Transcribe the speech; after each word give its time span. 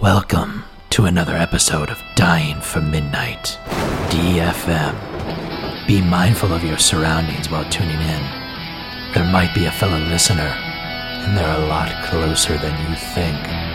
Welcome 0.00 0.62
to 0.90 1.06
another 1.06 1.34
episode 1.34 1.90
of 1.90 2.00
Dying 2.14 2.60
for 2.60 2.80
Midnight, 2.80 3.58
DFM. 4.10 4.94
Be 5.88 6.00
mindful 6.00 6.52
of 6.52 6.62
your 6.62 6.78
surroundings 6.78 7.50
while 7.50 7.68
tuning 7.68 8.00
in. 8.00 8.22
There 9.12 9.28
might 9.32 9.52
be 9.56 9.64
a 9.64 9.72
fellow 9.72 9.98
listener, 9.98 10.54
and 10.54 11.36
they're 11.36 11.64
a 11.64 11.66
lot 11.66 12.04
closer 12.04 12.56
than 12.58 12.88
you 12.88 12.94
think. 12.94 13.67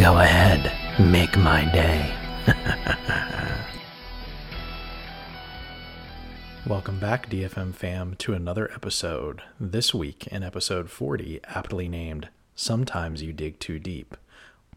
Go 0.00 0.18
ahead, 0.18 0.72
make 0.98 1.36
my 1.36 1.70
day. 1.70 2.16
Welcome 6.66 6.98
back, 6.98 7.28
DFM 7.28 7.74
fam, 7.74 8.14
to 8.20 8.32
another 8.32 8.72
episode. 8.72 9.42
This 9.60 9.92
week, 9.92 10.26
in 10.28 10.42
episode 10.42 10.88
40, 10.88 11.40
aptly 11.44 11.86
named 11.86 12.30
Sometimes 12.54 13.22
You 13.22 13.34
Dig 13.34 13.58
Too 13.58 13.78
Deep, 13.78 14.16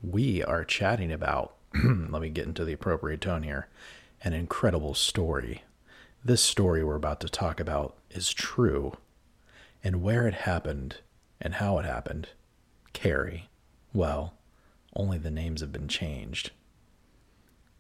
we 0.02 0.44
are 0.44 0.66
chatting 0.66 1.10
about, 1.10 1.54
let 1.74 2.22
me 2.22 2.28
get 2.28 2.46
into 2.46 2.66
the 2.66 2.74
appropriate 2.74 3.22
tone 3.22 3.44
here, 3.44 3.70
an 4.26 4.34
incredible 4.34 4.94
story. 4.94 5.64
This 6.26 6.44
story 6.44 6.84
we're 6.84 6.96
about 6.96 7.22
to 7.22 7.30
talk 7.30 7.62
about 7.62 7.96
is 8.12 8.34
true, 8.34 8.98
and 9.86 10.04
where 10.04 10.28
it 10.28 10.34
happened 10.34 10.98
and 11.40 11.54
how 11.54 11.80
it 11.80 11.86
happened, 11.86 12.28
Carrie, 12.92 13.48
well, 13.94 14.34
only 14.96 15.18
the 15.18 15.32
names 15.32 15.62
have 15.62 15.72
been 15.72 15.88
changed. 15.88 16.52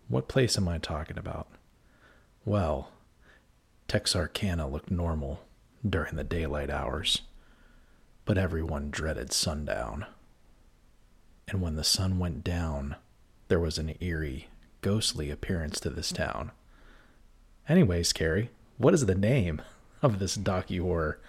What 0.08 0.28
place 0.28 0.58
am 0.58 0.67
I 0.67 0.78
talking 0.78 1.17
about? 1.17 1.47
Well, 2.45 2.92
Texarkana 3.88 4.67
looked 4.67 4.92
normal 4.92 5.41
during 5.88 6.16
the 6.16 6.23
daylight 6.23 6.69
hours, 6.69 7.22
but 8.25 8.38
everyone 8.38 8.89
dreaded 8.89 9.31
sundown. 9.31 10.06
And 11.47 11.61
when 11.61 11.75
the 11.75 11.84
sun 11.84 12.19
went 12.19 12.44
down, 12.44 12.95
there 13.47 13.59
was 13.59 13.78
an 13.78 13.95
eerie, 14.00 14.47
ghostly 14.81 15.30
appearance 15.30 15.80
to 15.81 15.89
this 15.89 16.11
town. 16.11 16.52
Anyways, 17.69 18.14
Carrie, 18.14 18.50
what 18.78 18.94
is 18.94 19.06
the 19.06 19.16
name 19.16 19.61
of 20.02 20.19
this 20.19 20.38
docu 20.38 20.81
horror 20.81 21.19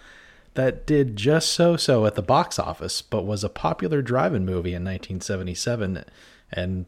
that 0.55 0.87
did 0.87 1.15
just 1.15 1.51
so 1.51 1.77
so 1.77 2.05
at 2.05 2.15
the 2.15 2.21
box 2.21 2.57
office, 2.57 3.01
but 3.01 3.25
was 3.25 3.43
a 3.43 3.49
popular 3.49 4.01
drive 4.01 4.33
in 4.33 4.45
movie 4.45 4.71
in 4.71 4.83
1977 4.83 6.03
and 6.51 6.85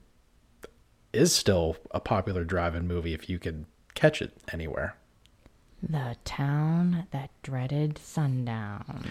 is 1.14 1.34
still 1.34 1.78
a 1.92 2.00
popular 2.00 2.44
drive 2.44 2.76
in 2.76 2.88
movie 2.88 3.14
if 3.14 3.30
you 3.30 3.40
could 3.40 3.66
catch 3.94 4.22
it 4.22 4.34
anywhere? 4.52 4.96
The 5.82 6.16
town 6.26 7.08
that 7.12 7.30
dreaded 7.44 7.98
sundown. 7.98 9.10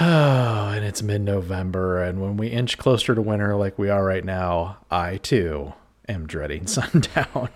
Oh, 0.00 0.68
and 0.74 0.84
it's 0.84 1.02
mid 1.02 1.22
November, 1.22 2.02
and 2.02 2.20
when 2.20 2.36
we 2.36 2.48
inch 2.48 2.78
closer 2.78 3.14
to 3.14 3.22
winter 3.22 3.56
like 3.56 3.78
we 3.78 3.88
are 3.88 4.04
right 4.04 4.24
now, 4.24 4.78
I 4.90 5.16
too 5.18 5.72
am 6.08 6.26
dreading 6.26 6.66
sundown. 6.68 7.48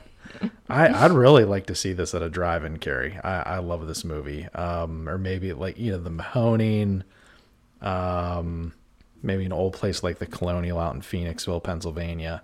I, 0.68 0.88
I'd 0.88 1.12
really 1.12 1.44
like 1.44 1.66
to 1.66 1.74
see 1.74 1.92
this 1.92 2.14
at 2.14 2.22
a 2.22 2.28
drive-in, 2.28 2.78
Carrie. 2.78 3.18
I, 3.22 3.42
I 3.42 3.58
love 3.58 3.86
this 3.86 4.04
movie. 4.04 4.46
Um, 4.54 5.08
or 5.08 5.18
maybe 5.18 5.52
like 5.52 5.78
you 5.78 5.92
know 5.92 5.98
the 5.98 6.10
Mahoning, 6.10 7.02
um, 7.80 8.74
maybe 9.22 9.44
an 9.44 9.52
old 9.52 9.72
place 9.72 10.02
like 10.02 10.18
the 10.18 10.26
Colonial 10.26 10.78
out 10.78 10.94
in 10.94 11.00
Phoenixville, 11.00 11.62
Pennsylvania. 11.62 12.42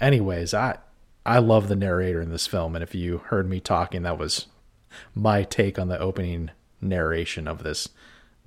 Anyways, 0.00 0.54
I 0.54 0.78
I 1.24 1.38
love 1.38 1.68
the 1.68 1.76
narrator 1.76 2.20
in 2.20 2.30
this 2.30 2.46
film, 2.46 2.74
and 2.74 2.82
if 2.82 2.94
you 2.94 3.18
heard 3.18 3.48
me 3.48 3.60
talking, 3.60 4.02
that 4.02 4.18
was 4.18 4.46
my 5.14 5.42
take 5.42 5.78
on 5.78 5.88
the 5.88 5.98
opening 5.98 6.50
narration 6.80 7.48
of 7.48 7.62
this 7.62 7.88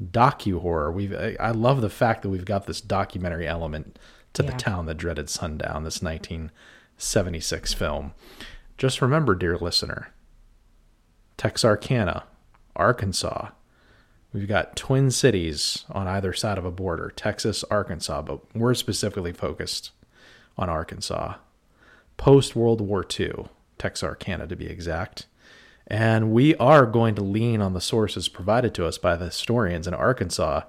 docu 0.02 0.62
horror. 0.62 0.92
We've 0.92 1.14
I 1.14 1.36
I 1.40 1.52
love 1.52 1.82
the 1.82 1.90
fact 1.90 2.24
that 2.24 2.30
we've 2.30 2.46
got 2.46 2.66
this 2.66 2.82
documentary 2.82 3.48
element 3.48 4.00
to 4.34 4.44
the 4.44 4.52
town 4.54 4.86
that 4.86 4.96
dreaded 4.96 5.30
sundown. 5.30 5.84
This 5.84 6.02
1976 6.02 7.74
film. 7.74 8.14
Just 8.80 9.02
remember, 9.02 9.36
dear 9.36 9.58
listener, 9.58 10.14
Texarkana, 11.36 12.24
Arkansas. 12.78 13.50
We've 14.32 14.48
got 14.48 14.78
twin 14.78 15.12
cities 15.12 15.84
on 15.90 16.08
either 16.08 16.32
side 16.32 16.58
of 16.58 16.64
a 16.64 16.72
border, 16.72 17.12
Texas, 17.14 17.66
Arkansas, 17.66 18.22
but 18.22 18.40
we're 18.56 18.74
specifically 18.74 19.34
focused 19.34 19.92
on 20.58 20.70
Arkansas. 20.70 21.34
Post 22.16 22.56
World 22.56 22.80
War 22.80 23.06
II, 23.20 23.50
Texarkana 23.78 24.48
to 24.48 24.56
be 24.56 24.68
exact. 24.68 25.28
And 25.86 26.32
we 26.32 26.56
are 26.56 26.86
going 26.86 27.16
to 27.16 27.22
lean 27.22 27.62
on 27.62 27.74
the 27.74 27.82
sources 27.82 28.30
provided 28.30 28.74
to 28.76 28.86
us 28.86 28.98
by 28.98 29.18
the 29.18 29.26
historians 29.26 29.88
in 29.88 29.94
Arkansas 29.94 30.62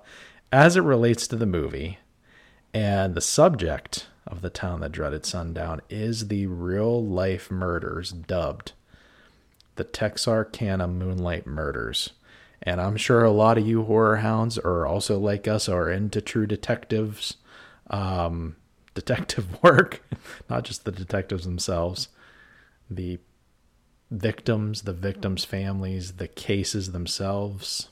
as 0.50 0.76
it 0.76 0.82
relates 0.82 1.28
to 1.28 1.36
the 1.36 1.46
movie. 1.46 2.00
And 2.74 3.14
the 3.14 3.20
subject 3.20 4.08
of 4.30 4.42
the 4.42 4.50
town 4.50 4.80
that 4.80 4.92
dreaded 4.92 5.26
sundown 5.26 5.80
is 5.90 6.28
the 6.28 6.46
real 6.46 7.04
life 7.04 7.50
murders 7.50 8.10
dubbed 8.10 8.72
the 9.80 9.84
Texarkana 9.84 10.86
Moonlight 10.86 11.46
Murders. 11.46 12.10
And 12.62 12.82
I'm 12.82 12.98
sure 12.98 13.24
a 13.24 13.30
lot 13.30 13.56
of 13.56 13.66
you 13.66 13.84
horror 13.84 14.16
hounds 14.16 14.58
are 14.58 14.86
also 14.86 15.18
like 15.18 15.48
us, 15.48 15.70
are 15.70 15.90
into 15.90 16.20
true 16.20 16.46
detectives, 16.46 17.38
um, 17.88 18.56
detective 18.94 19.62
work, 19.62 20.02
not 20.50 20.64
just 20.64 20.84
the 20.84 20.92
detectives 20.92 21.44
themselves, 21.44 22.08
the 22.90 23.18
victims, 24.10 24.82
the 24.82 24.92
victims' 24.92 25.46
families, 25.46 26.12
the 26.14 26.28
cases 26.28 26.92
themselves. 26.92 27.88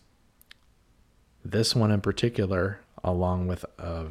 This 1.42 1.74
one 1.74 1.90
in 1.90 2.02
particular, 2.02 2.80
along 3.02 3.46
with 3.46 3.64
a 3.78 4.08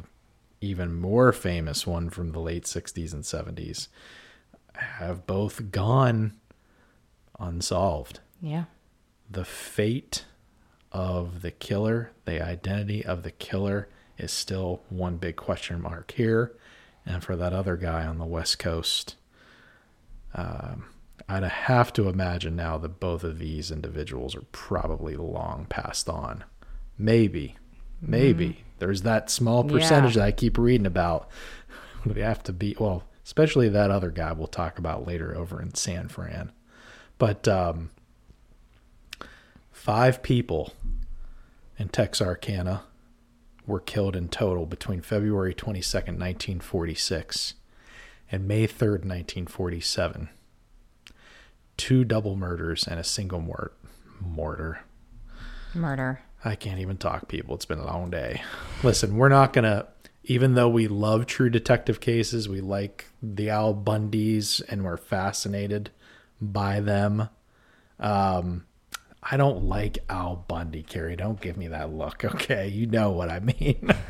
even 0.60 0.94
more 0.94 1.32
famous 1.32 1.86
one 1.86 2.10
from 2.10 2.32
the 2.32 2.40
late 2.40 2.64
60s 2.64 3.12
and 3.12 3.22
70s, 3.22 3.88
have 4.74 5.26
both 5.26 5.70
gone 5.70 6.34
unsolved. 7.38 8.20
Yeah. 8.40 8.64
The 9.30 9.44
fate 9.44 10.24
of 10.92 11.42
the 11.42 11.50
killer, 11.50 12.12
the 12.24 12.42
identity 12.44 13.04
of 13.04 13.22
the 13.22 13.30
killer, 13.30 13.88
is 14.16 14.32
still 14.32 14.82
one 14.88 15.16
big 15.16 15.36
question 15.36 15.80
mark 15.80 16.12
here. 16.12 16.56
And 17.06 17.22
for 17.22 17.36
that 17.36 17.52
other 17.52 17.76
guy 17.76 18.04
on 18.04 18.18
the 18.18 18.26
West 18.26 18.58
Coast, 18.58 19.16
um, 20.34 20.86
I'd 21.28 21.42
have 21.42 21.92
to 21.94 22.08
imagine 22.08 22.56
now 22.56 22.78
that 22.78 23.00
both 23.00 23.24
of 23.24 23.38
these 23.38 23.70
individuals 23.70 24.34
are 24.34 24.44
probably 24.52 25.16
long 25.16 25.66
passed 25.68 26.08
on. 26.08 26.44
Maybe, 26.96 27.56
maybe 28.00 28.64
there's 28.78 29.02
that 29.02 29.30
small 29.30 29.64
percentage 29.64 30.16
Yeah. 30.16 30.22
that 30.22 30.26
I 30.28 30.32
keep 30.32 30.58
reading 30.58 30.86
about. 30.86 31.28
We 32.06 32.20
have 32.20 32.42
to 32.44 32.52
be 32.52 32.76
well, 32.78 33.02
especially 33.24 33.68
that 33.70 33.90
other 33.90 34.10
guy 34.12 34.32
we'll 34.32 34.46
talk 34.46 34.78
about 34.78 35.06
later 35.06 35.36
over 35.36 35.60
in 35.60 35.74
San 35.74 36.06
Fran. 36.08 36.52
But 37.18 37.46
um, 37.48 37.90
five 39.72 40.22
people 40.22 40.72
in 41.76 41.88
Texarkana 41.88 42.82
were 43.66 43.80
killed 43.80 44.14
in 44.16 44.28
total 44.28 44.64
between 44.64 45.00
February 45.02 45.54
22nd, 45.54 46.18
1946 46.18 47.54
and 48.30 48.46
May 48.46 48.66
3rd, 48.66 49.04
1947. 49.04 50.28
Two 51.76 52.04
double 52.04 52.36
murders 52.36 52.86
and 52.86 52.98
a 53.00 53.04
single 53.04 53.40
mort- 53.40 53.76
mortar. 54.20 54.80
Murder. 55.74 56.20
I 56.44 56.54
can't 56.54 56.80
even 56.80 56.96
talk, 56.96 57.28
people. 57.28 57.54
It's 57.54 57.64
been 57.64 57.78
a 57.78 57.86
long 57.86 58.10
day. 58.10 58.42
Listen, 58.82 59.16
we're 59.16 59.28
not 59.28 59.52
going 59.52 59.64
to, 59.64 59.86
even 60.24 60.54
though 60.54 60.68
we 60.68 60.86
love 60.86 61.26
true 61.26 61.50
detective 61.50 62.00
cases, 62.00 62.48
we 62.48 62.60
like 62.60 63.06
the 63.22 63.50
Al 63.50 63.74
Bundys 63.74 64.62
and 64.68 64.84
we're 64.84 64.96
fascinated 64.96 65.90
by 66.40 66.80
them. 66.80 67.28
Um, 67.98 68.64
I 69.22 69.36
don't 69.36 69.64
like 69.64 69.98
Al 70.08 70.36
Bundy, 70.48 70.82
Carrie. 70.82 71.16
Don't 71.16 71.40
give 71.40 71.56
me 71.56 71.68
that 71.68 71.92
look, 71.92 72.24
okay? 72.24 72.68
You 72.68 72.86
know 72.86 73.10
what 73.10 73.30
I 73.30 73.40
mean. 73.40 73.90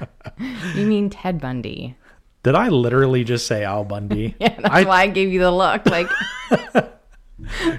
You 0.75 0.87
mean 0.87 1.11
Ted 1.11 1.41
Bundy? 1.41 1.97
Did 2.45 2.55
I 2.55 2.69
literally 2.69 3.25
just 3.25 3.47
say 3.47 3.65
Al 3.65 3.83
Bundy? 3.85 4.37
Yeah, 4.41 4.55
that's 4.61 4.69
I, 4.73 4.85
why 4.85 5.03
I 5.03 5.07
gave 5.09 5.33
you 5.33 5.41
the 5.41 5.51
look. 5.51 5.85
Like, 5.87 6.09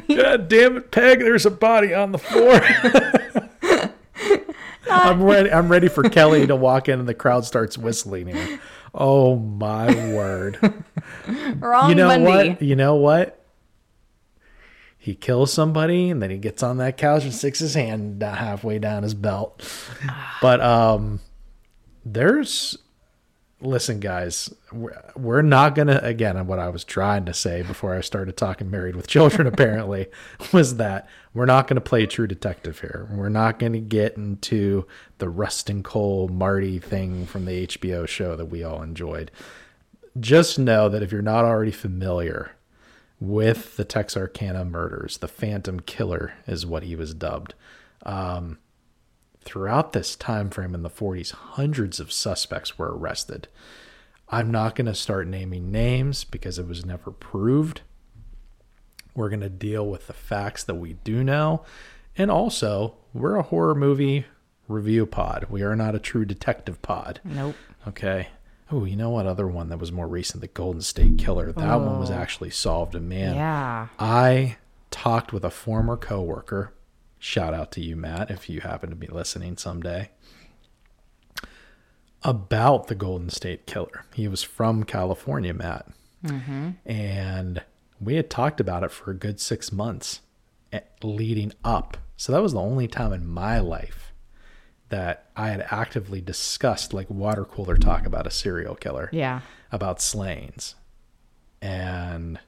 God 0.10 0.48
damn 0.50 0.78
it, 0.78 0.92
Peg! 0.92 1.19
There's 1.19 1.46
a 1.46 1.51
body 1.51 1.94
on 1.94 2.12
the 2.12 2.18
floor. 2.18 2.60
I'm 4.89 5.24
ready. 5.24 5.51
I'm 5.51 5.69
ready 5.69 5.88
for 5.88 6.03
Kelly 6.03 6.47
to 6.47 6.56
walk 6.56 6.89
in 6.89 7.00
and 7.00 7.07
the 7.07 7.13
crowd 7.13 7.45
starts 7.45 7.77
whistling 7.77 8.27
here. 8.27 8.59
Oh 8.94 9.36
my 9.36 9.88
word! 10.13 10.57
Wrong 11.57 11.89
you 11.89 11.95
know 11.95 12.07
Bundy. 12.07 12.25
what? 12.25 12.62
You 12.62 12.75
know 12.75 12.95
what? 12.95 13.36
He 14.97 15.15
kills 15.15 15.53
somebody 15.53 16.09
and 16.09 16.21
then 16.21 16.30
he 16.30 16.38
gets 16.38 16.62
on 16.62 16.77
that 16.77 16.97
couch 16.97 17.24
and 17.24 17.33
sticks 17.33 17.59
his 17.59 17.74
hand 17.74 18.21
halfway 18.21 18.80
down 18.80 19.03
his 19.03 19.13
belt. 19.13 19.62
But 20.41 20.59
um 20.62 21.19
there's 22.06 22.77
listen 23.62 24.00
guys, 24.00 24.53
we're, 24.71 24.95
we're 25.15 25.41
not 25.41 25.75
going 25.75 25.88
to 25.88 26.03
again 26.03 26.45
what 26.47 26.59
I 26.59 26.69
was 26.69 26.83
trying 26.83 27.25
to 27.25 27.33
say 27.33 27.62
before 27.62 27.95
I 27.95 28.01
started 28.01 28.38
talking 28.38 28.69
married 28.69 28.95
with 28.95 29.07
children 29.07 29.47
apparently 29.53 30.07
was 30.51 30.77
that 30.77 31.07
we're 31.34 31.46
not 31.46 31.68
going 31.68 31.76
to 31.76 31.81
play 31.81 32.06
true 32.06 32.28
detective 32.28 32.80
here. 32.80 33.08
We're 33.12 33.30
not 33.30 33.60
going 33.60 33.74
to 33.74 33.80
get 33.80 34.18
into 34.18 34.86
the 35.20 35.30
Rustin 35.30 35.84
Cohle 35.84 36.28
Marty 36.28 36.80
thing 36.80 37.26
from 37.26 37.46
the 37.46 37.68
HBO 37.68 38.08
show 38.08 38.36
that 38.36 38.48
we 38.48 38.64
all 38.64 38.81
enjoyed 38.81 39.31
just 40.20 40.58
know 40.58 40.90
that 40.90 41.04
if 41.04 41.12
you're 41.12 41.22
not 41.22 41.46
already 41.46 41.72
familiar 41.72 42.52
with 43.20 43.76
the 43.76 43.84
Texarkana 43.84 44.66
murders, 44.66 45.18
the 45.18 45.28
Phantom 45.28 45.80
Killer 45.81 46.34
is 46.48 46.66
what 46.66 46.84
he 46.84 46.96
was 46.96 47.14
dubbed. 47.14 47.54
Um, 48.04 48.60
throughout 49.42 49.94
this 49.94 50.16
time 50.16 50.50
frame 50.50 50.74
in 50.74 50.84
the 50.84 50.90
40s, 50.90 51.32
hundreds 51.32 52.00
of 52.00 52.14
suspects 52.14 52.78
were 52.78 52.96
arrested. 52.96 53.48
I'm 54.30 54.52
not 54.52 54.75
going 54.75 54.86
to 54.86 54.96
start 54.96 55.28
naming 55.28 55.72
names 55.72 56.24
because 56.24 56.60
it 56.60 56.68
was 56.68 56.86
never 56.86 57.12
proved. 57.12 57.82
We're 59.19 59.27
going 59.27 59.42
to 59.42 59.50
deal 59.50 59.86
with 59.86 60.07
the 60.07 60.13
facts 60.13 60.63
that 60.63 60.75
we 60.75 60.94
do 61.04 61.25
know. 61.25 61.63
And 62.18 62.31
also, 62.31 62.95
we're 63.13 63.36
a 63.36 63.44
horror 63.44 63.75
movie 63.75 64.24
review 64.69 65.06
pod. 65.06 65.48
We 65.50 65.62
are 65.62 65.75
not 65.75 65.94
a 65.94 66.00
true 66.00 66.24
detective 66.24 66.81
pod. 66.81 67.19
Nope. 67.25 67.57
Okay. 67.86 68.30
Oh, 68.71 68.86
you 68.86 68.95
know 68.95 69.10
what 69.10 69.25
other 69.25 69.45
one 69.45 69.68
that 69.69 69.77
was 69.77 69.92
more 69.92 70.07
recent? 70.07 70.39
The 70.39 70.48
Golden 70.48 70.81
State 70.81 71.18
Killer. 71.18 71.51
That 71.51 71.81
one 71.81 72.00
was 72.00 72.10
oh. 72.10 72.13
actually 72.13 72.51
solved. 72.51 72.95
And 72.95 73.10
man, 73.10 73.36
Yeah. 73.36 73.88
I 74.00 74.56
talked 74.89 75.33
with 75.33 75.44
a 75.44 75.50
former 75.50 75.98
coworker. 75.98 76.74
Shout 77.18 77.54
out 77.54 77.74
to 77.74 77.81
you, 77.81 77.98
Matt, 77.98 78.31
if 78.31 78.50
you 78.50 78.62
happen 78.62 78.89
to 78.89 78.95
be 78.95 79.07
listening 79.07 79.57
someday. 79.57 80.12
About 82.24 82.88
the 82.88 82.95
Golden 82.95 83.30
State 83.30 83.65
Killer. 83.65 84.06
He 84.13 84.30
was 84.30 84.44
from 84.44 84.86
California, 84.86 85.54
Matt. 85.54 85.88
Mm-hmm. 86.24 86.69
And 86.86 87.63
we 88.01 88.16
had 88.16 88.30
talked 88.30 88.60
about 88.60 88.84
it 88.84 88.92
for 88.92 89.12
a 89.12 89.16
good 89.16 89.40
six 89.40 89.72
months 89.72 90.22
eh, 90.72 90.80
leading 91.04 91.54
up. 91.63 91.98
So 92.18 92.31
that 92.31 92.42
was 92.42 92.54
the 92.54 92.60
only 92.60 92.88
time 92.88 93.13
in 93.13 93.28
my 93.28 93.60
life 93.60 94.13
that 94.90 95.30
I 95.36 95.50
had 95.50 95.66
actively 95.69 96.19
discussed 96.22 96.94
like 96.94 97.10
water 97.10 97.46
cooler 97.46 97.78
talk 97.78 98.06
about 98.06 98.25
a 98.28 98.31
serial 98.31 98.75
killer 98.75 99.10
Yeah. 99.13 99.42
about 99.72 100.01
slayings. 100.01 100.75
And 101.62 102.40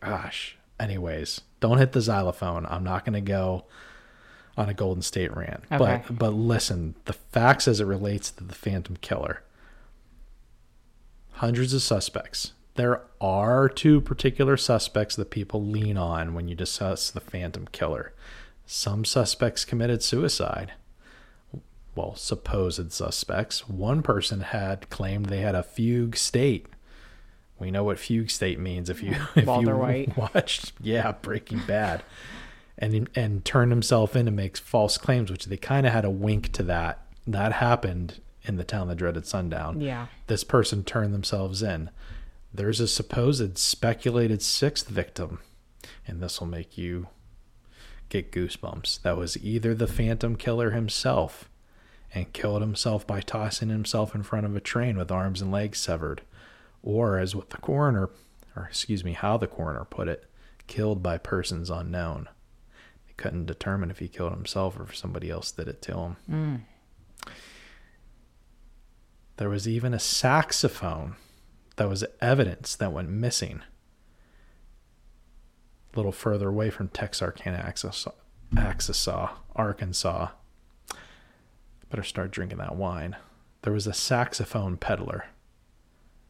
gosh, 0.00 0.56
anyways, 0.78 1.42
don't 1.60 1.78
hit 1.78 1.92
the 1.92 2.00
xylophone. 2.00 2.64
I'm 2.66 2.84
not 2.84 3.04
going 3.04 3.14
to 3.14 3.20
go 3.20 3.64
on 4.56 4.68
a 4.68 4.74
Golden 4.74 5.02
State 5.02 5.34
rant. 5.36 5.64
Okay. 5.70 6.02
But 6.06 6.18
but 6.18 6.30
listen, 6.32 6.94
the 7.04 7.12
facts 7.12 7.66
as 7.68 7.80
it 7.80 7.84
relates 7.84 8.30
to 8.32 8.44
the 8.44 8.54
Phantom 8.54 8.96
Killer. 9.00 9.42
Hundreds 11.32 11.72
of 11.74 11.82
suspects. 11.82 12.52
There 12.80 13.02
are 13.20 13.68
two 13.68 14.00
particular 14.00 14.56
suspects 14.56 15.14
that 15.16 15.30
people 15.30 15.62
lean 15.62 15.98
on 15.98 16.32
when 16.32 16.48
you 16.48 16.54
discuss 16.54 17.10
the 17.10 17.20
Phantom 17.20 17.68
Killer. 17.72 18.14
Some 18.64 19.04
suspects 19.04 19.66
committed 19.66 20.02
suicide 20.02 20.72
well, 21.94 22.14
supposed 22.14 22.92
suspects. 22.92 23.68
One 23.68 24.02
person 24.02 24.40
had 24.40 24.88
claimed 24.88 25.26
they 25.26 25.40
had 25.40 25.54
a 25.54 25.62
fugue 25.62 26.16
state. 26.16 26.66
We 27.58 27.70
know 27.70 27.84
what 27.84 27.98
fugue 27.98 28.30
state 28.30 28.58
means 28.58 28.88
if 28.88 29.02
you 29.02 29.16
if 29.36 29.46
Walter 29.46 29.72
you 29.72 29.76
White. 29.76 30.16
watched 30.34 30.72
yeah 30.80 31.12
Breaking 31.12 31.60
Bad, 31.66 32.02
and 32.78 33.10
and 33.14 33.44
turned 33.44 33.72
himself 33.72 34.16
in 34.16 34.26
and 34.28 34.36
makes 34.36 34.58
false 34.58 34.96
claims, 34.96 35.30
which 35.30 35.46
they 35.46 35.58
kind 35.58 35.86
of 35.86 35.92
had 35.92 36.06
a 36.06 36.10
wink 36.10 36.52
to 36.52 36.62
that. 36.62 37.00
That 37.26 37.52
happened 37.52 38.20
in 38.44 38.56
the 38.56 38.64
town 38.64 38.88
that 38.88 38.96
dreaded 38.96 39.26
sundown. 39.26 39.82
Yeah. 39.82 40.06
This 40.26 40.44
person 40.44 40.84
turned 40.84 41.12
themselves 41.12 41.62
in. 41.62 41.90
There's 42.52 42.80
a 42.80 42.88
supposed 42.88 43.58
speculated 43.58 44.42
sixth 44.42 44.88
victim, 44.88 45.40
and 46.06 46.20
this 46.20 46.40
will 46.40 46.48
make 46.48 46.76
you 46.76 47.08
get 48.08 48.32
goosebumps. 48.32 49.02
That 49.02 49.16
was 49.16 49.42
either 49.42 49.74
the 49.74 49.86
Phantom 49.86 50.36
Killer 50.36 50.72
himself 50.72 51.48
and 52.12 52.32
killed 52.32 52.60
himself 52.60 53.06
by 53.06 53.20
tossing 53.20 53.68
himself 53.68 54.14
in 54.14 54.24
front 54.24 54.46
of 54.46 54.56
a 54.56 54.60
train 54.60 54.96
with 54.96 55.12
arms 55.12 55.40
and 55.40 55.52
legs 55.52 55.78
severed, 55.78 56.22
or 56.82 57.18
as 57.18 57.36
what 57.36 57.50
the 57.50 57.56
coroner, 57.58 58.10
or 58.56 58.64
excuse 58.64 59.04
me, 59.04 59.12
how 59.12 59.36
the 59.36 59.46
coroner 59.46 59.84
put 59.84 60.08
it, 60.08 60.28
killed 60.66 61.02
by 61.02 61.18
persons 61.18 61.70
unknown. 61.70 62.28
They 63.06 63.14
couldn't 63.16 63.46
determine 63.46 63.90
if 63.92 64.00
he 64.00 64.08
killed 64.08 64.32
himself 64.32 64.78
or 64.78 64.84
if 64.84 64.96
somebody 64.96 65.30
else 65.30 65.52
did 65.52 65.68
it 65.68 65.80
to 65.82 65.96
him. 65.96 66.16
Mm. 66.28 66.60
There 69.36 69.48
was 69.48 69.68
even 69.68 69.94
a 69.94 70.00
saxophone 70.00 71.14
that 71.80 71.88
was 71.88 72.04
evidence 72.20 72.76
that 72.76 72.92
went 72.92 73.08
missing. 73.08 73.62
A 75.94 75.96
little 75.96 76.12
further 76.12 76.50
away 76.50 76.68
from 76.68 76.88
Texarkana, 76.88 77.56
Arkansas, 78.54 79.28
Arkansas. 79.56 80.28
Better 81.88 82.02
start 82.02 82.32
drinking 82.32 82.58
that 82.58 82.76
wine. 82.76 83.16
There 83.62 83.72
was 83.72 83.86
a 83.86 83.94
saxophone 83.94 84.76
peddler. 84.76 85.28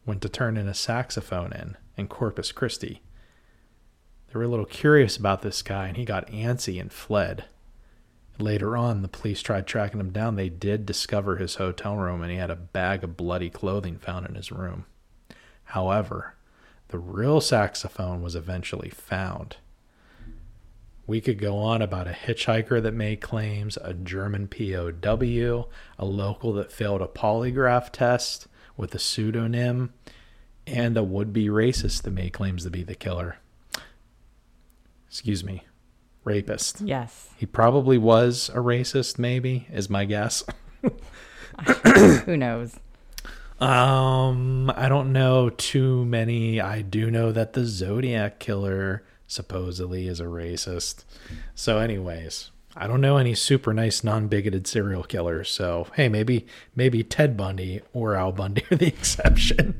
Went 0.05 0.21
to 0.21 0.29
turn 0.29 0.55
in 0.55 0.69
a 0.69 0.73
saxophone 0.73 1.51
in 1.51 1.75
in 1.97 2.07
Corpus 2.07 2.53
Christi. 2.53 3.01
They 4.27 4.39
were 4.39 4.45
a 4.45 4.47
little 4.47 4.63
curious 4.63 5.17
about 5.17 5.41
this 5.41 5.61
guy, 5.61 5.87
and 5.87 5.97
he 5.97 6.05
got 6.05 6.31
antsy 6.31 6.79
and 6.79 6.93
fled. 6.93 7.43
Later 8.39 8.77
on, 8.77 9.01
the 9.01 9.09
police 9.09 9.41
tried 9.41 9.67
tracking 9.67 9.99
him 9.99 10.13
down. 10.13 10.37
They 10.37 10.47
did 10.47 10.85
discover 10.85 11.35
his 11.35 11.55
hotel 11.55 11.97
room, 11.97 12.21
and 12.21 12.31
he 12.31 12.37
had 12.37 12.51
a 12.51 12.55
bag 12.55 13.03
of 13.03 13.17
bloody 13.17 13.49
clothing 13.49 13.97
found 13.97 14.25
in 14.25 14.35
his 14.35 14.49
room. 14.49 14.85
However, 15.71 16.35
the 16.89 16.99
real 16.99 17.39
saxophone 17.39 18.21
was 18.21 18.35
eventually 18.35 18.89
found. 18.89 19.55
We 21.07 21.21
could 21.21 21.39
go 21.39 21.59
on 21.59 21.81
about 21.81 22.09
a 22.09 22.11
hitchhiker 22.11 22.83
that 22.83 22.93
made 22.93 23.21
claims, 23.21 23.77
a 23.77 23.93
German 23.93 24.49
POW, 24.49 25.69
a 25.97 26.05
local 26.05 26.51
that 26.53 26.73
failed 26.73 27.01
a 27.01 27.07
polygraph 27.07 27.89
test 27.89 28.47
with 28.75 28.93
a 28.93 28.99
pseudonym, 28.99 29.93
and 30.67 30.97
a 30.97 31.03
would 31.03 31.31
be 31.31 31.47
racist 31.47 32.01
that 32.01 32.11
made 32.11 32.33
claims 32.33 32.65
to 32.65 32.69
be 32.69 32.83
the 32.83 32.93
killer. 32.93 33.37
Excuse 35.07 35.41
me, 35.41 35.63
rapist. 36.25 36.81
Yes. 36.81 37.29
He 37.37 37.45
probably 37.45 37.97
was 37.97 38.49
a 38.49 38.57
racist, 38.57 39.17
maybe, 39.17 39.67
is 39.71 39.89
my 39.89 40.03
guess. 40.03 40.43
Who 42.25 42.35
knows? 42.35 42.77
Um, 43.61 44.73
I 44.75 44.89
don't 44.89 45.13
know 45.13 45.49
too 45.49 46.03
many. 46.05 46.59
I 46.59 46.81
do 46.81 47.11
know 47.11 47.31
that 47.31 47.53
the 47.53 47.63
Zodiac 47.63 48.39
killer 48.39 49.03
supposedly 49.27 50.07
is 50.07 50.19
a 50.19 50.25
racist. 50.25 51.03
So, 51.53 51.77
anyways, 51.77 52.49
I 52.75 52.87
don't 52.87 53.01
know 53.01 53.17
any 53.17 53.35
super 53.35 53.71
nice 53.71 54.03
non-bigoted 54.03 54.65
serial 54.65 55.03
killers. 55.03 55.49
So, 55.49 55.87
hey, 55.95 56.09
maybe 56.09 56.47
maybe 56.75 57.03
Ted 57.03 57.37
Bundy 57.37 57.81
or 57.93 58.15
Al 58.15 58.31
Bundy 58.31 58.63
are 58.71 58.77
the 58.77 58.87
exception. 58.99 59.79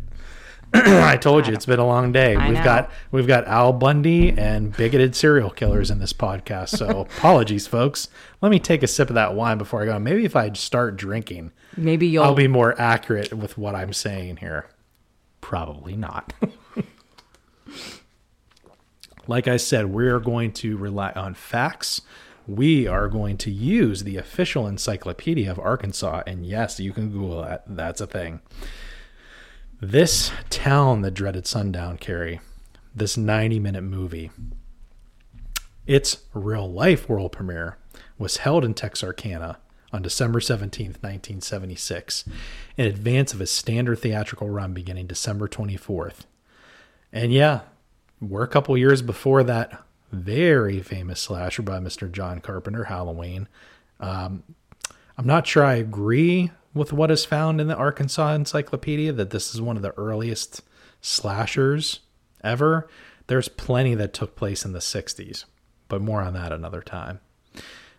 I 0.73 1.17
told 1.17 1.47
you 1.47 1.53
it's 1.53 1.65
been 1.65 1.79
a 1.79 1.85
long 1.85 2.11
day. 2.13 2.35
I 2.35 2.47
we've 2.47 2.57
know. 2.57 2.63
got 2.63 2.91
we've 3.11 3.27
got 3.27 3.45
Al 3.45 3.73
Bundy 3.73 4.29
and 4.29 4.75
bigoted 4.75 5.15
serial 5.15 5.49
killers 5.49 5.91
in 5.91 5.99
this 5.99 6.13
podcast. 6.13 6.69
So 6.69 7.01
apologies, 7.17 7.67
folks. 7.67 8.07
Let 8.41 8.51
me 8.51 8.59
take 8.59 8.81
a 8.81 8.87
sip 8.87 9.09
of 9.09 9.15
that 9.15 9.33
wine 9.35 9.57
before 9.57 9.81
I 9.81 9.85
go. 9.85 9.99
Maybe 9.99 10.23
if 10.23 10.35
I 10.35 10.51
start 10.53 10.95
drinking, 10.95 11.51
Maybe 11.75 12.07
you'll. 12.07 12.23
I'll 12.23 12.35
be 12.35 12.47
more 12.47 12.79
accurate 12.79 13.33
with 13.33 13.57
what 13.57 13.75
I'm 13.75 13.91
saying 13.91 14.37
here. 14.37 14.67
Probably 15.41 15.95
not. 15.97 16.33
like 19.27 19.47
I 19.47 19.57
said, 19.57 19.87
we're 19.87 20.19
going 20.19 20.53
to 20.53 20.77
rely 20.77 21.11
on 21.11 21.33
facts. 21.33 22.01
We 22.47 22.87
are 22.87 23.07
going 23.07 23.37
to 23.39 23.51
use 23.51 24.03
the 24.03 24.17
official 24.17 24.67
encyclopedia 24.67 25.49
of 25.49 25.59
Arkansas. 25.59 26.23
And 26.25 26.45
yes, 26.45 26.79
you 26.79 26.91
can 26.91 27.11
Google 27.11 27.41
that. 27.41 27.63
That's 27.67 28.01
a 28.01 28.07
thing. 28.07 28.41
This 29.83 30.31
town 30.51 31.01
that 31.01 31.15
dreaded 31.15 31.47
sundown, 31.47 31.97
Carrie, 31.97 32.39
this 32.93 33.17
90 33.17 33.59
minute 33.59 33.81
movie, 33.81 34.29
its 35.87 36.19
real 36.35 36.71
life 36.71 37.09
world 37.09 37.31
premiere 37.31 37.77
was 38.19 38.37
held 38.37 38.63
in 38.63 38.75
Texarkana 38.75 39.57
on 39.91 40.03
December 40.03 40.39
17th, 40.39 41.01
1976, 41.01 42.25
in 42.77 42.85
advance 42.85 43.33
of 43.33 43.41
a 43.41 43.47
standard 43.47 43.97
theatrical 43.97 44.51
run 44.51 44.71
beginning 44.71 45.07
December 45.07 45.47
24th. 45.47 46.25
And 47.11 47.33
yeah, 47.33 47.61
we're 48.21 48.43
a 48.43 48.47
couple 48.47 48.77
years 48.77 49.01
before 49.01 49.41
that 49.43 49.83
very 50.11 50.79
famous 50.81 51.19
slasher 51.19 51.63
by 51.63 51.79
Mr. 51.79 52.09
John 52.09 52.39
Carpenter, 52.39 52.83
Halloween. 52.83 53.47
Um, 53.99 54.43
I'm 55.17 55.25
not 55.25 55.47
sure 55.47 55.63
I 55.63 55.75
agree 55.75 56.51
with 56.73 56.93
what 56.93 57.11
is 57.11 57.25
found 57.25 57.59
in 57.59 57.67
the 57.67 57.75
Arkansas 57.75 58.33
Encyclopedia 58.33 59.11
that 59.13 59.31
this 59.31 59.53
is 59.53 59.61
one 59.61 59.75
of 59.75 59.83
the 59.83 59.97
earliest 59.97 60.61
slashers 61.01 61.99
ever. 62.43 62.87
There's 63.27 63.49
plenty 63.49 63.95
that 63.95 64.13
took 64.13 64.35
place 64.35 64.65
in 64.65 64.73
the 64.73 64.79
60s, 64.79 65.45
but 65.87 66.01
more 66.01 66.21
on 66.21 66.33
that 66.33 66.51
another 66.51 66.81
time. 66.81 67.19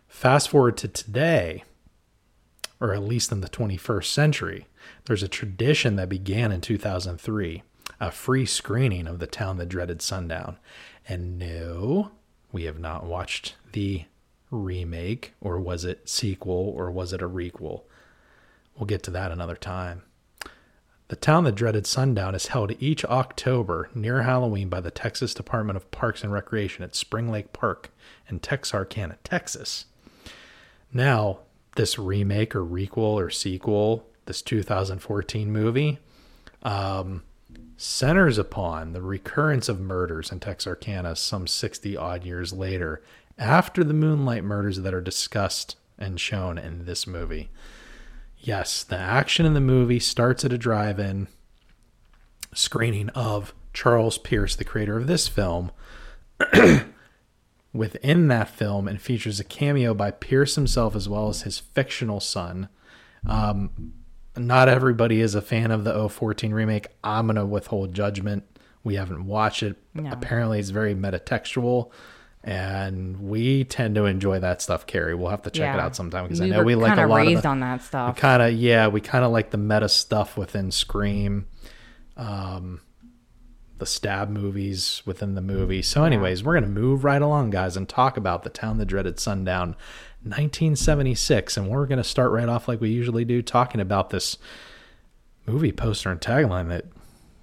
Fast 0.09 0.49
forward 0.49 0.76
to 0.79 0.88
today, 0.88 1.64
or 2.81 2.93
at 2.93 3.02
least 3.02 3.33
in 3.33 3.41
the 3.41 3.49
21st 3.49 4.07
century, 4.07 4.67
there's 5.05 5.23
a 5.23 5.29
tradition 5.29 5.97
that 5.97 6.09
began 6.09 6.52
in 6.52 6.61
2003 6.61 7.62
a 8.00 8.11
free 8.11 8.45
screening 8.45 9.07
of 9.07 9.21
The 9.21 9.29
Town 9.29 9.59
That 9.59 9.69
Dreaded 9.69 10.02
Sundown. 10.02 10.59
And 11.09 11.38
no, 11.38 12.11
we 12.50 12.64
have 12.64 12.81
not 12.81 13.05
watched 13.05 13.55
the 13.71 14.05
remake, 14.50 15.35
or 15.41 15.61
was 15.61 15.85
it 15.85 16.09
sequel, 16.09 16.75
or 16.76 16.91
was 16.91 17.12
it 17.12 17.23
a 17.23 17.29
requel? 17.29 17.83
We'll 18.76 18.87
get 18.87 19.02
to 19.05 19.11
that 19.12 19.31
another 19.31 19.57
time. 19.57 20.02
The 21.09 21.17
Town 21.17 21.45
That 21.45 21.55
Dreaded 21.55 21.87
Sundown 21.87 22.35
is 22.35 22.47
held 22.47 22.73
each 22.81 23.05
October 23.05 23.91
near 23.95 24.23
Halloween 24.23 24.71
by 24.71 24.81
the 24.81 24.91
Texas 24.91 25.35
Department 25.35 25.76
of 25.76 25.91
Parks 25.91 26.25
and 26.25 26.33
Recreation 26.33 26.85
at 26.85 26.95
Spring 26.95 27.31
Lake 27.31 27.52
Park 27.52 27.91
in 28.31 28.41
Texarkana, 28.41 29.19
Texas. 29.23 29.85
Now, 30.91 31.41
this 31.76 31.99
remake 31.99 32.57
or 32.57 32.64
requel 32.64 33.14
or 33.14 33.29
sequel, 33.29 34.07
this 34.25 34.41
2014 34.41 35.52
movie, 35.52 35.99
um, 36.62 37.23
centers 37.76 38.38
upon 38.38 38.93
the 38.93 39.02
recurrence 39.02 39.69
of 39.69 39.81
murders 39.81 40.31
in 40.33 40.41
Texarkana 40.41 41.17
some 41.17 41.47
60 41.47 41.97
odd 41.97 42.25
years 42.25 42.52
later 42.52 43.02
after 43.38 43.83
the 43.83 43.95
Moonlight 43.95 44.45
murders 44.45 44.79
that 44.79 44.95
are 44.95 45.00
discussed 45.00 45.76
and 45.99 46.21
shown 46.21 46.59
in 46.59 46.85
this 46.85 47.07
movie. 47.07 47.50
Yes, 48.42 48.82
the 48.82 48.99
action 48.99 49.46
in 49.46 49.54
the 49.54 49.61
movie 49.61 50.00
starts 50.00 50.44
at 50.44 50.52
a 50.52 50.58
drive 50.58 50.99
in 50.99 51.28
screening 52.52 53.08
of 53.11 53.54
Charles 53.72 54.18
Pierce, 54.18 54.56
the 54.56 54.64
creator 54.64 54.96
of 54.96 55.06
this 55.06 55.28
film. 55.28 55.70
Within 57.72 58.28
that 58.28 58.50
film, 58.50 58.87
and 58.87 59.00
features 59.00 59.40
a 59.40 59.44
cameo 59.44 59.94
by 59.94 60.11
Pierce 60.11 60.56
himself 60.56 60.94
as 60.94 61.08
well 61.08 61.28
as 61.28 61.42
his 61.42 61.58
fictional 61.58 62.20
son. 62.20 62.68
Um, 63.26 63.94
not 64.37 64.68
everybody 64.68 65.20
is 65.20 65.34
a 65.34 65.40
fan 65.40 65.70
of 65.70 65.84
the 65.84 66.08
014 66.08 66.52
remake. 66.52 66.88
I'm 67.02 67.28
going 67.28 67.37
to 67.37 67.46
withhold 67.46 67.94
judgment. 67.94 68.44
We 68.84 68.96
haven't 68.96 69.25
watched 69.25 69.62
it. 69.62 69.76
No. 69.94 70.11
Apparently, 70.11 70.58
it's 70.58 70.70
very 70.70 70.94
metatextual, 70.94 71.90
and 72.44 73.20
we 73.28 73.64
tend 73.64 73.94
to 73.94 74.04
enjoy 74.06 74.40
that 74.40 74.61
stuff. 74.61 74.87
Carrie, 74.87 75.14
we'll 75.14 75.30
have 75.30 75.42
to 75.42 75.50
check 75.50 75.75
it 75.75 75.80
out 75.80 75.94
sometime 75.94 76.25
because 76.25 76.40
I 76.40 76.49
know 76.49 76.62
we 76.64 76.75
like 76.75 76.96
a 76.99 77.06
lot 77.06 77.20
of 77.20 77.26
raised 77.26 77.42
the, 77.42 77.49
on 77.49 77.61
that 77.61 77.82
stuff. 77.82 78.16
kind 78.16 78.42
of 78.42 78.52
yeah 78.52 78.88
we 78.88 79.00
kind 79.00 79.25
of 79.25 79.30
like 79.30 79.50
the 79.50 79.58
meta 79.58 79.88
stuff 79.88 80.37
within 80.37 80.70
scream 80.70 81.46
um 82.16 82.80
the 83.78 83.87
stab 83.87 84.28
movies 84.28 85.02
within 85.06 85.34
the 85.34 85.40
movie 85.40 85.82
so 85.82 86.04
anyways 86.04 86.44
we're 86.44 86.54
gonna 86.54 86.66
move 86.66 87.04
right 87.04 87.22
along 87.22 87.50
guys 87.50 87.76
and 87.76 87.88
talk 87.88 88.16
about 88.16 88.42
the 88.42 88.50
town 88.50 88.78
that 88.78 88.87
dreaded 88.87 89.18
sundown 89.18 89.70
1976 90.22 91.56
and 91.56 91.68
we're 91.68 91.87
gonna 91.87 92.04
start 92.04 92.30
right 92.30 92.49
off 92.49 92.68
like 92.68 92.80
we 92.80 92.90
usually 92.90 93.25
do 93.25 93.40
talking 93.42 93.80
about 93.80 94.11
this 94.11 94.37
movie 95.46 95.72
poster 95.72 96.11
and 96.11 96.20
tagline 96.20 96.68
that 96.68 96.84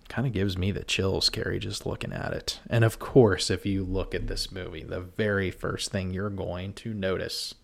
kind 0.09 0.27
of 0.27 0.33
gives 0.33 0.57
me 0.57 0.71
the 0.71 0.83
chills 0.83 1.29
carrie 1.29 1.59
just 1.59 1.85
looking 1.85 2.11
at 2.11 2.33
it 2.33 2.59
and 2.69 2.83
of 2.83 2.99
course 2.99 3.49
if 3.49 3.65
you 3.65 3.83
look 3.83 4.13
at 4.13 4.27
this 4.27 4.51
movie 4.51 4.83
the 4.83 4.99
very 4.99 5.51
first 5.51 5.91
thing 5.91 6.11
you're 6.11 6.29
going 6.29 6.73
to 6.73 6.93
notice 6.93 7.55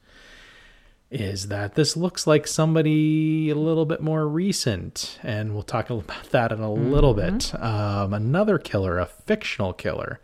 is 1.11 1.47
that 1.47 1.75
this 1.75 1.95
looks 1.95 2.25
like 2.25 2.47
somebody 2.47 3.49
a 3.49 3.55
little 3.55 3.85
bit 3.85 4.01
more 4.01 4.27
recent, 4.27 5.19
and 5.23 5.53
we'll 5.53 5.63
talk 5.63 5.89
about 5.89 6.31
that 6.31 6.51
in 6.51 6.59
a 6.59 6.71
little 6.71 7.13
bit. 7.13 7.53
Um, 7.61 8.13
another 8.13 8.57
killer, 8.57 8.99
a 8.99 9.05
fictional 9.05 9.73
killer, 9.73 10.19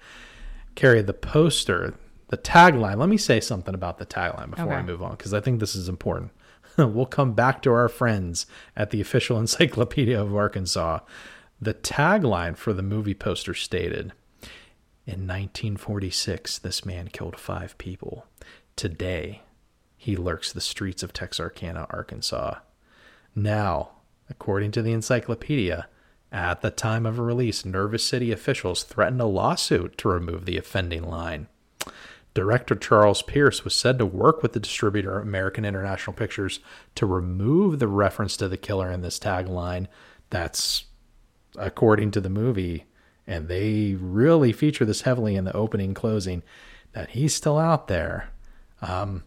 Carrie, 0.75 1.01
the 1.01 1.13
poster, 1.13 1.93
the 2.29 2.37
tagline. 2.37 2.97
Let 2.97 3.09
me 3.09 3.17
say 3.17 3.39
something 3.39 3.75
about 3.75 3.99
the 3.99 4.05
tagline 4.05 4.49
before 4.51 4.73
I 4.73 4.81
move 4.81 5.03
on, 5.03 5.11
because 5.11 5.33
I 5.33 5.39
think 5.39 5.59
this 5.59 5.75
is 5.75 5.87
important. 5.89 6.31
we'll 6.77 7.05
come 7.05 7.33
back 7.33 7.61
to 7.63 7.71
our 7.71 7.89
friends 7.89 8.45
at 8.75 8.91
the 8.91 9.01
official 9.01 9.37
Encyclopedia 9.39 10.19
of 10.21 10.35
Arkansas. 10.35 10.99
The 11.61 11.75
tagline 11.75 12.57
for 12.57 12.73
the 12.73 12.81
movie 12.81 13.13
poster 13.13 13.53
stated 13.53 14.13
In 15.05 15.27
1946, 15.27 16.57
this 16.57 16.83
man 16.83 17.09
killed 17.09 17.39
five 17.39 17.77
people. 17.77 18.25
Today, 18.75 19.43
he 19.95 20.15
lurks 20.15 20.51
the 20.51 20.59
streets 20.59 21.03
of 21.03 21.13
Texarkana, 21.13 21.85
Arkansas. 21.91 22.55
Now, 23.35 23.91
according 24.27 24.71
to 24.71 24.81
the 24.81 24.91
encyclopedia, 24.91 25.87
at 26.31 26.61
the 26.61 26.71
time 26.71 27.05
of 27.05 27.19
release, 27.19 27.63
Nervous 27.63 28.03
City 28.03 28.31
officials 28.31 28.83
threatened 28.83 29.21
a 29.21 29.25
lawsuit 29.25 29.99
to 29.99 30.09
remove 30.09 30.45
the 30.45 30.57
offending 30.57 31.03
line. 31.03 31.47
Director 32.33 32.73
Charles 32.73 33.21
Pierce 33.21 33.63
was 33.63 33.75
said 33.75 33.99
to 33.99 34.05
work 34.05 34.41
with 34.41 34.53
the 34.53 34.59
distributor 34.59 35.19
American 35.19 35.65
International 35.65 36.15
Pictures 36.15 36.59
to 36.95 37.05
remove 37.05 37.77
the 37.77 37.87
reference 37.87 38.35
to 38.37 38.47
the 38.47 38.57
killer 38.57 38.89
in 38.89 39.01
this 39.01 39.19
tagline. 39.19 39.87
That's 40.29 40.85
according 41.57 42.11
to 42.11 42.21
the 42.21 42.29
movie, 42.29 42.85
and 43.27 43.47
they 43.47 43.95
really 43.99 44.51
feature 44.51 44.85
this 44.85 45.01
heavily 45.01 45.35
in 45.35 45.45
the 45.45 45.55
opening 45.55 45.93
closing 45.93 46.43
that 46.93 47.11
he's 47.11 47.33
still 47.33 47.57
out 47.57 47.87
there. 47.87 48.29
Um, 48.81 49.23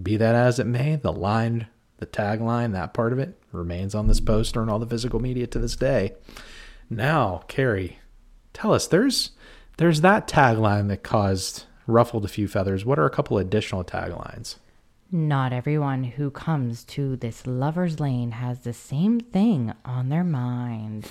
be 0.00 0.16
that 0.16 0.34
as 0.34 0.58
it 0.58 0.66
may, 0.66 0.96
the 0.96 1.12
line, 1.12 1.68
the 1.98 2.06
tagline, 2.06 2.72
that 2.72 2.94
part 2.94 3.12
of 3.12 3.18
it 3.18 3.40
remains 3.52 3.94
on 3.94 4.06
this 4.06 4.20
poster 4.20 4.60
and 4.60 4.70
all 4.70 4.78
the 4.78 4.86
physical 4.86 5.20
media 5.20 5.46
to 5.48 5.58
this 5.58 5.76
day. 5.76 6.14
Now, 6.88 7.42
Carrie, 7.48 7.98
tell 8.52 8.72
us 8.72 8.86
there's 8.86 9.30
there's 9.76 10.00
that 10.02 10.28
tagline 10.28 10.88
that 10.88 11.02
caused 11.02 11.64
ruffled 11.86 12.24
a 12.24 12.28
few 12.28 12.48
feathers. 12.48 12.84
What 12.84 12.98
are 12.98 13.06
a 13.06 13.10
couple 13.10 13.38
additional 13.38 13.84
taglines? 13.84 14.56
Not 15.12 15.52
everyone 15.52 16.04
who 16.04 16.30
comes 16.30 16.84
to 16.84 17.16
this 17.16 17.44
lover's 17.44 17.98
lane 17.98 18.30
has 18.32 18.60
the 18.60 18.72
same 18.72 19.18
thing 19.18 19.72
on 19.84 20.08
their 20.08 20.22
mind. 20.22 21.10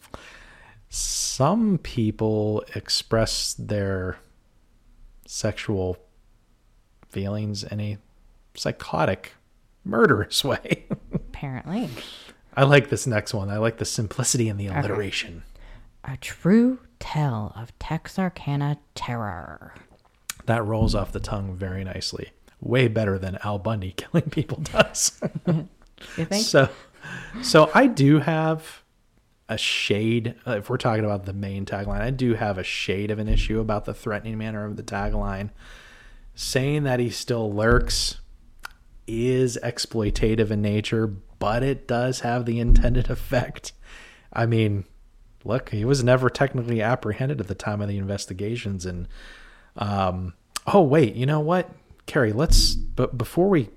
Some 0.88 1.78
people 1.78 2.64
express 2.74 3.54
their 3.54 4.16
sexual 5.26 5.98
feelings 7.08 7.62
in 7.62 7.80
a 7.80 7.98
psychotic, 8.54 9.34
murderous 9.84 10.42
way. 10.44 10.86
Apparently. 11.12 11.90
I 12.56 12.64
like 12.64 12.88
this 12.88 13.06
next 13.06 13.34
one. 13.34 13.50
I 13.50 13.58
like 13.58 13.76
the 13.76 13.84
simplicity 13.84 14.48
and 14.48 14.58
the 14.58 14.68
alliteration. 14.68 15.42
A 16.04 16.16
true 16.16 16.80
tale 16.98 17.52
of 17.54 17.78
Texarkana 17.78 18.78
terror. 18.94 19.74
That 20.46 20.64
rolls 20.64 20.94
off 20.94 21.12
the 21.12 21.20
tongue 21.20 21.54
very 21.54 21.84
nicely. 21.84 22.30
Way 22.60 22.88
better 22.88 23.18
than 23.18 23.38
Al 23.42 23.58
Bundy 23.58 23.92
killing 23.96 24.30
people 24.30 24.58
does. 24.60 25.20
You 25.46 26.24
think? 26.24 26.44
so, 26.44 26.68
so 27.42 27.70
I 27.74 27.86
do 27.86 28.18
have 28.20 28.82
a 29.48 29.58
shade. 29.58 30.34
uh, 30.46 30.56
If 30.58 30.70
we're 30.70 30.76
talking 30.76 31.04
about 31.04 31.24
the 31.26 31.32
main 31.32 31.64
tagline, 31.64 32.00
I 32.00 32.10
do 32.10 32.34
have 32.34 32.58
a 32.58 32.62
shade 32.64 33.10
of 33.10 33.18
an 33.18 33.28
issue 33.28 33.60
about 33.60 33.84
the 33.84 33.94
threatening 33.94 34.38
manner 34.38 34.64
of 34.64 34.76
the 34.76 34.82
tagline. 34.82 35.50
Saying 36.34 36.84
that 36.84 37.00
he 37.00 37.10
still 37.10 37.52
lurks 37.52 38.20
is 39.06 39.58
exploitative 39.62 40.50
in 40.50 40.62
nature, 40.62 41.06
but 41.06 41.62
it 41.62 41.88
does 41.88 42.20
have 42.20 42.46
the 42.46 42.60
intended 42.60 43.10
effect. 43.10 43.72
I 44.32 44.46
mean, 44.46 44.84
look, 45.44 45.70
he 45.70 45.84
was 45.84 46.04
never 46.04 46.30
technically 46.30 46.80
apprehended 46.80 47.40
at 47.40 47.48
the 47.48 47.54
time 47.54 47.80
of 47.80 47.88
the 47.88 47.98
investigations, 47.98 48.86
and 48.86 49.08
um, 49.76 50.34
oh 50.66 50.82
wait, 50.82 51.14
you 51.16 51.26
know 51.26 51.40
what, 51.40 51.68
Carrie? 52.06 52.32
Let's 52.32 52.74
but 52.74 53.16
before 53.16 53.48
we 53.48 53.70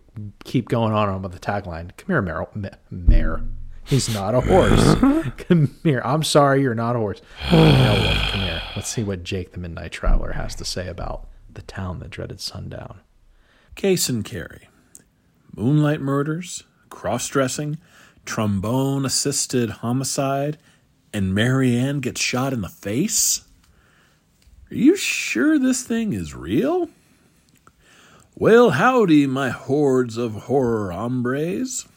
keep 0.43 0.69
going 0.69 0.93
on 0.93 1.09
about 1.09 1.31
the 1.31 1.39
tagline, 1.39 1.95
come 1.97 2.07
here, 2.07 2.21
Mayor. 2.21 2.47
Ma- 2.53 2.69
Mayor. 2.89 3.41
He's 3.85 4.13
not 4.13 4.33
a 4.33 4.41
horse. 4.41 4.95
come 5.37 5.75
here. 5.83 6.01
I'm 6.05 6.23
sorry, 6.23 6.61
you're 6.61 6.73
not 6.73 6.95
a 6.95 6.99
horse. 6.99 7.21
Now, 7.51 8.29
come 8.31 8.41
here. 8.41 8.61
Let's 8.75 8.87
see 8.89 9.03
what 9.03 9.23
Jake 9.23 9.51
the 9.51 9.59
Midnight 9.59 9.91
Traveler 9.91 10.31
has 10.31 10.55
to 10.55 10.65
say 10.65 10.87
about 10.87 11.27
the 11.51 11.63
town 11.63 11.99
that 11.99 12.09
dreaded 12.09 12.39
sundown. 12.39 13.01
Case 13.75 14.07
and 14.07 14.23
carry. 14.23 14.69
Moonlight 15.55 15.99
murders, 15.99 16.63
cross 16.89 17.27
dressing, 17.27 17.77
trombone 18.25 19.05
assisted 19.05 19.69
homicide, 19.69 20.57
and 21.13 21.35
Marianne 21.35 21.99
gets 21.99 22.21
shot 22.21 22.53
in 22.53 22.61
the 22.61 22.69
face? 22.69 23.43
Are 24.71 24.75
you 24.75 24.95
sure 24.95 25.59
this 25.59 25.83
thing 25.83 26.13
is 26.13 26.33
real? 26.33 26.89
Well, 28.35 28.71
howdy, 28.71 29.27
my 29.27 29.51
hordes 29.51 30.17
of 30.17 30.33
horror 30.33 30.91
hombres. 30.91 31.87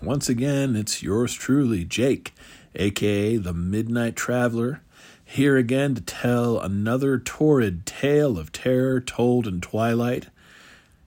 Once 0.00 0.28
again, 0.28 0.76
it's 0.76 1.02
yours 1.02 1.34
truly, 1.34 1.84
Jake, 1.84 2.32
aka 2.76 3.36
the 3.36 3.52
Midnight 3.52 4.14
Traveler, 4.14 4.82
here 5.24 5.56
again 5.56 5.96
to 5.96 6.00
tell 6.00 6.60
another 6.60 7.18
torrid 7.18 7.86
tale 7.86 8.38
of 8.38 8.52
terror 8.52 9.00
told 9.00 9.48
in 9.48 9.60
twilight. 9.60 10.28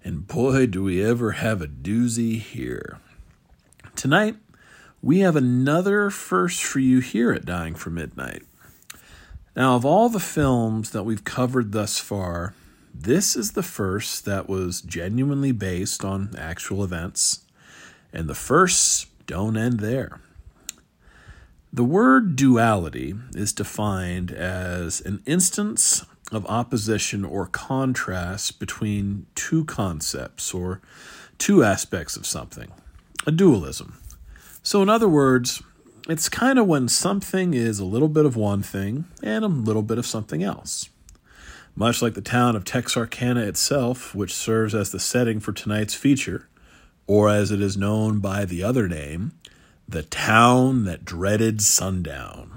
And 0.03 0.27
boy, 0.27 0.65
do 0.65 0.83
we 0.83 1.01
ever 1.01 1.31
have 1.31 1.61
a 1.61 1.67
doozy 1.67 2.41
here. 2.41 2.99
Tonight, 3.95 4.35
we 5.01 5.19
have 5.19 5.37
another 5.37 6.09
first 6.09 6.61
for 6.61 6.79
you 6.79 6.99
here 6.99 7.31
at 7.31 7.45
Dying 7.45 7.75
for 7.75 7.89
Midnight. 7.89 8.43
Now, 9.55 9.77
of 9.77 9.85
all 9.85 10.09
the 10.09 10.19
films 10.19 10.89
that 10.89 11.03
we've 11.03 11.23
covered 11.23 11.71
thus 11.71 11.99
far, 11.99 12.53
this 12.93 13.35
is 13.35 13.51
the 13.51 13.63
first 13.63 14.25
that 14.25 14.47
was 14.47 14.81
genuinely 14.81 15.51
based 15.51 16.05
on 16.05 16.35
actual 16.37 16.83
events, 16.83 17.43
and 18.13 18.29
the 18.29 18.35
firsts 18.35 19.07
don't 19.25 19.57
end 19.57 19.79
there. 19.79 20.21
The 21.71 21.83
word 21.83 22.35
duality 22.35 23.15
is 23.33 23.51
defined 23.51 24.31
as 24.31 25.01
an 25.01 25.23
instance 25.25 26.05
of 26.31 26.45
opposition 26.45 27.25
or 27.25 27.47
contrast 27.47 28.59
between 28.59 29.25
two 29.33 29.65
concepts 29.65 30.53
or 30.53 30.81
two 31.39 31.63
aspects 31.63 32.15
of 32.15 32.27
something, 32.27 32.71
a 33.25 33.31
dualism. 33.31 33.97
So, 34.61 34.81
in 34.83 34.89
other 34.89 35.09
words, 35.09 35.63
it's 36.07 36.29
kind 36.29 36.59
of 36.59 36.67
when 36.67 36.87
something 36.87 37.53
is 37.53 37.79
a 37.79 37.85
little 37.85 38.07
bit 38.07 38.25
of 38.25 38.35
one 38.35 38.61
thing 38.61 39.05
and 39.23 39.43
a 39.43 39.47
little 39.47 39.81
bit 39.81 39.97
of 39.97 40.05
something 40.05 40.43
else. 40.43 40.89
Much 41.75 42.01
like 42.01 42.13
the 42.13 42.21
town 42.21 42.55
of 42.55 42.63
Texarkana 42.63 43.41
itself, 43.41 44.13
which 44.13 44.33
serves 44.33 44.75
as 44.75 44.91
the 44.91 44.99
setting 44.99 45.39
for 45.39 45.51
tonight's 45.51 45.95
feature, 45.95 46.47
or 47.07 47.29
as 47.29 47.51
it 47.51 47.61
is 47.61 47.75
known 47.75 48.19
by 48.19 48.45
the 48.45 48.63
other 48.63 48.87
name, 48.87 49.31
the 49.87 50.03
town 50.03 50.85
that 50.85 51.03
dreaded 51.03 51.61
sundown. 51.61 52.51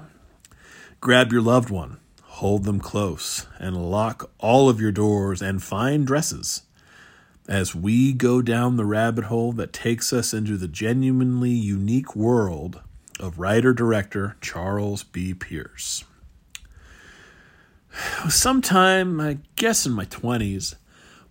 Grab 1.01 1.31
your 1.31 1.41
loved 1.41 1.69
one, 1.69 1.97
hold 2.23 2.63
them 2.63 2.79
close, 2.79 3.47
and 3.59 3.89
lock 3.89 4.29
all 4.37 4.69
of 4.69 4.79
your 4.79 4.91
doors 4.91 5.41
and 5.41 5.61
fine 5.63 6.05
dresses 6.05 6.63
as 7.47 7.73
we 7.73 8.11
go 8.11 8.41
down 8.41 8.75
the 8.75 8.85
rabbit 8.85 9.25
hole 9.25 9.53
that 9.53 9.71
takes 9.71 10.11
us 10.11 10.33
into 10.33 10.57
the 10.57 10.67
genuinely 10.67 11.51
unique 11.51 12.15
world 12.15 12.81
of 13.19 13.39
writer 13.39 13.73
director 13.73 14.35
Charles 14.41 15.03
B. 15.03 15.33
Pierce. 15.33 16.03
Sometime, 18.29 19.19
I 19.19 19.39
guess 19.55 19.85
in 19.85 19.91
my 19.91 20.05
20s, 20.05 20.75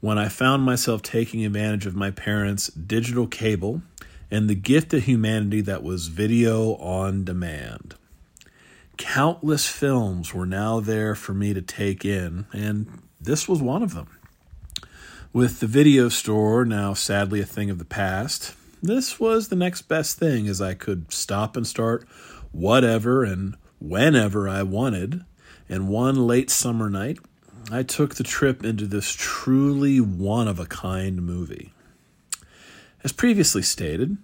when 0.01 0.19
I 0.19 0.29
found 0.29 0.63
myself 0.63 1.03
taking 1.03 1.45
advantage 1.45 1.87
of 1.87 1.95
my 1.95 2.11
parents' 2.11 2.69
digital 2.69 3.27
cable 3.27 3.83
and 4.31 4.49
the 4.49 4.55
gift 4.55 4.93
of 4.95 5.05
humanity 5.05 5.61
that 5.63 5.83
was 5.83 6.09
video 6.09 6.75
on 6.77 7.25
demand. 7.25 7.95
Countless 8.97 9.67
films 9.67 10.33
were 10.33 10.47
now 10.47 10.81
there 10.81 11.15
for 11.15 11.35
me 11.35 11.53
to 11.55 11.63
take 11.63 12.05
in, 12.05 12.47
and 12.53 13.03
this 13.21 13.49
was 13.49 13.61
one 13.61 13.83
of 13.83 13.95
them. 13.95 14.09
With 15.33 15.61
the 15.61 15.67
video 15.67 16.09
store 16.09 16.65
now 16.65 16.95
sadly 16.95 17.41
a 17.41 17.47
thing 17.47 17.69
of 17.69 17.79
the 17.79 17.85
past, 17.85 18.55
this 18.83 19.21
was 19.21 19.49
the 19.49 19.57
next 19.57 19.83
best 19.83 20.19
thing 20.19 20.49
as 20.49 20.61
I 20.61 20.75
could 20.75 21.13
stop 21.13 21.57
and 21.57 21.67
start 21.67 22.07
whatever 22.53 23.23
and 23.23 23.57
whenever 23.79 24.49
I 24.49 24.63
wanted. 24.63 25.25
And 25.69 25.89
one 25.89 26.27
late 26.27 26.51
summer 26.51 26.89
night, 26.89 27.19
I 27.71 27.83
took 27.83 28.15
the 28.15 28.25
trip 28.25 28.65
into 28.65 28.87
this 28.87 29.13
truly 29.13 30.01
one 30.01 30.47
of 30.47 30.61
a 30.61 30.67
kind 30.67 31.23
movie. 31.23 31.73
As 33.03 33.13
previously 33.13 33.63
stated, 33.63 34.19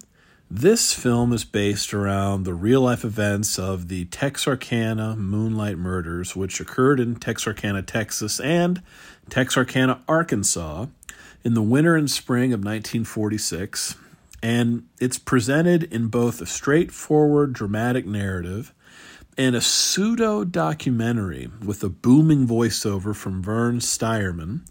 this 0.49 0.93
film 0.93 1.33
is 1.33 1.43
based 1.43 1.93
around 1.93 2.43
the 2.43 2.53
real 2.53 2.81
life 2.81 3.03
events 3.03 3.57
of 3.57 3.87
the 3.87 4.05
Texarkana 4.05 5.15
Moonlight 5.15 5.77
Murders, 5.77 6.35
which 6.35 6.59
occurred 6.59 6.99
in 6.99 7.15
Texarkana, 7.15 7.81
Texas, 7.81 8.39
and 8.39 8.81
Texarkana, 9.29 10.01
Arkansas, 10.07 10.85
in 11.43 11.53
the 11.53 11.61
winter 11.61 11.95
and 11.95 12.09
spring 12.09 12.53
of 12.53 12.59
1946. 12.59 13.95
And 14.41 14.87
it's 14.99 15.17
presented 15.17 15.83
in 15.83 16.07
both 16.07 16.39
a 16.39 16.45
straightforward 16.45 17.53
dramatic 17.53 18.05
narrative 18.05 18.73
and 19.37 19.55
a 19.55 19.61
pseudo 19.61 20.43
documentary 20.43 21.49
with 21.63 21.83
a 21.83 21.89
booming 21.89 22.47
voiceover 22.47 23.15
from 23.15 23.41
Vern 23.41 23.79
Stierman 23.79 24.61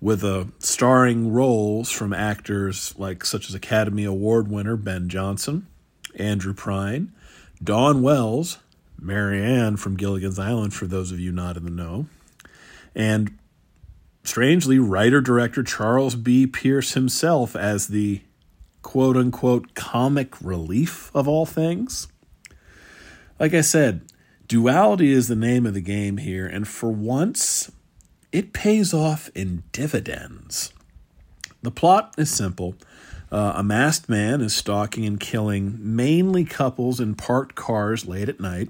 with 0.00 0.22
a 0.22 0.48
starring 0.58 1.32
roles 1.32 1.90
from 1.90 2.12
actors 2.12 2.94
like 2.98 3.24
such 3.24 3.48
as 3.48 3.54
Academy 3.54 4.04
Award 4.04 4.48
winner 4.48 4.76
Ben 4.76 5.08
Johnson, 5.08 5.66
Andrew 6.16 6.52
Prine, 6.52 7.08
Dawn 7.62 8.02
Wells, 8.02 8.58
Mary 9.00 9.42
Ann 9.42 9.76
from 9.76 9.96
Gilligan's 9.96 10.38
Island 10.38 10.74
for 10.74 10.86
those 10.86 11.10
of 11.10 11.18
you 11.20 11.32
not 11.32 11.56
in 11.56 11.64
the 11.64 11.70
know, 11.70 12.06
and 12.94 13.38
strangely 14.24 14.78
writer 14.78 15.20
director 15.20 15.62
Charles 15.62 16.14
B. 16.14 16.46
Pierce 16.46 16.92
himself 16.92 17.56
as 17.56 17.88
the 17.88 18.20
quote 18.82 19.16
unquote 19.16 19.74
comic 19.74 20.40
relief 20.42 21.10
of 21.14 21.26
all 21.26 21.46
things. 21.46 22.08
Like 23.38 23.52
I 23.52 23.62
said, 23.62 24.02
duality 24.46 25.12
is 25.12 25.28
the 25.28 25.34
name 25.34 25.66
of 25.66 25.74
the 25.74 25.80
game 25.80 26.18
here, 26.18 26.46
and 26.46 26.68
for 26.68 26.90
once, 26.90 27.72
it 28.30 28.52
pays 28.52 28.94
off 28.94 29.28
in 29.34 29.64
dividends. 29.72 30.72
The 31.62 31.72
plot 31.72 32.14
is 32.16 32.30
simple. 32.30 32.76
Uh, 33.32 33.54
a 33.56 33.64
masked 33.64 34.08
man 34.08 34.40
is 34.40 34.54
stalking 34.54 35.04
and 35.04 35.18
killing 35.18 35.76
mainly 35.80 36.44
couples 36.44 37.00
in 37.00 37.16
parked 37.16 37.56
cars 37.56 38.06
late 38.06 38.28
at 38.28 38.38
night, 38.38 38.68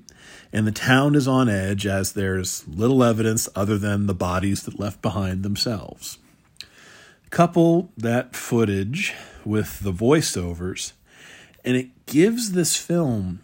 and 0.50 0.66
the 0.66 0.72
town 0.72 1.14
is 1.14 1.28
on 1.28 1.50
edge 1.50 1.86
as 1.86 2.12
there's 2.12 2.66
little 2.66 3.04
evidence 3.04 3.46
other 3.54 3.76
than 3.76 4.06
the 4.06 4.14
bodies 4.14 4.62
that 4.62 4.80
left 4.80 5.02
behind 5.02 5.42
themselves. 5.42 6.16
Couple 7.28 7.92
that 7.98 8.34
footage 8.34 9.12
with 9.44 9.80
the 9.80 9.92
voiceovers, 9.92 10.92
and 11.64 11.76
it 11.76 12.06
gives 12.06 12.52
this 12.52 12.76
film 12.76 13.43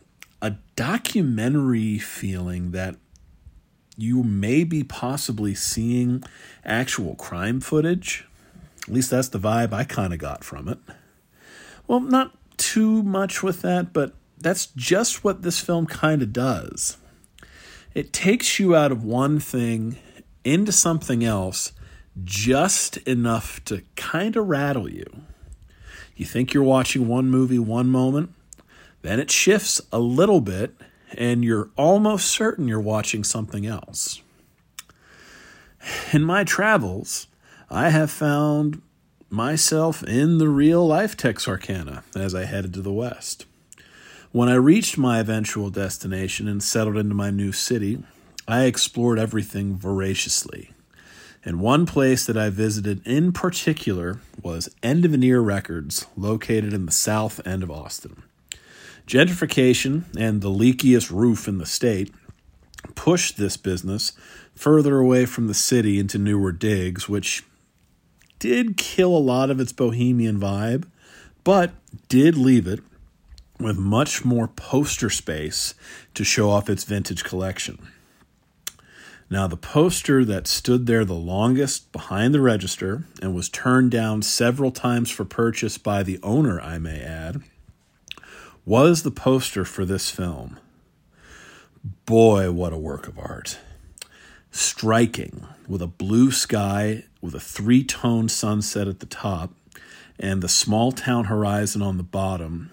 documentary 0.80 1.98
feeling 1.98 2.70
that 2.70 2.96
you 3.98 4.22
may 4.22 4.64
be 4.64 4.82
possibly 4.82 5.54
seeing 5.54 6.24
actual 6.64 7.14
crime 7.16 7.60
footage. 7.60 8.26
At 8.84 8.94
least 8.94 9.10
that's 9.10 9.28
the 9.28 9.38
vibe 9.38 9.74
I 9.74 9.84
kind 9.84 10.14
of 10.14 10.18
got 10.18 10.42
from 10.42 10.68
it. 10.68 10.78
Well, 11.86 12.00
not 12.00 12.34
too 12.56 13.02
much 13.02 13.42
with 13.42 13.60
that, 13.60 13.92
but 13.92 14.14
that's 14.38 14.68
just 14.74 15.22
what 15.22 15.42
this 15.42 15.60
film 15.60 15.84
kind 15.84 16.22
of 16.22 16.32
does. 16.32 16.96
It 17.94 18.14
takes 18.14 18.58
you 18.58 18.74
out 18.74 18.90
of 18.90 19.04
one 19.04 19.38
thing 19.38 19.98
into 20.44 20.72
something 20.72 21.22
else 21.22 21.72
just 22.24 22.96
enough 23.06 23.62
to 23.66 23.82
kind 23.96 24.34
of 24.34 24.48
rattle 24.48 24.90
you. 24.90 25.04
You 26.16 26.24
think 26.24 26.54
you're 26.54 26.62
watching 26.64 27.06
one 27.06 27.28
movie 27.28 27.58
one 27.58 27.88
moment, 27.88 28.32
then 29.02 29.20
it 29.20 29.30
shifts 29.30 29.80
a 29.92 29.98
little 29.98 30.40
bit 30.40 30.74
and 31.14 31.44
you're 31.44 31.70
almost 31.76 32.30
certain 32.30 32.68
you're 32.68 32.80
watching 32.80 33.24
something 33.24 33.66
else. 33.66 34.22
In 36.12 36.22
my 36.22 36.44
travels, 36.44 37.26
I 37.70 37.90
have 37.90 38.10
found 38.10 38.82
myself 39.28 40.02
in 40.02 40.38
the 40.38 40.48
real 40.48 40.86
life 40.86 41.16
Texarkana 41.16 42.04
as 42.14 42.34
I 42.34 42.44
headed 42.44 42.74
to 42.74 42.82
the 42.82 42.92
west. 42.92 43.46
When 44.32 44.48
I 44.48 44.54
reached 44.54 44.98
my 44.98 45.18
eventual 45.18 45.70
destination 45.70 46.46
and 46.46 46.62
settled 46.62 46.96
into 46.96 47.14
my 47.14 47.30
new 47.30 47.52
city, 47.52 48.02
I 48.46 48.64
explored 48.64 49.18
everything 49.18 49.76
voraciously. 49.76 50.72
And 51.44 51.60
one 51.60 51.86
place 51.86 52.26
that 52.26 52.36
I 52.36 52.50
visited 52.50 53.04
in 53.06 53.32
particular 53.32 54.20
was 54.42 54.74
End 54.82 55.04
of 55.04 55.14
an 55.14 55.22
Ear 55.22 55.40
Records, 55.40 56.06
located 56.16 56.72
in 56.72 56.86
the 56.86 56.92
south 56.92 57.44
end 57.46 57.62
of 57.62 57.70
Austin. 57.70 58.22
Gentrification 59.10 60.04
and 60.16 60.40
the 60.40 60.50
leakiest 60.50 61.10
roof 61.10 61.48
in 61.48 61.58
the 61.58 61.66
state 61.66 62.14
pushed 62.94 63.36
this 63.36 63.56
business 63.56 64.12
further 64.54 64.98
away 64.98 65.26
from 65.26 65.48
the 65.48 65.54
city 65.54 65.98
into 65.98 66.16
newer 66.16 66.52
digs, 66.52 67.08
which 67.08 67.42
did 68.38 68.76
kill 68.76 69.08
a 69.08 69.18
lot 69.18 69.50
of 69.50 69.58
its 69.58 69.72
bohemian 69.72 70.38
vibe, 70.38 70.86
but 71.42 71.72
did 72.08 72.36
leave 72.36 72.68
it 72.68 72.78
with 73.58 73.76
much 73.76 74.24
more 74.24 74.46
poster 74.46 75.10
space 75.10 75.74
to 76.14 76.22
show 76.22 76.48
off 76.48 76.70
its 76.70 76.84
vintage 76.84 77.24
collection. 77.24 77.80
Now, 79.28 79.48
the 79.48 79.56
poster 79.56 80.24
that 80.24 80.46
stood 80.46 80.86
there 80.86 81.04
the 81.04 81.14
longest 81.14 81.90
behind 81.90 82.32
the 82.32 82.40
register 82.40 83.02
and 83.20 83.34
was 83.34 83.48
turned 83.48 83.90
down 83.90 84.22
several 84.22 84.70
times 84.70 85.10
for 85.10 85.24
purchase 85.24 85.78
by 85.78 86.04
the 86.04 86.20
owner, 86.22 86.60
I 86.60 86.78
may 86.78 87.00
add, 87.00 87.42
was 88.64 89.02
the 89.02 89.10
poster 89.10 89.64
for 89.64 89.84
this 89.84 90.10
film. 90.10 90.58
Boy, 92.04 92.50
what 92.50 92.72
a 92.72 92.78
work 92.78 93.08
of 93.08 93.18
art. 93.18 93.58
Striking, 94.50 95.46
with 95.68 95.80
a 95.80 95.86
blue 95.86 96.30
sky, 96.30 97.04
with 97.20 97.34
a 97.34 97.40
three 97.40 97.84
tone 97.84 98.28
sunset 98.28 98.88
at 98.88 99.00
the 99.00 99.06
top, 99.06 99.54
and 100.18 100.42
the 100.42 100.48
small 100.48 100.92
town 100.92 101.26
horizon 101.26 101.80
on 101.80 101.96
the 101.96 102.02
bottom, 102.02 102.70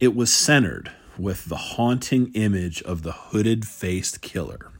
it 0.00 0.16
was 0.16 0.32
centered 0.32 0.90
with 1.16 1.44
the 1.44 1.56
haunting 1.56 2.32
image 2.34 2.82
of 2.82 3.02
the 3.02 3.12
hooded 3.12 3.66
faced 3.66 4.20
killer. 4.22 4.70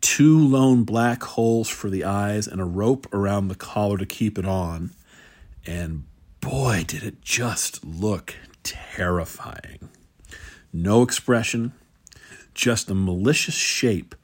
Two 0.00 0.38
lone 0.38 0.84
black 0.84 1.22
holes 1.22 1.68
for 1.68 1.88
the 1.88 2.04
eyes 2.04 2.46
and 2.46 2.60
a 2.60 2.64
rope 2.64 3.06
around 3.14 3.48
the 3.48 3.54
collar 3.54 3.96
to 3.96 4.04
keep 4.04 4.38
it 4.38 4.44
on. 4.44 4.90
And 5.64 6.04
boy, 6.40 6.84
did 6.86 7.02
it 7.02 7.22
just 7.22 7.82
look 7.84 8.34
terrifying. 8.64 9.88
No 10.72 11.02
expression, 11.02 11.72
just 12.52 12.90
a 12.90 12.94
malicious 12.94 13.54
shape 13.54 14.14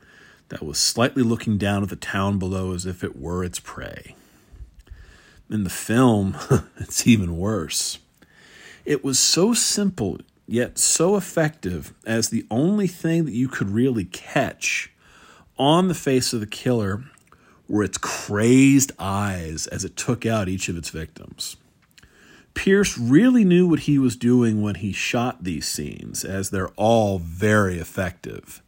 that 0.49 0.63
was 0.63 0.79
slightly 0.79 1.23
looking 1.23 1.59
down 1.59 1.83
at 1.85 1.89
the 1.89 1.97
town 1.97 2.39
below 2.39 2.73
as 2.73 2.85
if 2.87 3.05
it 3.05 3.17
were 3.17 3.45
its 3.45 3.61
prey. 3.61 4.17
In 5.49 5.65
the 5.65 5.71
film, 5.71 6.37
it's 6.79 7.07
even 7.07 7.39
worse. 7.39 7.99
It 8.85 9.05
was 9.05 9.19
so 9.19 9.55
simple, 9.55 10.19
yet 10.47 10.79
so 10.79 11.17
effective, 11.17 11.95
as 12.05 12.29
the 12.29 12.47
only 12.51 12.87
thing 12.87 13.25
that 13.27 13.35
you 13.35 13.49
could 13.49 13.71
really 13.71 14.05
catch 14.05 14.91
on 15.59 15.89
the 15.89 15.95
face 15.95 16.33
of 16.33 16.41
the 16.41 16.47
killer 16.47 17.05
were 17.69 17.85
its 17.85 17.99
crazed 17.99 18.91
eyes 18.99 19.67
as 19.69 19.85
it 19.85 19.97
took 19.97 20.27
out 20.27 20.49
each 20.49 20.69
of 20.69 20.77
its 20.77 20.91
victims. 20.91 21.57
Pierce 22.61 22.99
really 22.99 23.43
knew 23.43 23.67
what 23.67 23.81
he 23.81 23.99
was 23.99 24.17
doing 24.17 24.61
when 24.61 24.75
he 24.75 24.93
shot 24.93 25.45
these 25.45 25.67
scenes, 25.67 26.27
as 26.27 26.51
they're 26.51 26.69
all 26.77 27.19
very 27.19 27.79
effective. 27.79 28.61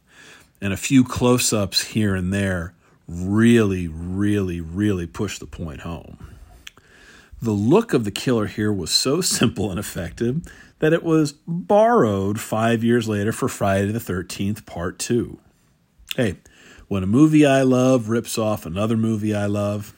And 0.59 0.73
a 0.73 0.77
few 0.77 1.03
close 1.03 1.53
ups 1.53 1.83
here 1.83 2.15
and 2.15 2.33
there 2.33 2.73
really, 3.07 3.87
really, 3.87 4.59
really 4.59 5.05
push 5.05 5.37
the 5.37 5.45
point 5.45 5.81
home. 5.81 6.33
The 7.39 7.51
look 7.51 7.93
of 7.93 8.03
the 8.03 8.09
killer 8.09 8.47
here 8.47 8.73
was 8.73 8.89
so 8.89 9.21
simple 9.39 9.69
and 9.69 9.79
effective 9.79 10.41
that 10.79 10.93
it 10.93 11.03
was 11.03 11.33
borrowed 11.45 12.39
five 12.39 12.83
years 12.83 13.07
later 13.07 13.31
for 13.31 13.47
Friday 13.47 13.91
the 13.91 13.99
13th, 13.99 14.65
Part 14.65 14.97
2. 14.97 15.37
Hey, 16.15 16.37
when 16.87 17.03
a 17.03 17.05
movie 17.05 17.45
I 17.45 17.61
love 17.61 18.09
rips 18.09 18.39
off 18.39 18.65
another 18.65 18.97
movie 18.97 19.35
I 19.35 19.45
love, 19.45 19.93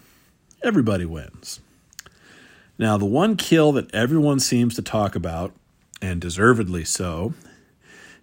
everybody 0.62 1.06
wins. 1.06 1.62
Now, 2.78 2.98
the 2.98 3.06
one 3.06 3.38
kill 3.38 3.72
that 3.74 3.94
everyone 3.94 4.40
seems 4.40 4.76
to 4.76 4.82
talk 4.82 5.16
about, 5.16 5.54
and 6.02 6.20
deservedly 6.20 6.84
so, 6.84 7.34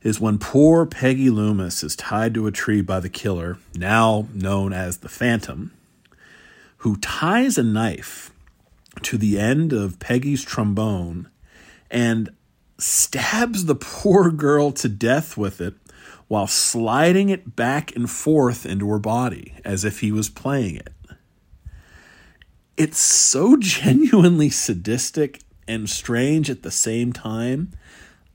is 0.03 0.21
when 0.21 0.39
poor 0.39 0.85
Peggy 0.85 1.31
Loomis 1.31 1.83
is 1.83 1.97
tied 1.97 2.35
to 2.35 2.47
a 2.47 2.53
tree 2.53 2.83
by 2.83 3.01
the 3.01 3.09
killer, 3.09 3.59
now 3.75 4.29
known 4.35 4.73
as 4.73 4.99
the 4.99 5.09
Phantom, 5.09 5.73
who 6.79 6.97
ties 6.97 7.57
a 7.57 7.63
knife 7.63 8.31
to 9.03 9.17
the 9.17 9.39
end 9.39 9.73
of 9.73 9.99
Peggy's 9.99 10.45
trombone 10.45 11.29
and 11.91 12.31
stabs 12.79 13.65
the 13.65 13.75
poor 13.75 14.31
girl 14.31 14.73
to 14.73 14.89
death 14.89 15.37
with 15.37 15.61
it 15.61 15.75
while 16.29 16.47
sliding 16.47 17.29
it 17.29 17.55
back 17.57 17.95
and 17.95 18.11
forth 18.11 18.67
into 18.67 18.89
her 18.89 18.99
body 18.99 19.55
as 19.65 19.85
if 19.85 20.01
he 20.01 20.11
was 20.11 20.29
playing 20.29 20.77
it. 20.77 20.91
It's 22.77 22.99
so 22.99 23.57
genuinely 23.61 24.51
sadistic 24.51 25.41
and 25.69 25.89
strange 25.89 26.51
at 26.51 26.63
the 26.63 26.71
same 26.71 27.13
time. 27.13 27.73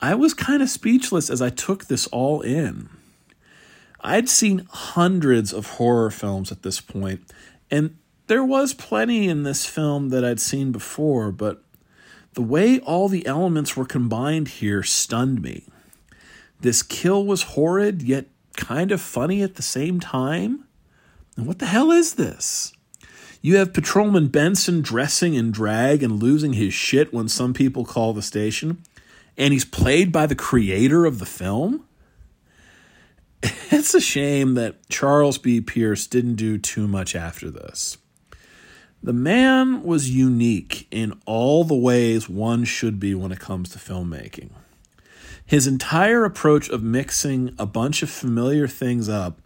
I 0.00 0.14
was 0.14 0.32
kind 0.34 0.62
of 0.62 0.70
speechless 0.70 1.28
as 1.28 1.42
I 1.42 1.50
took 1.50 1.86
this 1.86 2.06
all 2.08 2.40
in. 2.40 2.88
I'd 4.00 4.28
seen 4.28 4.66
hundreds 4.70 5.52
of 5.52 5.66
horror 5.72 6.10
films 6.10 6.52
at 6.52 6.62
this 6.62 6.80
point, 6.80 7.20
and 7.70 7.96
there 8.28 8.44
was 8.44 8.74
plenty 8.74 9.28
in 9.28 9.42
this 9.42 9.66
film 9.66 10.10
that 10.10 10.24
I'd 10.24 10.38
seen 10.38 10.70
before, 10.70 11.32
but 11.32 11.62
the 12.34 12.42
way 12.42 12.78
all 12.80 13.08
the 13.08 13.26
elements 13.26 13.76
were 13.76 13.84
combined 13.84 14.48
here 14.48 14.84
stunned 14.84 15.42
me. 15.42 15.64
This 16.60 16.82
kill 16.82 17.24
was 17.26 17.42
horrid, 17.42 18.02
yet 18.02 18.26
kind 18.56 18.92
of 18.92 19.00
funny 19.00 19.42
at 19.42 19.56
the 19.56 19.62
same 19.62 19.98
time. 19.98 20.64
And 21.36 21.46
what 21.46 21.58
the 21.58 21.66
hell 21.66 21.90
is 21.90 22.14
this? 22.14 22.72
You 23.40 23.56
have 23.56 23.72
Patrolman 23.72 24.28
Benson 24.28 24.80
dressing 24.80 25.34
in 25.34 25.52
drag 25.52 26.02
and 26.02 26.20
losing 26.20 26.54
his 26.54 26.74
shit 26.74 27.12
when 27.12 27.28
some 27.28 27.54
people 27.54 27.84
call 27.84 28.12
the 28.12 28.22
station, 28.22 28.82
and 29.36 29.52
he's 29.52 29.64
played 29.64 30.10
by 30.10 30.26
the 30.26 30.34
creator 30.34 31.06
of 31.06 31.18
the 31.18 31.26
film? 31.26 31.84
It's 33.70 33.94
a 33.94 34.00
shame 34.00 34.54
that 34.54 34.88
Charles 34.88 35.36
B. 35.38 35.60
Pierce 35.60 36.06
didn't 36.06 36.36
do 36.36 36.56
too 36.56 36.88
much 36.88 37.14
after 37.14 37.50
this. 37.50 37.98
The 39.02 39.12
man 39.12 39.84
was 39.84 40.10
unique 40.10 40.88
in 40.90 41.20
all 41.26 41.64
the 41.64 41.76
ways 41.76 42.28
one 42.28 42.64
should 42.64 42.98
be 42.98 43.14
when 43.14 43.30
it 43.30 43.38
comes 43.38 43.68
to 43.70 43.78
filmmaking. 43.78 44.50
His 45.46 45.66
entire 45.66 46.24
approach 46.24 46.68
of 46.68 46.82
mixing 46.82 47.54
a 47.58 47.66
bunch 47.66 48.02
of 48.02 48.10
familiar 48.10 48.66
things 48.66 49.08
up 49.08 49.38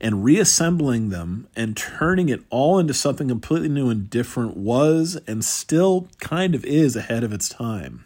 and 0.00 0.24
reassembling 0.24 1.08
them 1.08 1.48
and 1.56 1.76
turning 1.76 2.28
it 2.28 2.42
all 2.50 2.78
into 2.78 2.94
something 2.94 3.28
completely 3.28 3.68
new 3.68 3.90
and 3.90 4.08
different 4.08 4.56
was 4.56 5.18
and 5.26 5.44
still 5.44 6.08
kind 6.20 6.54
of 6.54 6.64
is 6.64 6.94
ahead 6.96 7.24
of 7.24 7.32
its 7.32 7.48
time. 7.48 8.04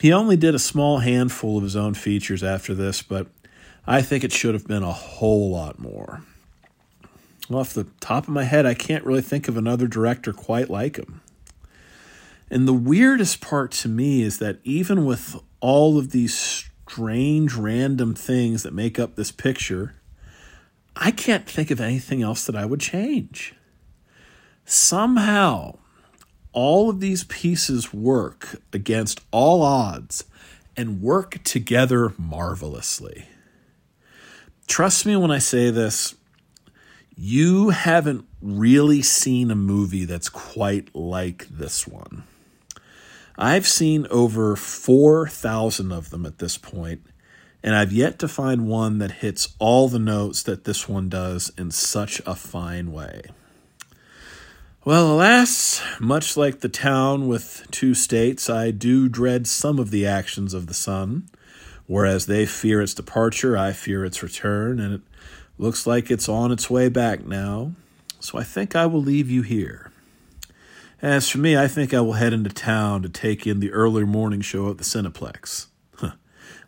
He 0.00 0.12
only 0.12 0.36
did 0.36 0.54
a 0.54 0.58
small 0.58 0.98
handful 0.98 1.58
of 1.58 1.62
his 1.62 1.76
own 1.76 1.94
features 1.94 2.42
after 2.42 2.74
this, 2.74 3.02
but 3.02 3.28
I 3.86 4.02
think 4.02 4.24
it 4.24 4.32
should 4.32 4.54
have 4.54 4.66
been 4.66 4.82
a 4.82 4.92
whole 4.92 5.50
lot 5.50 5.78
more 5.78 6.22
off 7.54 7.74
the 7.74 7.86
top 8.00 8.24
of 8.24 8.34
my 8.34 8.44
head, 8.44 8.66
I 8.66 8.74
can't 8.74 9.04
really 9.04 9.22
think 9.22 9.48
of 9.48 9.56
another 9.56 9.86
director 9.86 10.32
quite 10.32 10.70
like 10.70 10.96
him. 10.96 11.20
And 12.50 12.68
the 12.68 12.72
weirdest 12.72 13.40
part 13.40 13.70
to 13.72 13.88
me 13.88 14.22
is 14.22 14.38
that 14.38 14.58
even 14.62 15.04
with 15.04 15.36
all 15.60 15.98
of 15.98 16.10
these 16.10 16.34
strange, 16.34 17.54
random 17.54 18.14
things 18.14 18.62
that 18.62 18.74
make 18.74 18.98
up 18.98 19.14
this 19.14 19.30
picture, 19.30 19.94
I 20.96 21.10
can't 21.10 21.48
think 21.48 21.70
of 21.70 21.80
anything 21.80 22.22
else 22.22 22.46
that 22.46 22.56
I 22.56 22.64
would 22.64 22.80
change. 22.80 23.54
Somehow, 24.64 25.78
all 26.52 26.90
of 26.90 27.00
these 27.00 27.24
pieces 27.24 27.92
work 27.92 28.60
against 28.72 29.20
all 29.30 29.62
odds 29.62 30.24
and 30.76 31.02
work 31.02 31.42
together 31.44 32.12
marvelously. 32.18 33.26
Trust 34.66 35.04
me 35.04 35.16
when 35.16 35.30
I 35.30 35.38
say 35.38 35.70
this, 35.70 36.14
you 37.16 37.70
haven't 37.70 38.26
really 38.40 39.02
seen 39.02 39.50
a 39.50 39.56
movie 39.56 40.04
that's 40.04 40.28
quite 40.28 40.94
like 40.94 41.46
this 41.48 41.86
one. 41.86 42.24
I've 43.36 43.66
seen 43.66 44.06
over 44.10 44.56
4,000 44.56 45.92
of 45.92 46.10
them 46.10 46.26
at 46.26 46.38
this 46.38 46.58
point, 46.58 47.06
and 47.62 47.74
I've 47.74 47.92
yet 47.92 48.18
to 48.20 48.28
find 48.28 48.66
one 48.66 48.98
that 48.98 49.12
hits 49.12 49.54
all 49.58 49.88
the 49.88 49.98
notes 49.98 50.42
that 50.42 50.64
this 50.64 50.88
one 50.88 51.08
does 51.08 51.52
in 51.56 51.70
such 51.70 52.20
a 52.26 52.34
fine 52.34 52.92
way. 52.92 53.22
Well, 54.84 55.12
alas, 55.12 55.80
much 56.00 56.36
like 56.36 56.60
the 56.60 56.68
town 56.68 57.28
with 57.28 57.66
two 57.70 57.94
states, 57.94 58.50
I 58.50 58.72
do 58.72 59.08
dread 59.08 59.46
some 59.46 59.78
of 59.78 59.90
the 59.90 60.06
actions 60.06 60.54
of 60.54 60.66
the 60.66 60.74
sun. 60.74 61.28
Whereas 61.86 62.26
they 62.26 62.46
fear 62.46 62.80
its 62.80 62.94
departure, 62.94 63.56
I 63.56 63.72
fear 63.72 64.04
its 64.04 64.22
return, 64.22 64.80
and 64.80 64.94
it 64.94 65.00
Looks 65.58 65.86
like 65.86 66.10
it's 66.10 66.28
on 66.28 66.50
its 66.50 66.70
way 66.70 66.88
back 66.88 67.24
now, 67.24 67.72
so 68.18 68.38
I 68.38 68.42
think 68.42 68.74
I 68.74 68.86
will 68.86 69.02
leave 69.02 69.30
you 69.30 69.42
here. 69.42 69.92
As 71.00 71.28
for 71.28 71.38
me, 71.38 71.56
I 71.56 71.68
think 71.68 71.92
I 71.92 72.00
will 72.00 72.14
head 72.14 72.32
into 72.32 72.50
town 72.50 73.02
to 73.02 73.08
take 73.08 73.46
in 73.46 73.60
the 73.60 73.70
early 73.70 74.04
morning 74.04 74.40
show 74.40 74.70
at 74.70 74.78
the 74.78 74.84
Cineplex. 74.84 75.66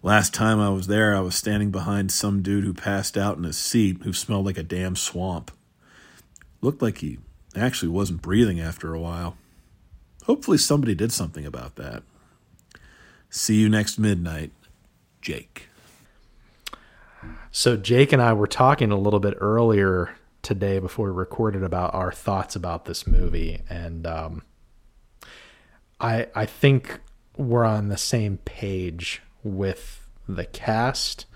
Last 0.04 0.34
time 0.34 0.60
I 0.60 0.68
was 0.68 0.86
there, 0.86 1.16
I 1.16 1.20
was 1.20 1.34
standing 1.34 1.70
behind 1.70 2.12
some 2.12 2.42
dude 2.42 2.64
who 2.64 2.74
passed 2.74 3.16
out 3.16 3.38
in 3.38 3.44
his 3.44 3.56
seat 3.56 4.02
who 4.02 4.12
smelled 4.12 4.44
like 4.44 4.58
a 4.58 4.62
damn 4.62 4.96
swamp. 4.96 5.50
Looked 6.60 6.82
like 6.82 6.98
he 6.98 7.20
actually 7.56 7.88
wasn't 7.88 8.20
breathing 8.20 8.60
after 8.60 8.92
a 8.92 9.00
while. 9.00 9.38
Hopefully, 10.24 10.58
somebody 10.58 10.94
did 10.94 11.10
something 11.10 11.46
about 11.46 11.76
that. 11.76 12.02
See 13.30 13.54
you 13.54 13.70
next 13.70 13.98
midnight, 13.98 14.52
Jake. 15.22 15.68
So 17.50 17.78
Jake 17.78 18.12
and 18.12 18.20
I 18.20 18.34
were 18.34 18.46
talking 18.46 18.90
a 18.90 18.98
little 18.98 19.20
bit 19.20 19.38
earlier 19.40 20.16
today 20.42 20.80
before 20.80 21.06
we 21.06 21.16
recorded 21.16 21.62
about 21.62 21.94
our 21.94 22.12
thoughts 22.12 22.54
about 22.54 22.84
this 22.84 23.06
movie, 23.06 23.62
and 23.70 24.06
um, 24.06 24.42
I 25.98 26.26
I 26.34 26.44
think 26.44 27.00
we're 27.38 27.64
on 27.64 27.88
the 27.88 27.96
same 27.96 28.36
page 28.44 29.22
with 29.44 30.08
the 30.28 30.44
cast, 30.46 31.26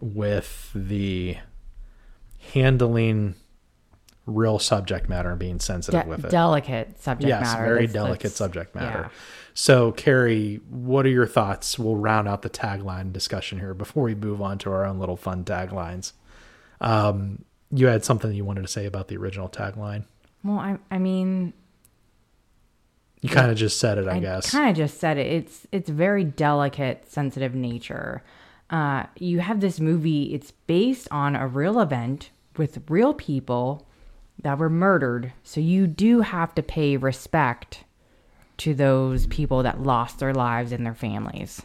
with 0.00 0.70
the 0.74 1.36
handling 2.52 3.34
real 4.26 4.58
subject 4.58 5.08
matter 5.08 5.30
and 5.30 5.38
being 5.38 5.58
sensitive 5.58 6.02
De- 6.04 6.08
with 6.08 6.24
it. 6.24 6.30
Delicate 6.30 7.00
subject 7.00 7.28
yes, 7.28 7.42
matter. 7.42 7.64
very 7.64 7.86
That's- 7.86 7.92
delicate 7.92 8.22
that's- 8.24 8.34
subject 8.36 8.74
matter. 8.74 9.00
yeah. 9.04 9.08
So, 9.54 9.90
Carrie, 9.92 10.60
what 10.70 11.04
are 11.04 11.08
your 11.10 11.26
thoughts? 11.26 11.78
We'll 11.78 11.96
round 11.96 12.28
out 12.28 12.42
the 12.42 12.50
tagline 12.50 13.12
discussion 13.12 13.58
here 13.58 13.74
before 13.74 14.04
we 14.04 14.14
move 14.14 14.40
on 14.40 14.58
to 14.58 14.70
our 14.70 14.84
own 14.84 14.98
little 15.00 15.16
fun 15.16 15.44
taglines. 15.44 16.12
Um, 16.80 17.44
you 17.72 17.88
had 17.88 18.04
something 18.04 18.32
you 18.32 18.44
wanted 18.44 18.62
to 18.62 18.68
say 18.68 18.86
about 18.86 19.08
the 19.08 19.16
original 19.16 19.48
tagline. 19.48 20.04
Well, 20.44 20.58
I, 20.58 20.78
I 20.92 20.98
mean, 20.98 21.54
You 23.20 23.28
kind 23.28 23.50
of 23.50 23.56
just 23.56 23.78
said 23.80 23.98
it, 23.98 24.06
I, 24.06 24.20
guess. 24.20 24.50
kind 24.50 24.70
of 24.70 24.76
just 24.76 25.00
said 25.00 25.18
it. 25.18 25.26
It's 25.26 25.66
it's 25.72 25.90
very 25.90 26.24
delicate, 26.24 27.10
sensitive 27.10 27.54
nature. 27.54 28.22
Uh, 28.70 29.06
you 29.18 29.40
have 29.40 29.60
this 29.60 29.80
movie. 29.80 30.34
It's 30.34 30.52
based 30.52 31.08
on 31.10 31.34
a 31.34 31.46
real 31.46 31.80
event 31.80 32.30
with 32.56 32.82
real 32.88 33.14
people 33.14 33.86
that 34.42 34.58
were 34.58 34.70
murdered. 34.70 35.32
So 35.42 35.60
you 35.60 35.86
do 35.86 36.20
have 36.20 36.54
to 36.54 36.62
pay 36.62 36.96
respect 36.96 37.84
to 38.58 38.74
those 38.74 39.26
people 39.26 39.62
that 39.62 39.82
lost 39.82 40.18
their 40.18 40.34
lives 40.34 40.72
and 40.72 40.84
their 40.84 40.94
families. 40.94 41.62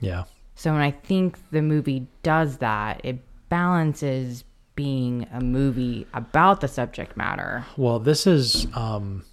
yeah. 0.00 0.24
So 0.54 0.70
when 0.72 0.82
I 0.82 0.90
think 0.90 1.38
the 1.50 1.62
movie 1.62 2.06
does 2.22 2.58
that, 2.58 3.00
it 3.02 3.18
balances 3.48 4.44
being 4.74 5.26
a 5.32 5.40
movie 5.40 6.06
about 6.12 6.60
the 6.60 6.68
subject 6.68 7.16
matter. 7.16 7.64
Well, 7.76 7.98
this 7.98 8.26
is 8.26 8.66
um 8.74 9.24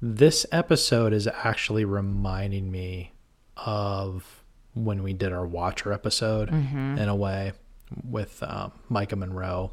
this 0.00 0.46
episode 0.52 1.12
is 1.12 1.26
actually 1.26 1.84
reminding 1.84 2.70
me 2.70 3.12
of 3.56 4.42
when 4.74 5.02
we 5.02 5.12
did 5.12 5.32
our 5.32 5.46
Watcher 5.46 5.92
episode 5.92 6.50
in 6.50 7.08
a 7.08 7.16
way 7.16 7.52
with 8.04 8.42
uh, 8.42 8.68
Maika 8.90 9.16
Monroe 9.16 9.72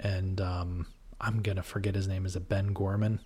and 0.00 0.40
um 0.40 0.86
I'm 1.20 1.42
gonna 1.42 1.62
forget 1.62 1.94
his 1.94 2.06
name. 2.06 2.26
Is 2.26 2.36
it 2.36 2.48
Ben 2.48 2.68
Gorman? 2.72 3.20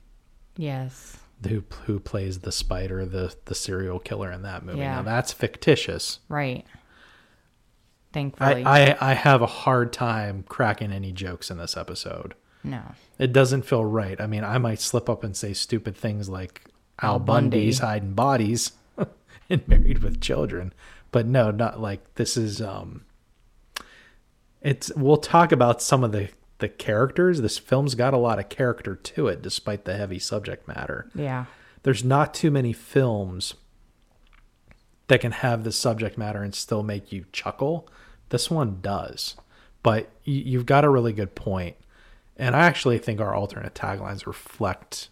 Yes. 0.57 1.19
Who 1.47 1.65
who 1.85 2.01
plays 2.01 2.41
the 2.41 2.53
spider, 2.53 3.05
the 3.05 3.35
the 3.45 3.55
serial 3.55 3.99
killer 3.99 4.31
in 4.33 4.43
that 4.43 4.65
movie? 4.65 4.79
Yeah. 4.79 4.97
Now 4.97 5.03
that's 5.03 5.33
fictitious. 5.33 6.21
Right. 6.29 6.65
Thankfully. 8.13 8.65
I, 8.65 8.93
I 8.93 9.11
I 9.11 9.15
have 9.15 9.43
a 9.43 9.47
hard 9.47 9.93
time 9.93 10.45
cracking 10.49 10.93
any 10.93 11.13
jokes 11.13 11.51
in 11.51 11.59
this 11.59 11.77
episode. 11.77 12.35
No. 12.65 12.83
It 13.19 13.33
doesn't 13.33 13.63
feel 13.63 13.85
right. 13.85 14.21
I 14.21 14.27
mean, 14.27 14.45
I 14.45 14.59
might 14.59 14.81
slip 14.81 15.09
up 15.09 15.23
and 15.25 15.37
say 15.37 15.53
stupid 15.53 15.97
things 15.97 16.29
like 16.29 16.63
Al, 17.01 17.15
Al 17.15 17.19
Bundy. 17.21 17.57
Bundy's 17.59 17.79
hiding 17.79 18.15
bodies 18.15 18.73
and 19.51 19.67
married 19.69 20.03
with 20.03 20.21
children, 20.21 20.73
but 21.11 21.27
no, 21.27 21.51
not 21.51 21.81
like 21.81 22.15
this 22.15 22.37
is. 22.37 22.61
um 22.61 23.05
It's 24.61 24.93
we'll 24.97 25.17
talk 25.17 25.53
about 25.53 25.83
some 25.83 26.05
of 26.05 26.13
the 26.13 26.31
the 26.59 26.69
characters. 26.69 27.41
This 27.41 27.59
film's 27.59 27.95
got 27.95 28.15
a 28.15 28.19
lot 28.19 28.39
of 28.39 28.49
character 28.49 28.95
to 28.95 29.27
it, 29.29 29.43
despite 29.43 29.85
the 29.85 29.97
heavy 29.97 30.19
subject 30.19 30.67
matter. 30.69 31.11
Yeah. 31.15 31.47
There's 31.83 32.05
not 32.05 32.33
too 32.35 32.51
many 32.53 32.73
films 32.73 33.55
that 35.09 35.21
can 35.21 35.33
have 35.33 35.65
the 35.65 35.73
subject 35.73 36.17
matter 36.17 36.43
and 36.43 36.55
still 36.55 36.85
make 36.85 37.11
you 37.13 37.25
chuckle. 37.33 37.89
This 38.29 38.49
one 38.51 38.79
does. 38.81 39.35
But 39.83 40.11
you've 40.25 40.65
got 40.67 40.85
a 40.85 40.89
really 40.89 41.13
good 41.13 41.35
point. 41.35 41.75
And 42.37 42.57
I 42.57 42.67
actually 42.67 42.99
think 42.99 43.21
our 43.21 43.35
alternate 43.35 43.75
taglines 43.75 44.27
reflect 44.27 45.09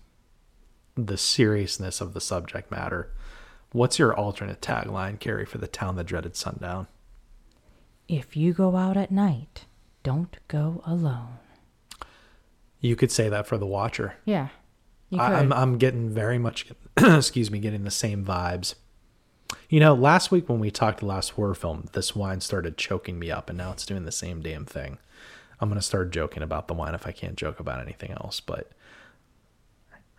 the 0.97 1.17
seriousness 1.17 2.01
of 2.01 2.15
the 2.15 2.21
subject 2.21 2.71
matter. 2.71 3.13
What's 3.73 3.99
your 3.99 4.15
alternate 4.15 4.61
tagline, 4.61 5.21
Carrie, 5.21 5.47
for 5.47 5.59
the 5.59 5.69
town 5.69 5.97
that 5.97 6.07
dreaded 6.07 6.37
sundown? 6.37 6.89
If 8.09 8.37
you 8.37 8.53
go 8.53 8.77
out 8.77 8.97
at 8.97 9.13
night, 9.13 9.67
don't 10.03 10.37
go 10.49 10.83
alone. 10.85 11.39
You 12.81 12.97
could 12.97 13.13
say 13.13 13.29
that 13.29 13.47
for 13.47 13.59
the 13.59 13.67
watcher. 13.67 14.15
Yeah. 14.25 14.49
I, 15.17 15.35
I'm 15.35 15.53
I'm 15.53 15.79
getting 15.79 16.11
very 16.11 16.39
much, 16.39 16.67
excuse 16.97 17.51
me, 17.51 17.59
getting 17.59 17.85
the 17.85 17.91
same 17.91 18.25
vibes. 18.25 18.75
You 19.69 19.81
know, 19.81 19.95
last 19.95 20.31
week 20.31 20.49
when 20.49 20.61
we 20.61 20.71
talked 20.71 21.01
the 21.01 21.07
last 21.07 21.31
horror 21.31 21.55
film, 21.55 21.89
this 21.93 22.15
wine 22.15 22.41
started 22.41 22.77
choking 22.77 23.19
me 23.19 23.31
up, 23.31 23.49
and 23.49 23.59
now 23.59 23.73
it's 23.73 23.87
doing 23.87 24.05
the 24.05 24.13
same 24.13 24.41
damn 24.41 24.65
thing. 24.65 24.99
I'm 25.61 25.69
gonna 25.69 25.83
start 25.83 26.11
joking 26.11 26.43
about 26.43 26.69
the 26.69 26.75
wine 26.75 26.95
if 26.95 27.07
I 27.07 27.13
can't 27.13 27.37
joke 27.37 27.61
about 27.61 27.81
anything 27.81 28.13
else. 28.13 28.41
But 28.41 28.71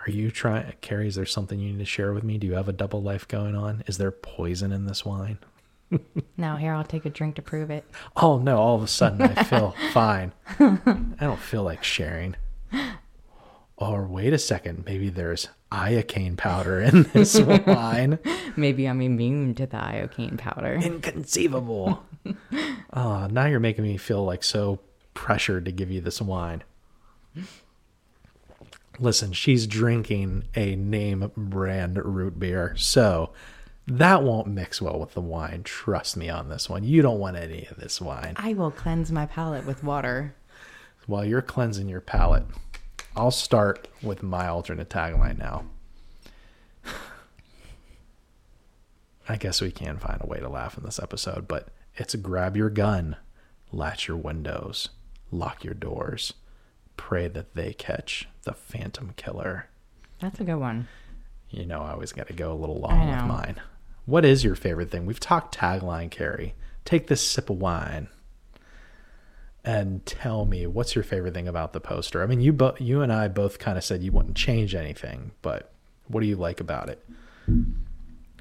are 0.05 0.11
you 0.11 0.31
trying, 0.31 0.73
Carrie? 0.81 1.07
Is 1.07 1.15
there 1.15 1.25
something 1.25 1.59
you 1.59 1.71
need 1.73 1.79
to 1.79 1.85
share 1.85 2.13
with 2.13 2.23
me? 2.23 2.37
Do 2.37 2.47
you 2.47 2.53
have 2.53 2.69
a 2.69 2.73
double 2.73 3.01
life 3.01 3.27
going 3.27 3.55
on? 3.55 3.83
Is 3.87 3.97
there 3.97 4.11
poison 4.11 4.71
in 4.71 4.85
this 4.85 5.05
wine? 5.05 5.37
now 6.37 6.55
here 6.55 6.73
I'll 6.73 6.83
take 6.83 7.05
a 7.05 7.09
drink 7.09 7.35
to 7.35 7.41
prove 7.41 7.69
it. 7.69 7.83
Oh 8.15 8.37
no! 8.37 8.57
All 8.57 8.75
of 8.75 8.83
a 8.83 8.87
sudden, 8.87 9.21
I 9.21 9.43
feel 9.43 9.75
fine. 9.93 10.33
I 10.59 11.15
don't 11.19 11.39
feel 11.39 11.63
like 11.63 11.83
sharing. 11.83 12.35
Or 13.77 14.05
wait 14.05 14.31
a 14.31 14.37
second, 14.37 14.85
maybe 14.85 15.09
there's 15.09 15.49
iocane 15.71 16.37
powder 16.37 16.79
in 16.79 17.03
this 17.13 17.39
wine. 17.39 18.19
Maybe 18.55 18.85
I'm 18.85 19.01
immune 19.01 19.55
to 19.55 19.65
the 19.65 19.77
iocane 19.77 20.37
powder. 20.37 20.75
Inconceivable. 20.75 22.03
oh, 22.93 23.27
now 23.31 23.45
you're 23.47 23.59
making 23.59 23.83
me 23.83 23.97
feel 23.97 24.23
like 24.23 24.43
so 24.43 24.79
pressured 25.13 25.65
to 25.65 25.71
give 25.71 25.91
you 25.91 26.01
this 26.01 26.21
wine. 26.21 26.63
Listen, 28.99 29.33
she's 29.33 29.67
drinking 29.67 30.43
a 30.55 30.75
name 30.75 31.31
brand 31.35 31.97
root 32.03 32.39
beer, 32.39 32.75
so 32.77 33.31
that 33.87 34.23
won't 34.23 34.47
mix 34.47 34.81
well 34.81 34.99
with 34.99 35.13
the 35.13 35.21
wine. 35.21 35.63
Trust 35.63 36.15
me 36.15 36.29
on 36.29 36.49
this 36.49 36.69
one. 36.69 36.83
You 36.83 37.01
don't 37.01 37.19
want 37.19 37.37
any 37.37 37.67
of 37.71 37.77
this 37.77 37.99
wine. 37.99 38.33
I 38.37 38.53
will 38.53 38.71
cleanse 38.71 39.11
my 39.11 39.25
palate 39.25 39.65
with 39.65 39.83
water. 39.83 40.35
While 41.07 41.25
you're 41.25 41.41
cleansing 41.41 41.89
your 41.89 42.01
palate, 42.01 42.45
I'll 43.15 43.31
start 43.31 43.87
with 44.01 44.23
my 44.23 44.47
alternate 44.47 44.89
tagline 44.89 45.37
now. 45.37 45.65
I 49.27 49.37
guess 49.37 49.61
we 49.61 49.71
can 49.71 49.97
find 49.97 50.19
a 50.21 50.27
way 50.27 50.39
to 50.39 50.49
laugh 50.49 50.77
in 50.77 50.83
this 50.83 50.99
episode, 50.99 51.47
but 51.47 51.69
it's 51.95 52.15
grab 52.15 52.55
your 52.57 52.69
gun, 52.69 53.15
latch 53.71 54.07
your 54.07 54.17
windows, 54.17 54.89
lock 55.31 55.63
your 55.63 55.73
doors, 55.73 56.33
pray 56.97 57.27
that 57.27 57.55
they 57.55 57.73
catch 57.73 58.27
the 58.43 58.53
phantom 58.53 59.13
killer. 59.15 59.67
That's 60.19 60.39
a 60.39 60.43
good 60.43 60.55
one. 60.55 60.87
You 61.49 61.65
know, 61.65 61.81
I 61.81 61.91
always 61.91 62.11
got 62.11 62.27
to 62.27 62.33
go 62.33 62.53
a 62.53 62.55
little 62.55 62.79
long 62.79 63.07
with 63.07 63.25
mine. 63.25 63.61
What 64.05 64.25
is 64.25 64.43
your 64.43 64.55
favorite 64.55 64.89
thing? 64.89 65.05
We've 65.05 65.19
talked 65.19 65.57
tagline, 65.57 66.09
Carrie. 66.09 66.53
Take 66.85 67.07
this 67.07 67.25
sip 67.25 67.49
of 67.49 67.57
wine 67.57 68.07
and 69.63 70.05
tell 70.05 70.45
me 70.45 70.65
what's 70.65 70.95
your 70.95 71.03
favorite 71.03 71.33
thing 71.33 71.47
about 71.47 71.73
the 71.73 71.79
poster. 71.79 72.23
I 72.23 72.25
mean, 72.25 72.41
you 72.41 72.53
bo- 72.53 72.75
you 72.79 73.01
and 73.01 73.11
I 73.13 73.27
both 73.27 73.59
kind 73.59 73.77
of 73.77 73.83
said 73.83 74.01
you 74.01 74.11
wouldn't 74.11 74.35
change 74.35 74.73
anything, 74.73 75.31
but 75.41 75.71
what 76.07 76.21
do 76.21 76.27
you 76.27 76.35
like 76.35 76.59
about 76.59 76.89
it? 76.89 77.05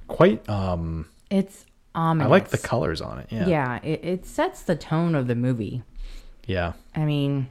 Quite 0.09 0.49
um 0.49 1.09
It's 1.31 1.67
I 1.95 2.13
like 2.27 2.49
the 2.49 2.59
colors 2.59 3.01
on 3.01 3.19
it. 3.19 3.27
Yeah. 3.31 3.47
Yeah, 3.47 3.81
it, 3.83 4.05
it 4.05 4.27
sets 4.27 4.63
the 4.63 4.77
tone 4.77 5.15
of 5.15 5.27
the 5.27 5.35
movie. 5.35 5.83
Yeah. 6.47 6.73
I 6.95 7.05
mean, 7.05 7.49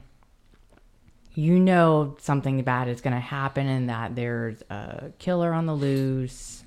you 1.34 1.58
know 1.58 2.16
something 2.20 2.62
bad 2.62 2.88
is 2.88 3.00
going 3.00 3.14
to 3.14 3.20
happen 3.20 3.66
and 3.66 3.88
that 3.88 4.14
there's 4.14 4.62
a 4.70 5.10
killer 5.18 5.52
on 5.52 5.66
the 5.66 5.74
loose 5.74 6.64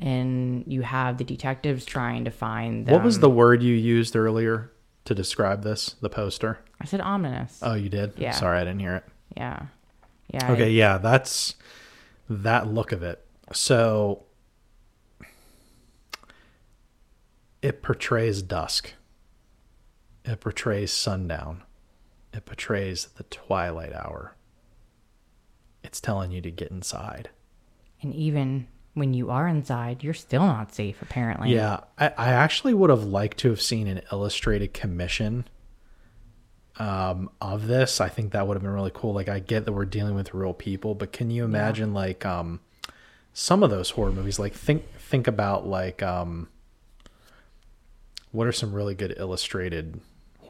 and 0.00 0.64
you 0.66 0.82
have 0.82 1.18
the 1.18 1.24
detectives 1.24 1.84
trying 1.84 2.24
to 2.24 2.30
find 2.30 2.86
them. 2.86 2.94
What 2.94 3.04
was 3.04 3.20
the 3.20 3.30
word 3.30 3.62
you 3.62 3.74
used 3.74 4.16
earlier 4.16 4.72
to 5.04 5.14
describe 5.14 5.62
this, 5.62 5.94
the 6.00 6.08
poster? 6.08 6.58
I 6.80 6.86
said 6.86 7.00
ominous. 7.00 7.60
Oh, 7.62 7.74
you 7.74 7.88
did? 7.88 8.14
Yeah. 8.16 8.32
Sorry, 8.32 8.58
I 8.58 8.64
didn't 8.64 8.80
hear 8.80 8.96
it. 8.96 9.04
yeah. 9.36 9.66
Yeah. 10.28 10.52
Okay, 10.52 10.70
yeah, 10.70 10.96
that's 10.96 11.56
that 12.30 12.66
look 12.66 12.90
of 12.92 13.02
it. 13.02 13.22
So 13.52 14.22
it 17.60 17.82
portrays 17.82 18.40
dusk. 18.42 18.94
It 20.24 20.40
portrays 20.40 20.92
sundown. 20.92 21.62
It 22.32 22.44
portrays 22.44 23.08
the 23.16 23.24
twilight 23.24 23.92
hour. 23.92 24.36
It's 25.82 26.00
telling 26.00 26.30
you 26.30 26.40
to 26.40 26.50
get 26.50 26.70
inside. 26.70 27.30
And 28.00 28.14
even 28.14 28.68
when 28.94 29.14
you 29.14 29.30
are 29.30 29.48
inside, 29.48 30.02
you're 30.02 30.14
still 30.14 30.46
not 30.46 30.74
safe, 30.74 31.02
apparently. 31.02 31.52
Yeah, 31.54 31.80
I, 31.98 32.08
I 32.08 32.28
actually 32.30 32.74
would 32.74 32.90
have 32.90 33.04
liked 33.04 33.38
to 33.38 33.50
have 33.50 33.60
seen 33.60 33.86
an 33.86 34.02
illustrated 34.12 34.74
commission 34.74 35.46
um, 36.78 37.30
of 37.40 37.66
this. 37.66 38.00
I 38.00 38.08
think 38.08 38.32
that 38.32 38.46
would 38.46 38.54
have 38.54 38.62
been 38.62 38.72
really 38.72 38.92
cool. 38.94 39.12
Like, 39.12 39.28
I 39.28 39.38
get 39.38 39.64
that 39.64 39.72
we're 39.72 39.84
dealing 39.84 40.14
with 40.14 40.34
real 40.34 40.54
people, 40.54 40.94
but 40.94 41.12
can 41.12 41.30
you 41.30 41.44
imagine 41.44 41.94
like 41.94 42.24
um, 42.24 42.60
some 43.32 43.62
of 43.62 43.70
those 43.70 43.90
horror 43.90 44.12
movies? 44.12 44.38
Like, 44.38 44.54
think 44.54 44.84
think 44.98 45.26
about 45.26 45.66
like 45.66 46.02
um, 46.02 46.48
what 48.30 48.46
are 48.46 48.52
some 48.52 48.72
really 48.72 48.94
good 48.94 49.14
illustrated 49.16 50.00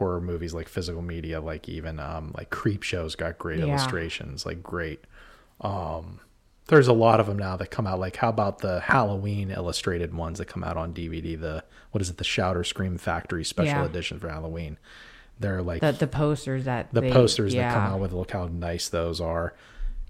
horror 0.03 0.21
movies 0.21 0.53
like 0.53 0.69
physical 0.69 1.01
media 1.03 1.41
like 1.41 1.69
even 1.69 2.01
um 2.01 2.33
like 2.37 2.51
creep 2.51 2.83
shows 2.83 3.15
got 3.15 3.39
great 3.39 3.61
Yeah. 3.61 3.67
illustrations 3.67 4.45
like 4.45 4.63
great. 4.63 5.05
Um 5.61 6.21
there's 6.69 6.89
a 6.89 6.93
lot 6.93 7.21
of 7.21 7.27
them 7.27 7.39
now 7.39 7.57
that 7.57 7.71
come 7.71 7.87
out. 7.87 7.99
Like 8.01 8.17
how 8.17 8.29
about 8.29 8.59
the 8.59 8.81
halloween 8.81 9.51
illustrated 9.51 10.13
ones 10.15 10.39
that 10.39 10.47
come 10.47 10.65
out 10.65 10.77
on 10.77 10.93
dvd 10.93 11.41
the 11.41 11.65
what 11.93 12.03
is 12.03 12.11
it? 12.11 12.17
The 12.17 12.25
shouter 12.25 12.65
scream 12.65 12.99
factory 12.99 13.45
special 13.45 13.75
Yeah. 13.81 13.85
edition 13.85 14.19
for 14.19 14.29
halloween. 14.29 14.77
They're 15.39 15.63
like 15.63 15.81
The, 15.83 15.93
the 15.93 16.07
posters 16.09 16.65
that 16.65 16.93
the 16.93 17.01
they- 17.03 17.13
posters 17.13 17.55
that 17.55 17.73
come 17.75 17.83
out 17.93 18.01
with 18.01 18.13
look 18.13 18.33
how 18.33 18.47
nice 18.49 18.89
those 18.89 19.21
are. 19.21 19.55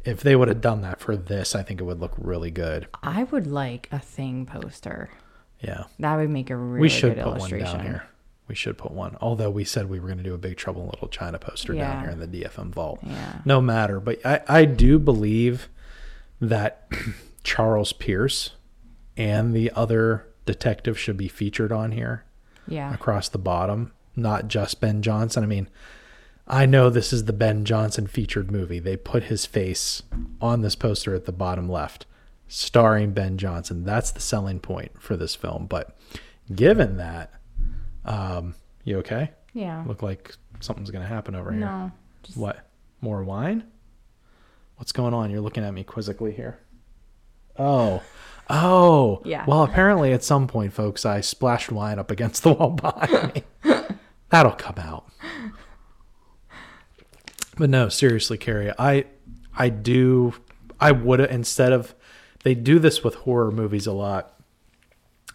If 0.04 0.20
they 0.22 0.34
would 0.34 0.48
have 0.48 0.60
done 0.60 0.80
that 0.82 0.98
for 1.00 1.16
this 1.16 1.54
i 1.54 1.62
think 1.62 1.80
it 1.80 1.84
would 1.84 2.00
look 2.00 2.14
really 2.18 2.50
good. 2.50 2.88
I 3.02 3.24
would 3.24 3.46
like 3.46 3.88
a 3.92 3.98
thing 3.98 4.46
poster. 4.46 5.10
yeah. 5.60 5.84
That 6.00 6.16
would 6.16 6.30
make 6.30 6.48
a 6.50 6.56
really 6.56 6.80
we 6.80 6.88
should 6.88 7.14
good 7.14 7.24
put 7.24 7.30
one 7.32 7.38
illustration. 7.38 7.76
down 7.78 7.86
here 7.86 8.02
we 8.52 8.56
should 8.56 8.76
put 8.76 8.92
one 8.92 9.16
although 9.22 9.48
we 9.48 9.64
said 9.64 9.88
we 9.88 9.98
were 9.98 10.08
going 10.08 10.18
to 10.18 10.22
do 10.24 10.34
a 10.34 10.38
big 10.38 10.58
trouble 10.58 10.82
in 10.82 10.88
little 10.90 11.08
china 11.08 11.38
poster 11.38 11.72
down 11.72 12.02
here 12.02 12.10
in 12.10 12.20
the 12.20 12.26
dfm 12.28 12.68
vault 12.70 12.98
Yeah. 13.02 13.38
no 13.46 13.62
matter 13.62 13.98
but 13.98 14.20
i 14.26 14.40
i 14.46 14.64
do 14.66 14.98
believe 14.98 15.70
that 16.38 16.86
charles 17.44 17.94
pierce 17.94 18.50
and 19.16 19.54
the 19.54 19.70
other 19.74 20.26
detective 20.44 20.98
should 20.98 21.16
be 21.16 21.28
featured 21.28 21.72
on 21.72 21.92
here 21.92 22.24
Yeah. 22.68 22.92
across 22.92 23.28
the 23.30 23.38
bottom, 23.38 23.92
not 24.16 24.48
just 24.48 24.80
Ben 24.80 25.00
Johnson. 25.02 25.42
I 25.42 25.46
mean, 25.46 25.68
I 26.48 26.66
know 26.66 26.90
this 26.90 27.12
is 27.12 27.24
the 27.26 27.32
Ben 27.32 27.64
Johnson 27.64 28.06
featured 28.06 28.50
movie. 28.50 28.78
They 28.80 28.96
put 28.96 29.24
his 29.24 29.46
face 29.46 30.02
on 30.40 30.62
this 30.62 30.74
poster 30.74 31.14
at 31.14 31.26
the 31.26 31.32
bottom 31.32 31.68
left, 31.68 32.06
starring 32.48 33.12
Ben 33.12 33.36
Johnson. 33.38 33.84
That's 33.84 34.10
the 34.10 34.20
selling 34.20 34.58
point 34.60 34.92
for 35.00 35.16
this 35.16 35.34
film. 35.34 35.66
But 35.66 35.96
given 36.54 36.96
that, 36.96 37.32
um, 38.04 38.54
you 38.84 38.98
okay? 38.98 39.30
Yeah. 39.52 39.84
Look 39.86 40.02
like 40.02 40.34
something's 40.60 40.90
gonna 40.90 41.06
happen 41.06 41.34
over 41.34 41.50
here. 41.52 41.60
No. 41.60 41.92
Just 42.22 42.36
What? 42.38 42.66
More 43.00 43.22
wine? 43.24 43.64
What's 44.76 44.92
going 44.92 45.14
on? 45.14 45.30
You're 45.30 45.40
looking 45.40 45.64
at 45.64 45.74
me 45.74 45.84
quizzically 45.84 46.32
here. 46.32 46.58
Oh. 47.58 48.02
Oh. 48.48 49.22
Yeah. 49.24 49.44
Well, 49.46 49.62
apparently 49.62 50.12
at 50.12 50.24
some 50.24 50.46
point, 50.46 50.72
folks, 50.72 51.04
I 51.06 51.20
splashed 51.20 51.70
wine 51.70 51.98
up 51.98 52.10
against 52.10 52.42
the 52.42 52.52
wall 52.52 52.70
behind 52.82 53.34
me. 53.34 53.44
That'll 54.30 54.52
come 54.52 54.76
out. 54.78 55.04
But 57.56 57.70
no, 57.70 57.88
seriously, 57.88 58.38
Carrie, 58.38 58.72
I 58.78 59.04
I 59.56 59.68
do 59.68 60.34
I 60.80 60.92
would 60.92 61.20
instead 61.20 61.72
of 61.72 61.94
they 62.42 62.54
do 62.54 62.78
this 62.78 63.04
with 63.04 63.14
horror 63.16 63.50
movies 63.52 63.86
a 63.86 63.92
lot 63.92 64.31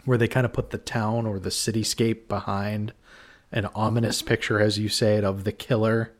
where 0.07 0.17
they 0.17 0.27
kind 0.27 0.45
of 0.45 0.53
put 0.53 0.69
the 0.69 0.77
town 0.77 1.27
or 1.27 1.37
the 1.37 1.49
cityscape 1.49 2.27
behind 2.27 2.93
an 3.51 3.65
ominous 3.75 4.21
picture 4.21 4.59
as 4.59 4.79
you 4.79 4.89
say 4.89 5.17
it 5.17 5.23
of 5.23 5.43
the 5.43 5.51
killer 5.51 6.13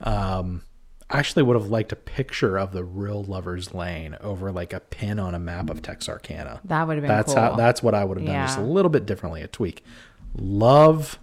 um, 0.00 0.62
I 1.10 1.18
actually 1.18 1.42
would 1.42 1.54
have 1.54 1.68
liked 1.68 1.92
a 1.92 1.96
picture 1.96 2.58
of 2.58 2.72
the 2.72 2.82
real 2.82 3.22
lovers 3.22 3.74
lane 3.74 4.16
over 4.20 4.50
like 4.50 4.72
a 4.72 4.80
pin 4.80 5.18
on 5.18 5.34
a 5.34 5.38
map 5.38 5.70
of 5.70 5.82
Texarkana. 5.82 6.60
That 6.64 6.86
would 6.86 6.96
have 6.96 7.02
been 7.02 7.08
That's 7.08 7.32
cool. 7.34 7.42
how 7.42 7.56
that's 7.56 7.82
what 7.82 7.94
I 7.94 8.04
would 8.04 8.16
have 8.18 8.26
done 8.26 8.46
just 8.46 8.58
a 8.58 8.62
little 8.62 8.88
bit 8.90 9.06
differently, 9.06 9.42
a 9.42 9.46
tweak. 9.46 9.84
Love 10.36 11.18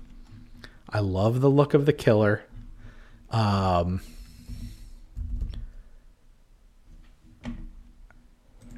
I 0.89 0.99
love 0.99 1.41
the 1.41 1.49
look 1.49 1.73
of 1.73 1.85
the 1.85 1.93
killer. 1.93 2.43
Um 3.31 4.01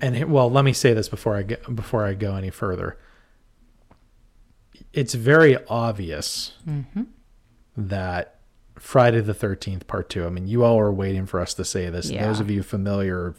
and 0.03 0.29
well, 0.31 0.51
let 0.51 0.65
me 0.65 0.73
say 0.73 0.93
this 0.93 1.07
before 1.09 1.35
I 1.35 1.43
get 1.43 1.75
before 1.75 2.05
I 2.05 2.13
go 2.13 2.35
any 2.35 2.49
further. 2.49 2.97
It's 4.91 5.13
very 5.13 5.57
obvious 5.67 6.53
that 7.75 8.39
Friday 8.75 9.21
the 9.21 9.33
Thirteenth 9.33 9.87
Part 9.87 10.09
Two. 10.09 10.25
I 10.25 10.29
mean, 10.29 10.47
you 10.47 10.63
all 10.63 10.79
are 10.79 10.91
waiting 10.91 11.25
for 11.25 11.39
us 11.39 11.53
to 11.55 11.65
say 11.65 11.89
this. 11.89 12.09
Yeah. 12.11 12.27
Those 12.27 12.39
of 12.39 12.51
you 12.51 12.61
familiar 12.63 13.33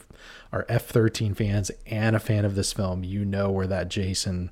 are 0.52 0.66
F 0.68 0.86
thirteen 0.86 1.34
fans 1.34 1.70
and 1.86 2.16
a 2.16 2.20
fan 2.20 2.44
of 2.44 2.54
this 2.54 2.72
film. 2.72 3.04
You 3.04 3.24
know 3.24 3.50
where 3.50 3.66
that 3.66 3.88
Jason, 3.88 4.50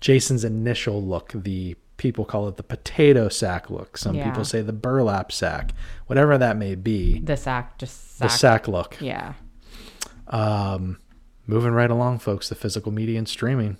Jason's 0.00 0.44
initial 0.44 1.02
look. 1.02 1.32
The 1.34 1.76
people 1.96 2.24
call 2.24 2.46
it 2.46 2.56
the 2.56 2.62
potato 2.62 3.28
sack 3.28 3.70
look. 3.70 3.96
Some 3.96 4.14
Yeah. 4.14 4.28
people 4.28 4.44
say 4.44 4.62
the 4.62 4.72
burlap 4.72 5.32
sack. 5.32 5.72
Whatever 6.06 6.38
that 6.38 6.56
may 6.56 6.74
be, 6.76 7.18
the 7.20 7.36
sack 7.36 7.78
just 7.78 8.20
the 8.20 8.28
sack. 8.28 8.38
sack 8.38 8.68
look. 8.68 8.96
Yeah. 9.00 9.32
Um, 10.28 10.98
moving 11.48 11.72
right 11.72 11.90
along, 11.90 12.20
folks, 12.20 12.48
the 12.48 12.54
physical 12.54 12.92
media 12.92 13.18
and 13.18 13.28
streaming. 13.28 13.78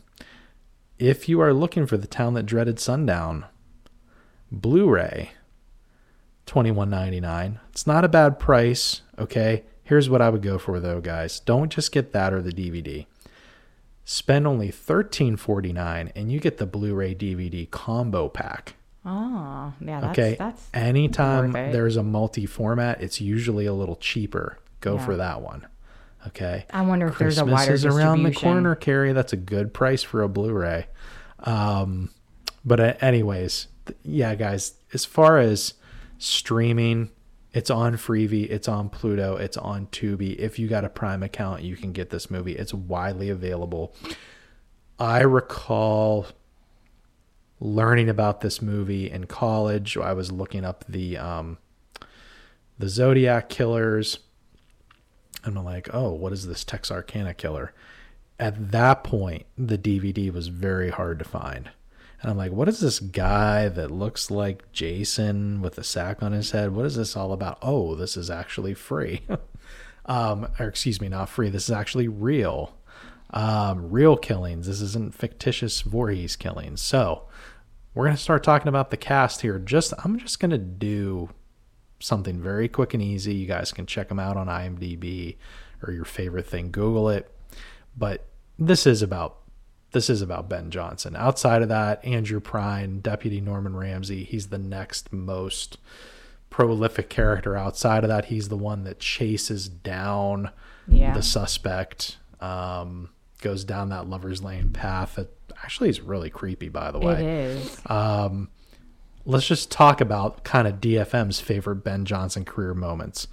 If 0.98 1.28
you 1.28 1.40
are 1.40 1.52
looking 1.54 1.86
for 1.86 1.96
the 1.96 2.08
town 2.08 2.34
that 2.34 2.46
dreaded 2.46 2.80
sundown, 2.80 3.44
Blu-ray, 4.50 5.30
twenty 6.46 6.70
one 6.70 6.90
ninety 6.90 7.20
nine. 7.20 7.60
It's 7.70 7.86
not 7.86 8.04
a 8.04 8.08
bad 8.08 8.38
price. 8.38 9.02
Okay, 9.18 9.64
here's 9.84 10.08
what 10.08 10.22
I 10.22 10.30
would 10.30 10.42
go 10.42 10.58
for 10.58 10.80
though, 10.80 11.00
guys. 11.00 11.38
Don't 11.40 11.70
just 11.70 11.92
get 11.92 12.12
that 12.12 12.32
or 12.32 12.40
the 12.42 12.50
DVD. 12.52 13.06
Spend 14.04 14.46
only 14.46 14.70
thirteen 14.70 15.36
forty 15.36 15.72
nine, 15.72 16.10
and 16.16 16.32
you 16.32 16.40
get 16.40 16.56
the 16.56 16.66
Blu-ray 16.66 17.14
DVD 17.14 17.70
combo 17.70 18.28
pack. 18.28 18.74
Oh, 19.04 19.72
yeah. 19.80 20.00
That's, 20.00 20.18
Okay. 20.18 20.36
That's 20.38 20.68
Anytime 20.74 21.52
there's 21.52 21.96
a 21.96 22.02
multi 22.02 22.46
format, 22.46 23.00
it's 23.02 23.20
usually 23.20 23.64
a 23.66 23.72
little 23.72 23.96
cheaper. 23.96 24.58
Go 24.80 24.94
Yeah. 24.96 25.04
for 25.04 25.16
that 25.16 25.40
one. 25.40 25.66
Okay. 26.28 26.66
I 26.70 26.82
wonder 26.82 27.06
if 27.06 27.18
there's 27.18 27.38
a 27.38 27.42
Christmas 27.42 27.60
wider 27.60 27.74
is 27.74 27.84
around 27.84 28.22
the 28.22 28.32
corner, 28.32 28.74
Carrie. 28.74 29.12
That's 29.12 29.32
a 29.32 29.36
good 29.36 29.74
price 29.74 30.02
for 30.02 30.22
a 30.22 30.28
Blu-ray. 30.28 30.86
Um, 31.40 32.10
but 32.64 32.80
uh, 32.80 32.94
anyways, 33.00 33.68
th- 33.86 33.98
yeah, 34.02 34.34
guys. 34.34 34.74
As 34.92 35.04
far 35.04 35.38
as 35.38 35.74
streaming, 36.18 37.10
it's 37.52 37.70
on 37.70 37.94
Freevee, 37.96 38.50
it's 38.50 38.68
on 38.68 38.88
Pluto, 38.90 39.36
it's 39.36 39.56
on 39.56 39.86
Tubi. 39.86 40.36
If 40.36 40.58
you 40.58 40.68
got 40.68 40.84
a 40.84 40.88
Prime 40.88 41.22
account, 41.22 41.62
you 41.62 41.76
can 41.76 41.92
get 41.92 42.10
this 42.10 42.30
movie. 42.30 42.52
It's 42.52 42.74
widely 42.74 43.30
available. 43.30 43.94
I 44.98 45.20
recall 45.20 46.26
learning 47.60 48.08
about 48.08 48.40
this 48.40 48.60
movie 48.60 49.10
in 49.10 49.24
college. 49.26 49.96
I 49.96 50.12
was 50.12 50.30
looking 50.30 50.64
up 50.64 50.84
the 50.88 51.16
um, 51.16 51.58
the 52.78 52.88
Zodiac 52.88 53.48
killers, 53.48 54.18
and 55.44 55.56
I'm 55.56 55.64
like, 55.64 55.88
oh, 55.92 56.10
what 56.12 56.32
is 56.32 56.46
this 56.46 56.64
Texarkana 56.64 57.34
killer? 57.34 57.72
At 58.38 58.70
that 58.70 59.04
point, 59.04 59.46
the 59.56 59.78
DVD 59.78 60.32
was 60.32 60.48
very 60.48 60.90
hard 60.90 61.18
to 61.18 61.24
find. 61.24 61.70
And 62.20 62.30
I'm 62.30 62.36
like, 62.36 62.52
what 62.52 62.68
is 62.68 62.80
this 62.80 62.98
guy 62.98 63.68
that 63.68 63.90
looks 63.90 64.30
like 64.30 64.70
Jason 64.72 65.60
with 65.60 65.78
a 65.78 65.84
sack 65.84 66.22
on 66.22 66.32
his 66.32 66.50
head? 66.50 66.74
What 66.74 66.86
is 66.86 66.96
this 66.96 67.16
all 67.16 67.32
about? 67.32 67.58
Oh, 67.62 67.94
this 67.94 68.16
is 68.16 68.30
actually 68.30 68.74
free. 68.74 69.22
um, 70.06 70.48
or 70.58 70.66
excuse 70.66 71.00
me, 71.00 71.08
not 71.08 71.28
free. 71.28 71.48
This 71.48 71.64
is 71.64 71.74
actually 71.74 72.08
real. 72.08 72.74
Um, 73.30 73.90
real 73.90 74.16
killings. 74.16 74.66
This 74.66 74.80
isn't 74.80 75.14
fictitious 75.14 75.82
Voorhees 75.82 76.34
killings. 76.34 76.80
So 76.80 77.24
we're 77.94 78.06
gonna 78.06 78.16
start 78.16 78.42
talking 78.42 78.68
about 78.68 78.90
the 78.90 78.96
cast 78.96 79.42
here. 79.42 79.58
Just 79.58 79.92
I'm 80.04 80.18
just 80.18 80.40
gonna 80.40 80.58
do 80.58 81.30
something 82.00 82.40
very 82.40 82.68
quick 82.68 82.94
and 82.94 83.02
easy. 83.02 83.34
You 83.34 83.46
guys 83.46 83.72
can 83.72 83.86
check 83.86 84.08
them 84.08 84.18
out 84.20 84.36
on 84.36 84.46
IMDb 84.46 85.36
or 85.86 85.92
your 85.92 86.04
favorite 86.04 86.46
thing. 86.46 86.70
Google 86.70 87.08
it. 87.08 87.30
But 87.96 88.26
this 88.58 88.86
is 88.86 89.02
about 89.02 89.36
this 89.92 90.10
is 90.10 90.20
about 90.20 90.48
Ben 90.50 90.70
Johnson. 90.70 91.16
Outside 91.16 91.62
of 91.62 91.68
that, 91.70 92.04
Andrew 92.04 92.40
Prine, 92.40 93.02
Deputy 93.02 93.40
Norman 93.40 93.74
Ramsey, 93.74 94.22
he's 94.22 94.48
the 94.48 94.58
next 94.58 95.12
most 95.12 95.78
prolific 96.50 97.08
character. 97.08 97.56
Outside 97.56 98.04
of 98.04 98.08
that, 98.08 98.26
he's 98.26 98.48
the 98.50 98.56
one 98.56 98.84
that 98.84 98.98
chases 99.00 99.66
down 99.68 100.50
Yeah. 100.86 101.14
the 101.14 101.22
suspect. 101.22 102.18
Um, 102.40 103.08
goes 103.40 103.64
down 103.64 103.88
that 103.88 104.06
lover's 104.08 104.42
lane 104.42 104.70
path 104.70 105.14
that 105.16 105.30
actually 105.64 105.88
is 105.88 106.00
really 106.00 106.28
creepy, 106.30 106.68
by 106.68 106.90
the 106.90 106.98
way 106.98 107.14
It 107.14 107.26
is. 107.56 107.80
Let's 109.28 109.46
just 109.46 109.70
talk 109.70 110.00
about 110.00 110.42
kind 110.42 110.66
of 110.66 110.80
DFM's 110.80 111.38
favorite 111.38 111.76
Ben 111.84 112.04
Johnson 112.04 112.44
career 112.44 112.72
moments. 112.74 113.28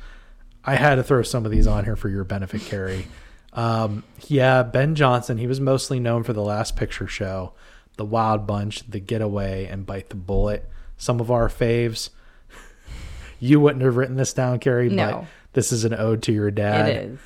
I 0.63 0.75
had 0.75 0.95
to 0.95 1.03
throw 1.03 1.21
some 1.23 1.45
of 1.45 1.51
these 1.51 1.67
on 1.67 1.85
here 1.85 1.95
for 1.95 2.09
your 2.09 2.23
benefit, 2.23 2.61
Carrie. 2.61 3.07
Um, 3.53 4.03
yeah, 4.27 4.63
Ben 4.63 4.95
Johnson, 4.95 5.37
he 5.37 5.47
was 5.47 5.61
mostly 5.61 5.99
known 5.99 6.23
for 6.23 6.33
the 6.33 6.41
last 6.41 6.75
picture 6.75 7.07
show, 7.07 7.53
The 7.97 8.03
Wild 8.05 8.45
Bunch, 8.45 8.83
The 8.89 8.99
Getaway, 8.99 9.65
and 9.65 9.85
Bite 9.85 10.09
the 10.09 10.15
Bullet. 10.15 10.69
Some 10.97 11.19
of 11.19 11.31
our 11.31 11.47
faves. 11.49 12.09
You 13.39 13.59
wouldn't 13.59 13.83
have 13.83 13.97
written 13.97 14.15
this 14.15 14.33
down, 14.33 14.59
Carrie, 14.59 14.87
but 14.87 14.95
No. 14.95 15.27
this 15.53 15.71
is 15.73 15.83
an 15.83 15.93
ode 15.93 16.23
to 16.23 16.31
your 16.31 16.49
dad 16.51 16.87
it 16.89 17.05
is. 17.11 17.19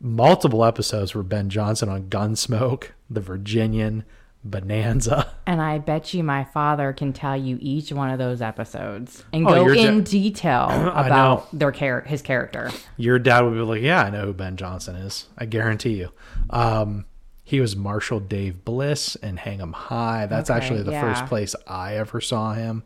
multiple 0.00 0.64
episodes 0.64 1.14
were 1.14 1.24
Ben 1.24 1.48
Johnson 1.50 1.88
on 1.88 2.04
Gunsmoke, 2.04 2.90
The 3.10 3.20
Virginian, 3.20 4.04
Bonanza. 4.44 5.28
And 5.46 5.60
I 5.60 5.78
bet 5.78 6.14
you 6.14 6.22
my 6.22 6.44
father 6.44 6.92
can 6.92 7.12
tell 7.12 7.36
you 7.36 7.58
each 7.60 7.92
one 7.92 8.10
of 8.10 8.18
those 8.18 8.40
episodes 8.40 9.24
and 9.32 9.46
Oh, 9.46 9.50
go 9.66 9.72
in 9.72 10.02
de- 10.04 10.10
detail 10.10 10.68
about 10.94 11.46
their 11.58 11.72
char- 11.72 12.02
his 12.02 12.22
character. 12.22 12.70
Your 12.96 13.18
dad 13.18 13.40
would 13.42 13.54
be 13.54 13.60
like, 13.60 13.82
"Yeah, 13.82 14.04
I 14.04 14.10
know 14.10 14.26
who 14.26 14.32
Ben 14.32 14.56
Johnson 14.56 14.94
is. 14.96 15.26
I 15.36 15.46
guarantee 15.46 15.94
you." 15.98 16.10
Um, 16.50 17.06
he 17.44 17.60
was 17.60 17.74
Marshal 17.76 18.20
Dave 18.20 18.64
Bliss 18.64 19.16
in 19.16 19.36
Hang 19.38 19.60
'Em 19.60 19.72
High. 19.72 20.26
That's 20.26 20.48
Okay, 20.48 20.56
actually 20.58 20.82
the 20.84 20.92
yeah. 20.92 21.00
first 21.12 21.26
place 21.26 21.54
I 21.66 21.96
ever 21.96 22.20
saw 22.20 22.54
him. 22.54 22.84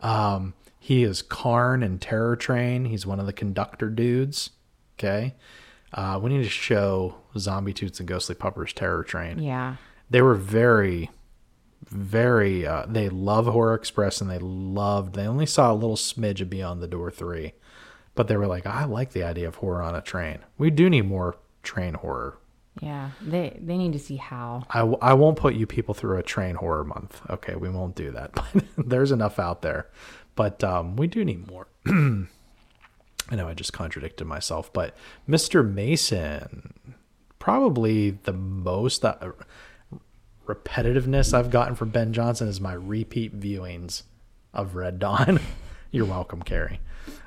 Um, 0.00 0.52
he 0.78 1.02
is 1.02 1.22
Carne 1.22 1.82
in 1.82 1.98
Terror 1.98 2.36
Train. 2.36 2.84
He's 2.84 3.06
one 3.06 3.18
of 3.18 3.26
the 3.26 3.32
conductor 3.32 3.88
dudes. 3.88 4.50
Okay, 4.98 5.34
uh, 5.94 6.20
we 6.22 6.30
need 6.30 6.42
to 6.44 6.48
show 6.50 7.16
Zombie 7.38 7.72
Toots 7.72 7.98
and 7.98 8.06
Ghostly 8.08 8.34
Puppers 8.36 8.72
Terror 8.74 9.02
Train. 9.02 9.38
Yeah. 9.40 9.76
They 10.14 10.22
were 10.22 10.36
very 10.36 11.10
very 11.82 12.64
uh, 12.64 12.86
they 12.86 13.08
love 13.08 13.46
horror 13.46 13.74
express 13.74 14.20
and 14.20 14.30
they 14.30 14.38
loved 14.38 15.14
they 15.16 15.26
only 15.26 15.44
saw 15.44 15.72
a 15.72 15.74
little 15.74 15.96
smidge 15.96 16.40
of 16.40 16.48
beyond 16.48 16.80
the 16.80 16.86
door 16.86 17.10
3 17.10 17.52
but 18.14 18.28
they 18.28 18.36
were 18.36 18.46
like 18.46 18.64
i 18.64 18.84
like 18.84 19.10
the 19.10 19.24
idea 19.24 19.48
of 19.48 19.56
horror 19.56 19.82
on 19.82 19.96
a 19.96 20.00
train 20.00 20.38
we 20.56 20.70
do 20.70 20.88
need 20.88 21.02
more 21.02 21.36
train 21.64 21.94
horror 21.94 22.38
Yeah. 22.80 23.10
They 23.20 23.58
they 23.60 23.76
need 23.76 23.92
to 23.92 23.98
see 23.98 24.16
how. 24.16 24.64
I, 24.70 24.78
w- 24.80 24.98
I 25.02 25.14
won't 25.14 25.36
put 25.36 25.54
you 25.54 25.66
people 25.66 25.94
through 25.94 26.18
a 26.18 26.22
train 26.22 26.54
horror 26.56 26.84
month 26.84 27.20
okay 27.28 27.56
we 27.56 27.68
won't 27.68 27.96
do 27.96 28.12
that 28.12 28.30
but 28.34 28.64
there's 28.78 29.10
enough 29.12 29.38
out 29.40 29.62
there 29.62 29.88
but 30.36 30.62
um, 30.62 30.94
we 30.96 31.06
do 31.08 31.24
need 31.24 31.48
more 31.48 31.66
i 31.86 33.34
know 33.36 33.48
i 33.48 33.54
just 33.54 33.72
contradicted 33.72 34.26
myself 34.28 34.72
but 34.72 34.94
mr 35.28 35.68
mason 35.68 36.72
probably 37.38 38.10
the 38.10 38.32
most 38.32 39.04
uh, 39.04 39.16
repetitiveness 40.46 41.32
I've 41.34 41.50
gotten 41.50 41.74
from 41.74 41.90
Ben 41.90 42.12
Johnson 42.12 42.48
is 42.48 42.60
my 42.60 42.72
repeat 42.74 43.38
viewings 43.38 44.02
of 44.52 44.74
Red 44.74 44.98
Dawn. 44.98 45.40
You're 45.90 46.06
welcome, 46.06 46.42
Carrie. 46.42 46.80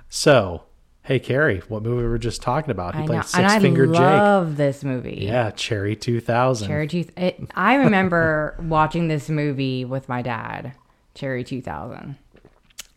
So, 0.10 0.64
hey, 1.04 1.20
Carrie, 1.20 1.60
what 1.68 1.84
movie 1.84 2.04
we 2.04 2.08
were 2.10 2.18
just 2.18 2.42
talking 2.42 2.72
about? 2.72 2.96
He 2.96 3.04
I 3.04 3.06
played 3.06 3.16
know. 3.18 3.22
Six 3.22 3.36
And 3.38 3.48
I 3.48 3.60
Finger 3.60 3.86
Jake. 3.88 3.96
love 3.96 4.58
this 4.58 4.84
movie. 4.84 5.20
Yeah, 5.22 5.52
Cherry 5.52 5.96
2000. 5.96 6.68
Cherry 6.68 6.88
Tooth. 6.88 7.12
It, 7.18 7.40
I 7.56 7.76
remember 7.76 8.56
watching 8.62 9.08
this 9.08 9.30
movie 9.30 9.86
with 9.86 10.08
my 10.10 10.22
dad, 10.22 10.74
Cherry 11.14 11.44
2000. 11.44 12.16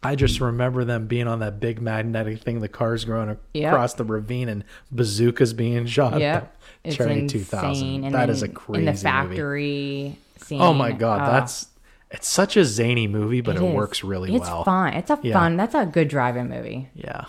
I 0.03 0.14
just 0.14 0.40
remember 0.40 0.84
them 0.84 1.07
being 1.07 1.26
on 1.28 1.40
that 1.40 1.61
big 1.61 1.80
magnetic 1.82 2.40
thing, 2.40 2.61
the 2.61 2.68
cars 2.68 3.05
going 3.05 3.36
Yep. 3.53 3.72
across 3.72 3.94
the 3.94 4.05
ravine, 4.05 4.48
and 4.48 4.64
bazookas 4.90 5.53
being 5.53 5.86
shot. 5.86 6.18
Yep. 6.18 6.57
It's 6.84 6.96
insane. 6.98 7.28
2000. 7.28 8.05
And 8.05 8.14
That 8.14 8.20
then 8.26 8.30
is 8.30 8.42
a 8.42 8.48
crazy 8.48 8.72
movie. 8.72 8.78
in 8.78 8.84
the 8.86 8.90
movie. 8.92 9.03
factory 9.36 10.18
scene. 10.38 10.61
Oh 10.62 10.72
my 10.72 10.92
god, 10.92 11.20
uh, 11.22 11.30
that's 11.32 11.66
it's 12.11 12.26
such 12.28 12.57
a 12.57 12.64
zany 12.64 13.07
movie, 13.07 13.40
but 13.42 13.57
it 13.57 13.62
works 13.62 14.03
really 14.03 14.34
it's 14.34 14.40
well. 14.48 14.61
It's 14.61 14.64
fun. 14.64 14.92
It's 14.94 15.11
a 15.11 15.18
Yeah. 15.22 15.34
fun. 15.34 15.57
That's 15.57 15.74
a 15.74 15.84
good 15.86 16.09
drive-in 16.09 16.48
movie. 16.48 16.88
Yeah, 16.94 17.26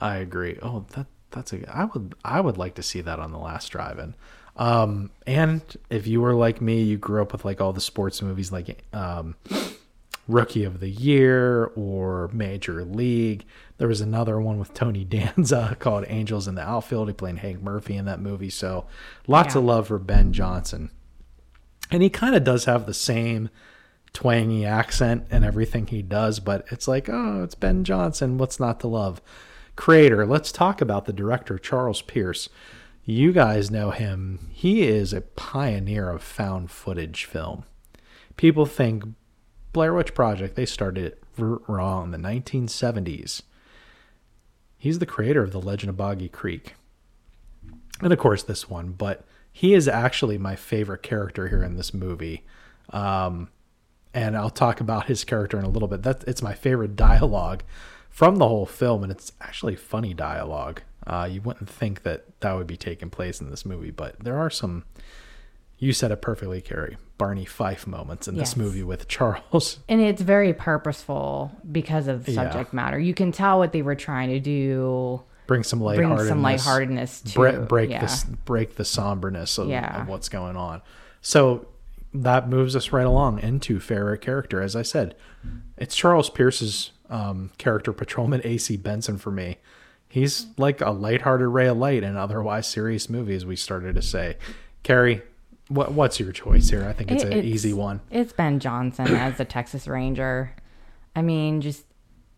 I 0.00 0.16
agree. 0.16 0.58
Oh, 0.62 0.86
that 0.94 1.06
that's 1.30 1.52
a. 1.52 1.68
I 1.70 1.84
would 1.84 2.14
I 2.24 2.40
would 2.40 2.56
like 2.56 2.74
to 2.76 2.82
see 2.82 3.02
that 3.02 3.18
on 3.18 3.32
the 3.32 3.38
last 3.38 3.68
drive-in. 3.68 4.14
Um, 4.56 5.10
and 5.26 5.60
if 5.90 6.06
you 6.06 6.20
were 6.22 6.34
like 6.34 6.60
me, 6.62 6.80
you 6.82 6.96
grew 6.96 7.20
up 7.20 7.32
with 7.32 7.44
like 7.44 7.60
all 7.60 7.72
the 7.74 7.80
sports 7.82 8.22
movies, 8.22 8.50
like 8.50 8.82
um, 8.94 9.34
Rookie 10.26 10.64
of 10.64 10.80
the 10.80 10.88
Year 10.90 11.66
or 11.76 12.30
Major 12.32 12.84
League. 12.84 13.44
There 13.78 13.88
was 13.88 14.00
another 14.00 14.40
one 14.40 14.58
with 14.58 14.72
Tony 14.74 15.04
Danza 15.04 15.76
called 15.78 16.04
Angels 16.08 16.48
in 16.48 16.54
the 16.54 16.62
Outfield. 16.62 17.08
He 17.08 17.14
played 17.14 17.38
Hank 17.38 17.62
Murphy 17.62 17.96
in 17.96 18.04
that 18.06 18.20
movie. 18.20 18.50
So 18.50 18.86
lots 19.26 19.54
Yeah. 19.54 19.60
of 19.60 19.64
love 19.66 19.86
for 19.88 19.98
Ben 19.98 20.32
Johnson. 20.32 20.90
And 21.90 22.02
he 22.02 22.08
kind 22.10 22.34
of 22.34 22.44
does 22.44 22.64
have 22.64 22.86
the 22.86 22.94
same 22.94 23.50
twangy 24.14 24.64
accent 24.64 25.26
and 25.30 25.44
everything 25.44 25.86
he 25.88 26.00
does, 26.00 26.40
but 26.40 26.64
it's 26.70 26.88
like, 26.88 27.08
oh, 27.10 27.42
it's 27.42 27.54
Ben 27.54 27.84
Johnson. 27.84 28.38
What's 28.38 28.58
not 28.60 28.80
to 28.80 28.88
love? 28.88 29.20
Creator. 29.76 30.24
Let's 30.24 30.52
talk 30.52 30.80
about 30.80 31.04
the 31.04 31.12
director, 31.12 31.58
Charles 31.58 32.00
Pierce. 32.00 32.48
You 33.04 33.32
guys 33.32 33.70
know 33.70 33.90
him. 33.90 34.48
He 34.52 34.82
is 34.84 35.12
a 35.12 35.20
pioneer 35.20 36.08
of 36.10 36.22
found 36.22 36.70
footage 36.70 37.24
film. 37.24 37.64
People 38.36 38.66
think 38.66 39.04
Blair 39.74 39.92
Witch 39.92 40.14
Project, 40.14 40.54
they 40.54 40.64
started 40.64 41.04
it 41.04 41.22
wrong 41.36 42.04
in 42.06 42.10
the 42.12 42.28
1970s. 42.28 43.42
He's 44.78 45.00
the 45.00 45.06
creator 45.06 45.42
of 45.42 45.52
The 45.52 45.60
Legend 45.60 45.90
of 45.90 45.96
Boggy 45.96 46.28
Creek. 46.28 46.74
And 48.00 48.12
of 48.12 48.18
course, 48.18 48.42
this 48.42 48.70
one, 48.70 48.92
but 48.92 49.24
he 49.52 49.74
is 49.74 49.86
actually 49.86 50.38
my 50.38 50.56
favorite 50.56 51.02
character 51.02 51.48
here 51.48 51.62
in 51.62 51.76
this 51.76 51.92
movie. 51.92 52.44
Um, 52.90 53.50
and 54.14 54.36
I'll 54.36 54.48
talk 54.48 54.80
about 54.80 55.06
his 55.06 55.24
character 55.24 55.58
in 55.58 55.64
a 55.64 55.68
little 55.68 55.88
bit. 55.88 56.02
That 56.04 56.24
it's 56.26 56.42
my 56.42 56.54
favorite 56.54 56.96
dialogue 56.96 57.64
from 58.08 58.36
the 58.36 58.46
whole 58.46 58.66
film, 58.66 59.02
and 59.02 59.10
it's 59.10 59.32
actually 59.40 59.74
funny 59.74 60.14
dialogue. 60.14 60.82
Uh, 61.04 61.28
you 61.30 61.40
wouldn't 61.40 61.68
think 61.68 62.04
that 62.04 62.40
that 62.40 62.52
would 62.52 62.68
be 62.68 62.76
taking 62.76 63.10
place 63.10 63.40
in 63.40 63.50
this 63.50 63.66
movie, 63.66 63.90
but 63.90 64.20
there 64.20 64.38
are 64.38 64.50
some. 64.50 64.84
You 65.84 65.92
said 65.92 66.10
it 66.10 66.22
perfectly, 66.22 66.62
Carrie. 66.62 66.96
Barney 67.18 67.44
Fife 67.44 67.86
moments 67.86 68.26
in 68.26 68.36
this 68.36 68.52
Yes. 68.52 68.56
movie 68.56 68.82
with 68.82 69.06
Charles. 69.06 69.80
And 69.88 70.00
it's 70.00 70.22
very 70.22 70.54
purposeful 70.54 71.52
because 71.70 72.08
of 72.08 72.24
the 72.24 72.32
Yeah. 72.32 72.50
subject 72.50 72.72
matter. 72.72 72.98
You 72.98 73.12
can 73.12 73.32
tell 73.32 73.58
what 73.58 73.72
they 73.72 73.82
were 73.82 73.94
trying 73.94 74.30
to 74.30 74.40
do. 74.40 75.20
Bring 75.46 75.62
some 75.62 75.80
Bring 75.80 76.08
lightheartedness. 76.08 76.28
some 76.28 76.42
lightheartedness 76.42 77.20
to 77.20 77.34
break 77.34 77.68
break 77.68 77.90
yeah. 77.90 78.00
this 78.00 78.24
break 78.24 78.76
the 78.76 78.84
somberness 78.84 79.58
of, 79.58 79.68
Yeah. 79.68 80.00
of 80.00 80.08
what's 80.08 80.30
going 80.30 80.56
on. 80.56 80.80
So 81.20 81.66
that 82.14 82.48
moves 82.48 82.74
us 82.74 82.90
right 82.90 83.04
along 83.06 83.40
into 83.40 83.78
favorite 83.78 84.22
character. 84.22 84.62
As 84.62 84.74
I 84.74 84.82
said, 84.82 85.14
it's 85.76 85.94
Charles 85.94 86.30
Pierce's 86.30 86.92
um, 87.10 87.50
character, 87.58 87.92
Patrolman 87.92 88.40
AC 88.44 88.78
Benson, 88.78 89.18
for 89.18 89.30
me. 89.30 89.58
He's 90.08 90.46
like 90.56 90.80
a 90.80 90.90
lighthearted 90.92 91.48
ray 91.48 91.66
of 91.66 91.76
light 91.76 92.02
in 92.02 92.16
otherwise 92.16 92.66
serious 92.66 93.10
movies. 93.10 93.44
We 93.44 93.56
started 93.56 93.96
to 93.96 94.02
say, 94.02 94.38
Carrie, 94.82 95.20
what 95.68 95.92
what's 95.92 96.20
your 96.20 96.32
choice 96.32 96.68
here? 96.70 96.84
I 96.84 96.92
think 96.92 97.10
it's 97.10 97.24
It- 97.24 97.32
an 97.32 97.44
easy 97.44 97.72
one. 97.72 98.00
It's 98.10 98.32
Ben 98.32 98.60
Johnson 98.60 99.08
as 99.14 99.38
the 99.38 99.44
Texas 99.44 99.86
Ranger. 99.88 100.52
I 101.16 101.22
mean, 101.22 101.60
just 101.60 101.84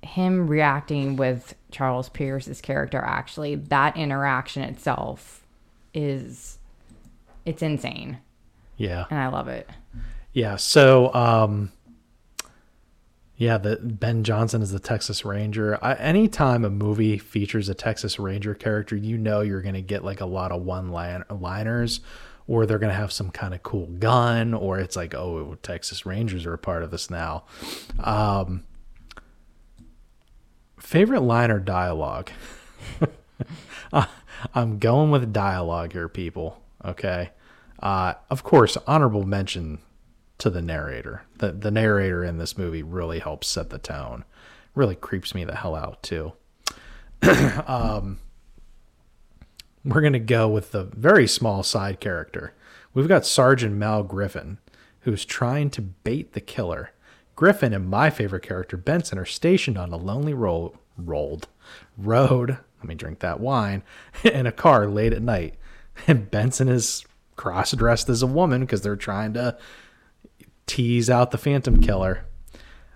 him 0.03 0.47
reacting 0.47 1.17
with 1.17 1.55
Charles 1.71 2.09
Pierce's 2.09 2.61
character 2.61 2.99
actually, 2.99 3.55
that 3.57 3.97
interaction 3.97 4.63
itself 4.63 5.45
is 5.95 6.59
it's 7.45 7.63
insane. 7.63 8.19
Yeah. 8.77 9.07
And 9.11 9.19
I 9.19 9.29
love 9.29 9.49
it. 9.49 9.69
Yeah. 10.33 10.57
So, 10.57 11.13
um, 11.15 11.73
yeah, 13.37 13.59
the 13.59 13.77
Ben 13.77 14.25
Johnson 14.25 14.63
is 14.63 14.71
the 14.73 14.79
Texas 14.79 15.25
Ranger. 15.25 15.79
I, 15.83 15.95
anytime 15.95 16.65
a 16.65 16.71
movie 16.71 17.19
features 17.19 17.69
a 17.69 17.75
Texas 17.75 18.19
Ranger 18.19 18.55
character, 18.55 18.97
you 18.97 19.19
know 19.19 19.41
you're 19.43 19.63
going 19.63 19.75
to 19.75 19.83
get 19.83 20.05
like 20.05 20.21
a 20.21 20.27
lot 20.27 20.53
of 20.53 20.63
one 20.63 20.91
line 20.91 21.25
liners, 21.31 22.01
or 22.49 22.67
they're 22.67 22.79
going 22.79 22.93
to 22.93 22.99
have 22.99 23.13
some 23.13 23.31
kind 23.31 23.55
of 23.55 23.63
cool 23.63 23.87
gun, 23.87 24.55
or 24.55 24.79
it's 24.79 24.97
like, 24.97 25.15
oh, 25.15 25.57
Texas 25.63 26.07
Rangers 26.07 26.47
are 26.47 26.55
a 26.55 26.59
part 26.59 26.83
of 26.83 26.91
this 26.91 27.11
now. 27.11 27.45
Um, 27.99 28.65
favorite 30.79 31.23
line 31.23 31.51
or 31.51 31.59
dialogue? 31.59 32.31
Uh, 33.93 34.07
I'm 34.55 34.79
going 34.79 35.11
with 35.11 35.33
dialogue 35.33 35.93
here, 35.93 36.09
people. 36.09 36.61
Okay. 36.85 37.31
Uh, 37.81 38.15
of 38.31 38.43
course, 38.43 38.77
honorable 38.87 39.25
mention 39.25 39.79
to 40.39 40.51
the 40.51 40.63
narrator. 40.63 41.23
The 41.39 41.53
the 41.53 41.71
narrator 41.71 42.25
in 42.25 42.39
this 42.39 42.59
movie 42.59 42.83
really 42.83 43.19
helps 43.19 43.47
set 43.47 43.71
the 43.71 43.79
tone. 43.79 44.25
Really 44.75 44.95
creeps 44.95 45.35
me 45.35 45.45
the 45.45 45.57
hell 45.57 45.75
out 45.75 46.03
too. 46.03 46.33
um, 47.67 48.19
we're 49.87 50.01
gonna 50.01 50.19
go 50.19 50.49
with 50.49 50.73
the 50.73 50.85
very 50.85 51.27
small 51.27 51.63
side 51.63 52.01
character. 52.01 52.53
We've 52.93 53.09
got 53.09 53.25
Sergeant 53.25 53.77
Mal 53.77 54.03
Griffin, 54.03 54.59
who's 55.01 55.25
trying 55.25 55.71
to 55.71 55.83
bait 55.83 56.33
the 56.33 56.41
killer. 56.41 56.91
Griffin 57.37 57.73
and 57.73 57.89
my 57.89 58.11
favorite 58.11 58.43
character 58.43 58.77
Benson 58.77 59.19
are 59.19 59.25
stationed 59.25 59.79
on 59.79 59.93
a 59.93 59.97
lonely 59.97 60.35
ro- 60.35 60.79
rolled 60.97 61.49
road. 61.97 62.59
Let 62.79 62.89
me 62.89 62.95
drink 62.95 63.21
that 63.21 63.41
wine 63.41 63.83
in 64.25 64.47
a 64.47 64.53
car 64.53 64.89
late 64.89 65.13
at 65.13 65.23
night, 65.23 65.55
and 66.07 66.31
Benson 66.31 66.69
is 66.69 67.05
cross 67.37 67.73
dressed 67.73 68.09
as 68.09 68.23
a 68.23 68.27
woman 68.27 68.63
because 68.63 68.81
they're 68.81 68.97
trying 68.97 69.35
to 69.35 69.57
tease 70.67 71.09
out 71.09 71.31
the 71.31 71.39
Phantom 71.39 71.81
Killer. 71.81 72.25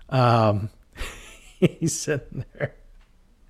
Um, 0.09 0.71
he's 1.59 1.97
sitting 1.97 2.43
there. 2.53 2.75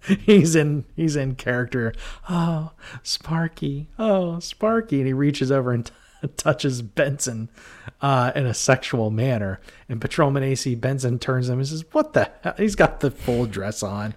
He's 0.22 0.56
in 0.56 0.86
he's 0.95 1.16
in 1.16 1.36
character. 1.36 1.93
Oh, 2.30 2.72
Sparky. 3.04 3.89
Oh, 3.99 4.39
Sparky. 4.39 4.97
And 4.97 5.08
he 5.08 5.14
reaches 5.14 5.52
over 5.52 5.72
and 5.72 5.86
t- 5.86 5.93
touches 6.38 6.82
Benson 6.82 7.49
uh, 8.02 8.32
in 8.36 8.45
a 8.45 8.54
sexual 8.54 9.12
manner. 9.12 9.60
And 9.89 10.02
Patrolman 10.02 10.43
AC 10.43 10.76
Benson 10.76 11.20
turns 11.20 11.49
him 11.49 11.60
and 11.60 11.68
says, 11.68 11.84
What 11.91 12.14
the 12.14 12.32
hell? 12.41 12.54
He's 12.58 12.76
got 12.76 12.99
the 12.99 13.12
full 13.12 13.45
dress 13.45 13.84
on. 13.84 14.14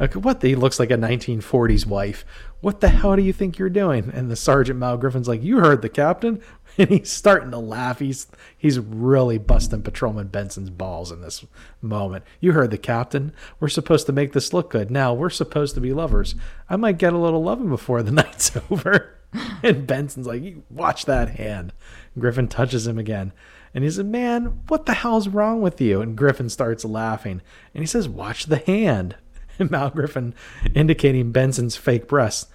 Okay, 0.00 0.18
what? 0.18 0.40
The, 0.40 0.48
he 0.48 0.54
looks 0.54 0.78
like 0.78 0.90
a 0.90 0.96
1940s 0.96 1.86
wife. 1.86 2.24
What 2.60 2.80
the 2.80 2.88
hell 2.88 3.16
do 3.16 3.22
you 3.22 3.32
think 3.32 3.58
you're 3.58 3.68
doing? 3.68 4.10
And 4.14 4.30
the 4.30 4.36
Sergeant 4.36 4.78
Mal 4.78 4.96
Griffin's 4.96 5.28
like, 5.28 5.42
You 5.42 5.58
heard 5.58 5.82
the 5.82 5.88
captain. 5.88 6.40
And 6.78 6.90
he's 6.90 7.10
starting 7.10 7.52
to 7.52 7.58
laugh. 7.58 8.00
He's 8.00 8.26
he's 8.58 8.80
really 8.80 9.38
busting 9.38 9.82
Patrolman 9.82 10.26
Benson's 10.26 10.70
balls 10.70 11.12
in 11.12 11.20
this 11.20 11.44
moment. 11.80 12.24
You 12.40 12.50
heard 12.50 12.72
the 12.72 12.78
captain. 12.78 13.32
We're 13.60 13.68
supposed 13.68 14.06
to 14.06 14.12
make 14.12 14.32
this 14.32 14.52
look 14.52 14.70
good. 14.70 14.90
Now 14.90 15.14
we're 15.14 15.30
supposed 15.30 15.76
to 15.76 15.80
be 15.80 15.92
lovers. 15.92 16.34
I 16.68 16.74
might 16.74 16.98
get 16.98 17.12
a 17.12 17.18
little 17.18 17.42
loving 17.44 17.68
before 17.68 18.02
the 18.02 18.10
night's 18.12 18.56
over. 18.70 19.18
And 19.62 19.86
Benson's 19.86 20.26
like, 20.26 20.56
watch 20.70 21.06
that 21.06 21.30
hand. 21.30 21.72
Griffin 22.18 22.48
touches 22.48 22.86
him 22.86 22.98
again. 22.98 23.32
And 23.74 23.82
he 23.82 23.90
said, 23.90 24.06
Man, 24.06 24.60
what 24.68 24.86
the 24.86 24.94
hell's 24.94 25.28
wrong 25.28 25.60
with 25.60 25.80
you? 25.80 26.00
And 26.00 26.16
Griffin 26.16 26.48
starts 26.48 26.84
laughing. 26.84 27.42
And 27.74 27.82
he 27.82 27.86
says, 27.86 28.08
Watch 28.08 28.46
the 28.46 28.58
hand. 28.58 29.16
And 29.56 29.70
Mal 29.70 29.90
Griffin 29.90 30.34
indicating 30.74 31.30
Benson's 31.30 31.76
fake 31.76 32.08
breast 32.08 32.48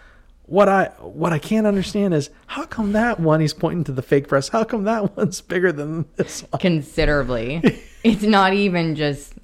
what 0.50 0.68
I 0.68 0.86
what 1.00 1.32
I 1.32 1.38
can't 1.38 1.68
understand 1.68 2.14
is 2.14 2.32
how 2.48 2.66
come 2.66 2.94
that 2.94 3.20
one 3.20 3.40
he's 3.40 3.54
pointing 3.54 3.84
to 3.86 3.92
the 3.92 4.02
fake 4.02 4.28
breast? 4.28 4.50
How 4.50 4.64
come 4.64 4.84
that 4.86 5.16
one's 5.18 5.42
bigger 5.42 5.72
than 5.72 6.06
this 6.16 6.42
one? 6.42 6.60
Considerably. 6.60 7.82
it's 8.04 8.24
not 8.24 8.54
even 8.54 8.96
just 8.96 9.36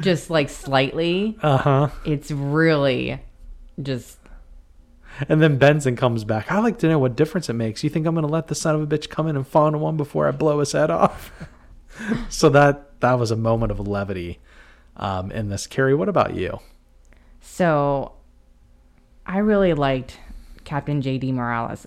just 0.00 0.30
like 0.30 0.48
slightly. 0.48 1.36
Uh 1.42 1.58
huh. 1.58 1.88
It's 2.06 2.30
really 2.30 3.20
just 3.82 4.18
And 5.28 5.42
then 5.42 5.58
Benson 5.58 5.96
comes 5.96 6.24
back. 6.24 6.50
I 6.50 6.60
like 6.60 6.78
to 6.78 6.88
know 6.88 6.98
what 6.98 7.14
difference 7.14 7.50
it 7.50 7.54
makes. 7.54 7.84
You 7.84 7.90
think 7.90 8.06
I'm 8.06 8.14
gonna 8.14 8.26
let 8.26 8.46
the 8.46 8.54
son 8.54 8.74
of 8.74 8.80
a 8.80 8.86
bitch 8.86 9.10
come 9.10 9.28
in 9.28 9.36
and 9.36 9.44
into 9.46 9.78
one 9.78 9.98
before 9.98 10.26
I 10.26 10.30
blow 10.30 10.60
his 10.60 10.72
head 10.72 10.90
off? 10.90 11.30
so 12.30 12.48
that 12.48 12.98
that 13.00 13.18
was 13.18 13.30
a 13.30 13.36
moment 13.36 13.70
of 13.70 13.86
levity 13.86 14.38
um, 14.96 15.30
in 15.30 15.50
this. 15.50 15.66
Carrie, 15.66 15.94
what 15.94 16.08
about 16.08 16.34
you? 16.34 16.58
So 17.42 18.12
I 19.26 19.38
really 19.38 19.74
liked 19.74 20.18
Captain 20.68 21.00
JD 21.00 21.32
Morales. 21.32 21.86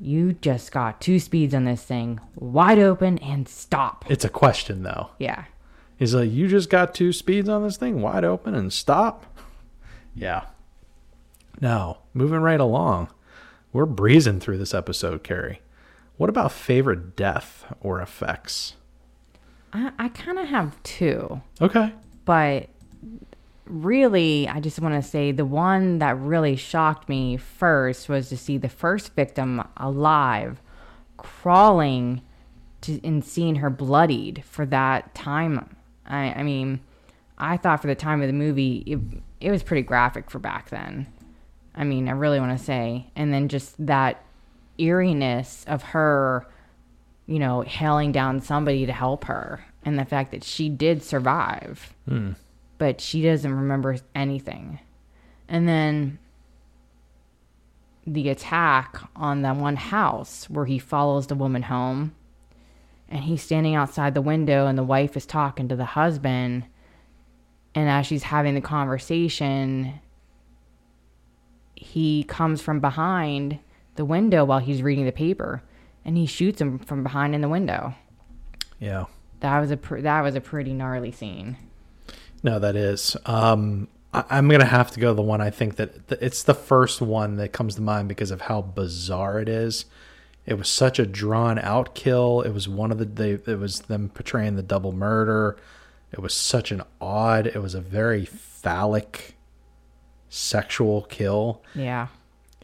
You 0.00 0.32
just 0.34 0.70
got 0.70 1.00
two 1.00 1.18
speeds 1.18 1.52
on 1.52 1.64
this 1.64 1.82
thing, 1.82 2.20
wide 2.36 2.78
open 2.78 3.18
and 3.18 3.48
stop. 3.48 4.04
It's 4.08 4.24
a 4.24 4.28
question 4.28 4.84
though. 4.84 5.10
Yeah. 5.18 5.46
He's 5.96 6.14
like, 6.14 6.30
you 6.30 6.46
just 6.46 6.70
got 6.70 6.94
two 6.94 7.12
speeds 7.12 7.48
on 7.48 7.64
this 7.64 7.76
thing, 7.76 8.00
wide 8.00 8.22
open 8.24 8.54
and 8.54 8.72
stop. 8.72 9.26
Yeah. 10.14 10.44
Now, 11.60 11.98
moving 12.14 12.38
right 12.38 12.60
along, 12.60 13.08
we're 13.72 13.84
breezing 13.84 14.38
through 14.38 14.58
this 14.58 14.74
episode, 14.74 15.24
Carrie. 15.24 15.60
What 16.16 16.30
about 16.30 16.52
favorite 16.52 17.16
death 17.16 17.64
or 17.80 18.00
effects? 18.00 18.74
I, 19.72 19.90
I 19.98 20.08
kind 20.10 20.38
of 20.38 20.46
have 20.46 20.80
two, 20.84 21.40
Okay. 21.60 21.92
but 22.24 22.68
really, 23.70 24.48
I 24.48 24.60
just 24.60 24.80
want 24.80 24.94
to 24.94 25.08
say 25.08 25.32
the 25.32 25.44
one 25.44 25.98
that 25.98 26.18
really 26.18 26.56
shocked 26.56 27.08
me 27.08 27.36
first 27.36 28.08
was 28.08 28.28
to 28.28 28.36
see 28.36 28.58
the 28.58 28.68
first 28.68 29.14
victim 29.14 29.66
alive 29.76 30.60
crawling 31.16 32.22
to, 32.82 33.00
and 33.04 33.24
seeing 33.24 33.56
her 33.56 33.70
bloodied 33.70 34.44
for 34.44 34.64
that 34.66 35.14
time. 35.14 35.76
I, 36.06 36.32
I 36.32 36.42
mean, 36.42 36.80
I 37.36 37.56
thought 37.56 37.80
for 37.80 37.88
the 37.88 37.94
time 37.94 38.22
of 38.22 38.26
the 38.26 38.32
movie, 38.32 38.82
it, 38.86 38.98
it 39.40 39.50
was 39.50 39.62
pretty 39.62 39.82
graphic 39.82 40.30
for 40.30 40.38
back 40.38 40.70
then. 40.70 41.06
I 41.74 41.84
mean, 41.84 42.08
I 42.08 42.12
really 42.12 42.40
want 42.40 42.58
to 42.58 42.64
say. 42.64 43.10
And 43.14 43.32
then 43.32 43.48
just 43.48 43.74
that 43.86 44.24
eeriness 44.78 45.64
of 45.66 45.82
her, 45.82 46.46
you 47.26 47.38
know, 47.38 47.62
hailing 47.62 48.12
down 48.12 48.40
somebody 48.40 48.86
to 48.86 48.92
help 48.92 49.24
her 49.24 49.64
and 49.84 49.98
the 49.98 50.04
fact 50.04 50.32
that 50.32 50.44
she 50.44 50.68
did 50.68 51.02
survive, 51.02 51.94
hmm. 52.08 52.32
But 52.78 53.00
she 53.00 53.22
doesn't 53.22 53.52
remember 53.52 53.96
anything. 54.14 54.78
And 55.48 55.68
then 55.68 56.18
the 58.06 58.28
attack 58.30 58.96
on 59.16 59.42
that 59.42 59.56
one 59.56 59.76
house 59.76 60.48
where 60.48 60.64
he 60.64 60.78
follows 60.78 61.26
the 61.26 61.34
woman 61.34 61.62
home 61.62 62.14
and 63.10 63.24
he's 63.24 63.42
standing 63.42 63.74
outside 63.74 64.14
the 64.14 64.22
window 64.22 64.66
and 64.66 64.78
the 64.78 64.82
wife 64.82 65.16
is 65.16 65.26
talking 65.26 65.68
to 65.68 65.76
the 65.76 65.84
husband 65.84 66.64
and 67.74 67.88
as 67.88 68.06
she's 68.06 68.22
having 68.22 68.54
the 68.54 68.60
conversation 68.62 70.00
he 71.74 72.24
comes 72.24 72.60
from 72.62 72.80
behind 72.80 73.58
the 73.96 74.04
window 74.06 74.42
while 74.44 74.58
he's 74.58 74.82
reading 74.82 75.04
the 75.04 75.12
paper 75.12 75.62
and 76.04 76.16
he 76.16 76.24
shoots 76.24 76.60
him 76.60 76.78
from 76.78 77.02
behind 77.02 77.34
in 77.34 77.40
the 77.42 77.48
window 77.48 77.94
Yeah. 78.80 79.04
that 79.40 79.60
was 79.60 79.70
a 79.70 79.76
pr- 79.76 80.00
that 80.00 80.22
was 80.22 80.34
a 80.34 80.40
pretty 80.40 80.72
gnarly 80.72 81.12
scene 81.12 81.58
No, 82.42 82.58
that 82.58 82.76
is. 82.76 83.16
Um, 83.26 83.88
I, 84.12 84.24
I'm 84.30 84.48
gonna 84.48 84.64
have 84.64 84.90
to 84.92 85.00
go 85.00 85.08
to 85.08 85.14
the 85.14 85.22
one 85.22 85.40
I 85.40 85.50
think 85.50 85.76
that 85.76 86.08
th- 86.08 86.20
it's 86.20 86.42
the 86.42 86.54
first 86.54 87.00
one 87.00 87.36
that 87.36 87.52
comes 87.52 87.74
to 87.76 87.82
mind 87.82 88.08
because 88.08 88.30
of 88.30 88.42
how 88.42 88.62
bizarre 88.62 89.40
it 89.40 89.48
is. 89.48 89.86
It 90.46 90.54
was 90.54 90.68
such 90.68 90.98
a 90.98 91.06
drawn 91.06 91.58
out 91.58 91.94
kill. 91.94 92.40
It 92.42 92.52
was 92.52 92.68
one 92.68 92.90
of 92.90 92.98
the 92.98 93.04
they, 93.04 93.32
it 93.32 93.58
was 93.58 93.80
them 93.82 94.08
portraying 94.08 94.56
the 94.56 94.62
double 94.62 94.92
murder. 94.92 95.56
It 96.12 96.20
was 96.20 96.32
such 96.34 96.72
an 96.72 96.82
odd. 97.00 97.46
It 97.46 97.60
was 97.60 97.74
a 97.74 97.82
very 97.82 98.24
phallic, 98.24 99.36
sexual 100.28 101.02
kill. 101.02 101.62
yeah 101.74 102.08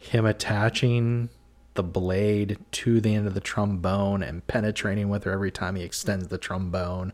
Him 0.01 0.25
attaching 0.25 1.29
the 1.75 1.83
blade 1.83 2.57
to 2.71 3.01
the 3.01 3.13
end 3.13 3.27
of 3.27 3.33
the 3.33 3.39
trombone 3.41 4.23
and 4.23 4.47
penetrating 4.47 5.09
with 5.09 5.25
her 5.25 5.31
every 5.31 5.51
time 5.51 5.75
he 5.75 5.83
extends 5.83 6.29
the 6.29 6.37
trombone. 6.37 7.13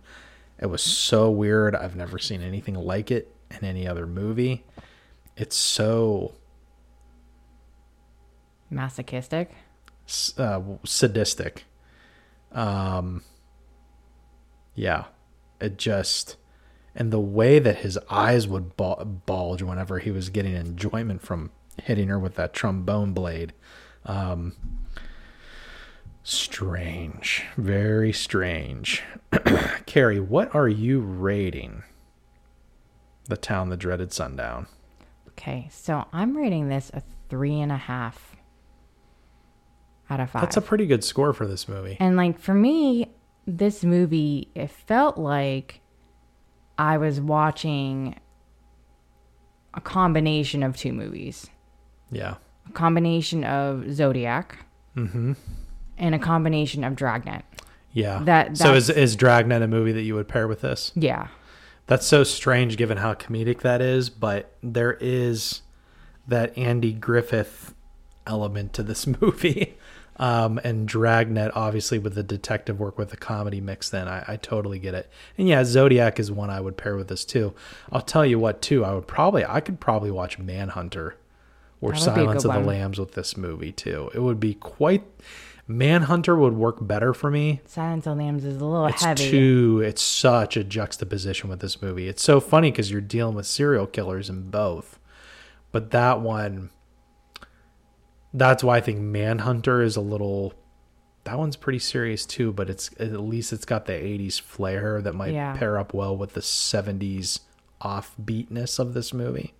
It 0.61 0.67
was 0.67 0.81
so 0.81 1.29
weird. 1.29 1.75
I've 1.75 1.95
never 1.95 2.19
seen 2.19 2.41
anything 2.41 2.75
like 2.75 3.11
it 3.11 3.33
in 3.49 3.65
any 3.65 3.87
other 3.87 4.05
movie. 4.05 4.63
It's 5.35 5.55
so 5.55 6.33
masochistic 8.69 9.51
uh, 10.37 10.61
sadistic. 10.83 11.65
Um, 12.51 13.23
yeah, 14.75 15.05
it 15.59 15.77
just 15.77 16.37
and 16.95 17.11
the 17.11 17.19
way 17.19 17.59
that 17.59 17.77
his 17.77 17.97
eyes 18.09 18.47
would 18.47 18.75
bulge 18.75 19.61
whenever 19.61 19.99
he 19.99 20.11
was 20.11 20.29
getting 20.29 20.53
enjoyment 20.53 21.21
from 21.21 21.51
hitting 21.81 22.09
her 22.09 22.19
with 22.19 22.35
that 22.35 22.53
trombone 22.53 23.13
blade. 23.13 23.53
Um, 24.05 24.53
strange, 26.23 27.45
very 27.57 28.13
strange. 28.13 29.03
Carrie, 29.85 30.19
what 30.19 30.53
are 30.55 30.67
you 30.67 30.99
rating? 31.01 31.83
The 33.25 33.37
town, 33.37 33.69
the 33.69 33.77
dreaded 33.77 34.11
sundown. 34.11 34.67
okay 35.29 35.67
so 35.71 36.05
i'm 36.11 36.35
rating 36.35 36.67
this 36.67 36.91
a 36.93 37.01
three 37.29 37.59
and 37.61 37.71
a 37.71 37.77
half 37.77 38.35
out 40.09 40.19
of 40.19 40.29
five 40.29 40.41
That's 40.41 40.57
a 40.57 40.61
pretty 40.61 40.85
good 40.85 41.03
score 41.03 41.31
for 41.31 41.47
this 41.47 41.69
movie. 41.69 41.95
And 41.99 42.17
like 42.17 42.37
for 42.37 42.53
me, 42.53 43.07
this 43.47 43.83
movie, 43.83 44.49
it 44.53 44.69
felt 44.69 45.17
like 45.17 45.79
I 46.77 46.97
was 46.97 47.21
watching 47.21 48.19
a 49.73 49.79
combination 49.79 50.63
of 50.63 50.75
two 50.75 50.91
movies. 50.91 51.49
Yeah. 52.11 52.35
A 52.67 52.71
combination 52.73 53.45
of 53.45 53.89
Zodiac 53.93 54.57
mm-hmm. 54.97 55.33
And 56.01 56.13
a 56.13 56.19
combination 56.19 56.83
of 56.83 56.95
Dragnet. 56.95 57.43
Yeah. 57.93 58.21
That- 58.23 58.57
so 58.57 58.73
is 58.73 58.89
is 58.89 59.15
Dragnet 59.15 59.61
a 59.61 59.67
movie 59.67 59.91
that 59.93 60.01
you 60.01 60.15
would 60.15 60.27
pair 60.27 60.47
with 60.47 60.61
this? 60.61 60.91
Yeah. 60.95 61.27
That's 61.87 62.05
so 62.05 62.23
strange 62.23 62.77
given 62.77 62.97
how 62.97 63.13
comedic 63.13 63.61
that 63.61 63.81
is, 63.81 64.09
but 64.09 64.53
there 64.63 64.97
is 65.01 65.61
that 66.27 66.57
Andy 66.57 66.93
Griffith 66.93 67.73
element 68.27 68.73
to 68.73 68.83
this 68.83 69.05
movie. 69.21 69.77
Um, 70.17 70.59
and 70.63 70.87
Dragnet, 70.87 71.51
obviously, 71.55 71.97
with 71.97 72.13
the 72.13 72.21
detective 72.23 72.79
work 72.79 72.97
with 72.99 73.09
the 73.09 73.17
comedy 73.17 73.59
mix, 73.59 73.89
then 73.89 74.07
I, 74.07 74.23
I 74.27 74.35
totally 74.35 74.77
get 74.77 74.93
it. 74.93 75.09
And 75.37 75.47
yeah, 75.47 75.63
Zodiac 75.63 76.19
is 76.19 76.31
one 76.31 76.51
I 76.51 76.61
would 76.61 76.77
pair 76.77 76.95
with 76.95 77.07
this 77.07 77.25
too. 77.25 77.53
I'll 77.91 78.01
tell 78.03 78.25
you 78.25 78.37
what, 78.37 78.61
too, 78.61 78.85
I 78.85 78.93
would 78.93 79.07
probably, 79.07 79.43
I 79.43 79.61
could 79.61 79.79
probably 79.79 80.11
watch 80.11 80.37
Manhunter 80.37 81.15
or 81.81 81.93
That 81.93 81.99
would 82.05 82.15
be 82.15 82.21
a 82.21 82.25
Silence 82.25 82.45
of 82.45 82.51
the 82.53 82.59
one. 82.59 82.67
Lambs 82.67 82.99
with 82.99 83.13
this 83.13 83.35
movie 83.35 83.71
too. 83.71 84.11
It 84.13 84.19
would 84.19 84.39
be 84.39 84.53
quite. 84.53 85.03
Manhunter 85.77 86.35
would 86.35 86.53
work 86.53 86.77
better 86.81 87.13
for 87.13 87.31
me 87.31 87.61
Silence 87.65 88.05
of 88.07 88.17
the 88.17 88.23
Lambs 88.23 88.43
is 88.45 88.57
a 88.61 88.65
little 88.65 88.85
it's 88.87 89.03
heavy. 89.03 89.29
too 89.29 89.81
it's 89.85 90.01
such 90.01 90.57
a 90.57 90.63
juxtaposition 90.63 91.49
with 91.49 91.59
this 91.59 91.81
movie 91.81 92.07
it's 92.07 92.21
so 92.23 92.39
funny 92.39 92.71
because 92.71 92.91
you're 92.91 93.01
dealing 93.01 93.35
with 93.35 93.45
serial 93.47 93.87
killers 93.87 94.29
in 94.29 94.49
both 94.49 94.99
but 95.71 95.91
that 95.91 96.19
one 96.21 96.69
that's 98.33 98.63
why 98.63 98.77
i 98.77 98.81
think 98.81 98.99
manhunter 98.99 99.81
is 99.81 99.95
a 99.95 100.01
little 100.01 100.53
that 101.23 101.37
one's 101.37 101.55
pretty 101.55 101.79
serious 101.79 102.25
too 102.25 102.51
but 102.51 102.69
it's 102.69 102.89
at 102.99 103.19
least 103.19 103.53
it's 103.53 103.65
got 103.65 103.85
the 103.85 103.93
80s 103.93 104.39
flair 104.41 105.01
that 105.01 105.13
might 105.13 105.33
Yeah. 105.33 105.53
pair 105.55 105.77
up 105.77 105.93
well 105.93 106.15
with 106.15 106.33
the 106.33 106.41
70s 106.41 107.41
offbeatness 107.81 108.79
of 108.79 108.93
this 108.93 109.13
movie 109.13 109.53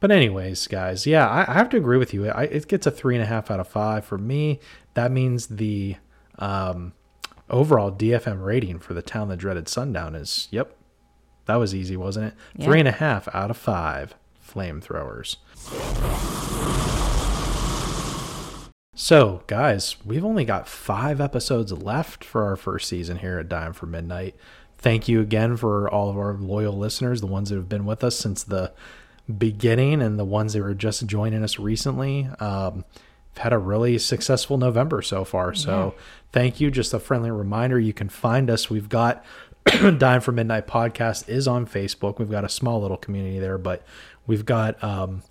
but 0.00 0.10
anyways, 0.10 0.66
guys, 0.66 1.06
yeah, 1.06 1.26
I, 1.26 1.50
I 1.50 1.54
have 1.54 1.68
to 1.70 1.76
agree 1.76 1.98
with 1.98 2.12
you. 2.12 2.28
I, 2.28 2.44
it 2.44 2.68
gets 2.68 2.86
a 2.86 2.90
three 2.90 3.14
and 3.14 3.22
a 3.22 3.26
half 3.26 3.50
out 3.50 3.60
of 3.60 3.68
five 3.68 4.04
for 4.04 4.18
me. 4.18 4.60
That 4.94 5.10
means 5.10 5.46
the 5.46 5.96
um, 6.38 6.92
overall 7.48 7.90
DFM 7.90 8.44
rating 8.44 8.78
for 8.78 8.94
the 8.94 9.02
town 9.02 9.28
that 9.28 9.38
dreaded 9.38 9.68
sundown 9.68 10.14
is 10.14 10.48
yep, 10.50 10.76
that 11.46 11.56
was 11.56 11.74
easy, 11.74 11.96
wasn't 11.96 12.26
it? 12.26 12.34
Yeah. 12.56 12.64
Three 12.64 12.78
and 12.80 12.88
a 12.88 12.92
half 12.92 13.28
out 13.34 13.50
of 13.50 13.56
five 13.56 14.14
flamethrowers. 14.46 15.36
So, 18.98 19.42
guys, 19.46 19.96
we've 20.04 20.24
only 20.24 20.44
got 20.44 20.66
five 20.66 21.20
episodes 21.20 21.70
left 21.70 22.24
for 22.24 22.44
our 22.44 22.56
first 22.56 22.88
season 22.88 23.18
here 23.18 23.38
at 23.38 23.48
Dime 23.48 23.74
for 23.74 23.86
Midnight. 23.86 24.34
Thank 24.78 25.06
you 25.06 25.20
again 25.20 25.56
for 25.56 25.88
all 25.90 26.08
of 26.08 26.16
our 26.16 26.34
loyal 26.34 26.76
listeners, 26.76 27.20
the 27.20 27.26
ones 27.26 27.50
that 27.50 27.56
have 27.56 27.68
been 27.68 27.84
with 27.84 28.02
us 28.02 28.16
since 28.16 28.42
the 28.42 28.72
beginning 29.38 30.02
and 30.02 30.18
the 30.18 30.24
ones 30.24 30.52
that 30.52 30.62
were 30.62 30.74
just 30.74 31.06
joining 31.06 31.42
us 31.42 31.58
recently. 31.58 32.28
Um, 32.38 32.84
we've 33.34 33.42
had 33.42 33.52
a 33.52 33.58
really 33.58 33.98
successful 33.98 34.56
November 34.58 35.02
so 35.02 35.24
far. 35.24 35.54
So, 35.54 35.94
thank 36.32 36.60
you. 36.60 36.70
Just 36.70 36.94
a 36.94 36.98
friendly 36.98 37.30
reminder 37.30 37.78
you 37.78 37.92
can 37.92 38.08
find 38.08 38.50
us. 38.50 38.70
We've 38.70 38.88
got 38.88 39.24
Dime 39.98 40.20
for 40.20 40.32
Midnight 40.32 40.66
podcast 40.66 41.28
is 41.28 41.48
on 41.48 41.66
Facebook. 41.66 42.18
We've 42.18 42.30
got 42.30 42.44
a 42.44 42.48
small 42.48 42.80
little 42.80 42.96
community 42.96 43.38
there, 43.40 43.58
but 43.58 43.84
we've 44.26 44.44
got 44.44 44.82
um, 44.82 45.22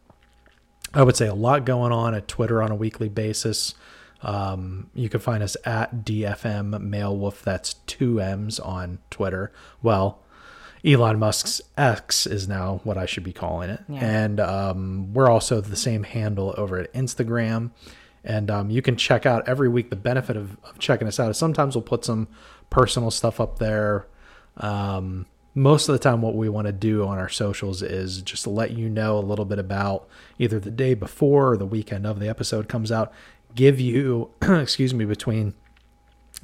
I 0.93 1.03
would 1.03 1.17
say 1.17 1.27
a 1.27 1.33
lot 1.33 1.65
going 1.65 1.91
on 1.91 2.15
at 2.15 2.27
Twitter 2.27 2.63
on 2.63 2.71
a 2.71 2.75
weekly 2.75 3.09
basis. 3.09 3.75
Um, 4.21 4.89
you 4.93 5.09
can 5.09 5.19
find 5.19 5.43
us 5.43 5.57
at 5.65 6.05
DFM 6.05 6.81
Male 6.81 7.15
Wolf. 7.15 7.43
That's 7.43 7.75
two 7.85 8.19
M's 8.21 8.59
on 8.59 8.99
Twitter. 9.09 9.51
Well, 9.83 10.19
Elon 10.85 11.17
Musk's 11.17 11.61
X 11.77 12.27
is 12.27 12.47
now 12.47 12.79
what 12.83 12.97
I 12.97 13.05
should 13.05 13.23
be 13.23 13.33
calling 13.33 13.69
it. 13.69 13.81
Yeah. 13.89 13.99
And 14.05 14.39
um, 14.39 15.13
we're 15.13 15.29
also 15.29 15.59
the 15.59 15.75
same 15.75 16.03
handle 16.03 16.53
over 16.57 16.77
at 16.77 16.93
Instagram. 16.93 17.71
And 18.23 18.51
um, 18.51 18.69
you 18.69 18.81
can 18.81 18.95
check 18.95 19.25
out 19.25 19.47
every 19.47 19.67
week. 19.67 19.89
The 19.89 19.95
benefit 19.95 20.37
of, 20.37 20.57
of 20.63 20.77
checking 20.79 21.07
us 21.07 21.19
out 21.19 21.31
is 21.31 21.37
sometimes 21.37 21.75
we'll 21.75 21.83
put 21.83 22.05
some 22.05 22.27
personal 22.69 23.11
stuff 23.11 23.39
up 23.39 23.59
there. 23.59 24.07
Um, 24.57 25.25
most 25.55 25.87
of 25.87 25.93
the 25.93 25.99
time, 25.99 26.21
what 26.21 26.35
we 26.35 26.49
want 26.49 26.67
to 26.67 26.73
do 26.73 27.05
on 27.05 27.17
our 27.17 27.29
socials 27.29 27.81
is 27.81 28.21
just 28.21 28.43
to 28.43 28.49
let 28.49 28.71
you 28.71 28.89
know 28.89 29.17
a 29.17 29.21
little 29.21 29.45
bit 29.45 29.57
about 29.57 30.07
either 30.37 30.59
the 30.59 30.71
day 30.71 30.93
before 30.93 31.53
or 31.53 31.57
the 31.57 31.65
weekend 31.65 32.05
of 32.05 32.19
the 32.19 32.27
episode 32.27 32.67
comes 32.67 32.91
out, 32.91 33.11
give 33.55 33.79
you, 33.79 34.31
excuse 34.41 34.93
me, 34.93 35.05
between 35.05 35.53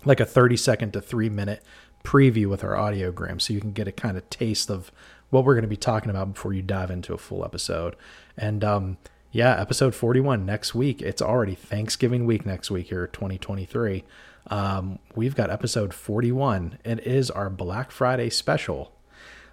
like 0.05 0.19
a 0.19 0.25
30 0.25 0.57
second 0.57 0.93
to 0.93 1.01
three 1.01 1.29
minute 1.29 1.63
preview 2.04 2.47
with 2.47 2.64
our 2.64 2.74
audiogram 2.74 3.41
so 3.41 3.54
you 3.54 3.62
can 3.62 3.74
get 3.74 3.88
a 3.88 3.91
kind 3.91 4.18
of 4.18 4.30
taste 4.30 4.70
of 4.70 4.91
what 5.30 5.45
we're 5.45 5.54
going 5.54 5.64
to 5.64 5.68
be 5.68 5.78
talking 5.78 6.10
about 6.10 6.34
before 6.34 6.54
you 6.54 6.62
dive 6.62 6.91
into 6.91 7.14
a 7.14 7.18
full 7.18 7.45
episode. 7.45 7.95
And 8.38 8.64
um, 8.64 8.97
yeah, 9.32 9.60
episode 9.60 9.95
41 9.95 10.45
next 10.45 10.76
week. 10.76 11.02
It's 11.02 11.22
already 11.22 11.56
Thanksgiving 11.56 12.26
week 12.26 12.45
next 12.45 12.70
week 12.70 12.88
here, 12.88 13.08
2023. 13.08 14.04
Um, 14.47 14.99
we've 15.16 15.36
got 15.36 15.49
episode 15.49 15.93
41. 15.93 16.80
It 16.84 17.06
is 17.06 17.32
our 17.32 17.49
Black 17.49 17.91
Friday 17.91 18.30
special. 18.30 18.91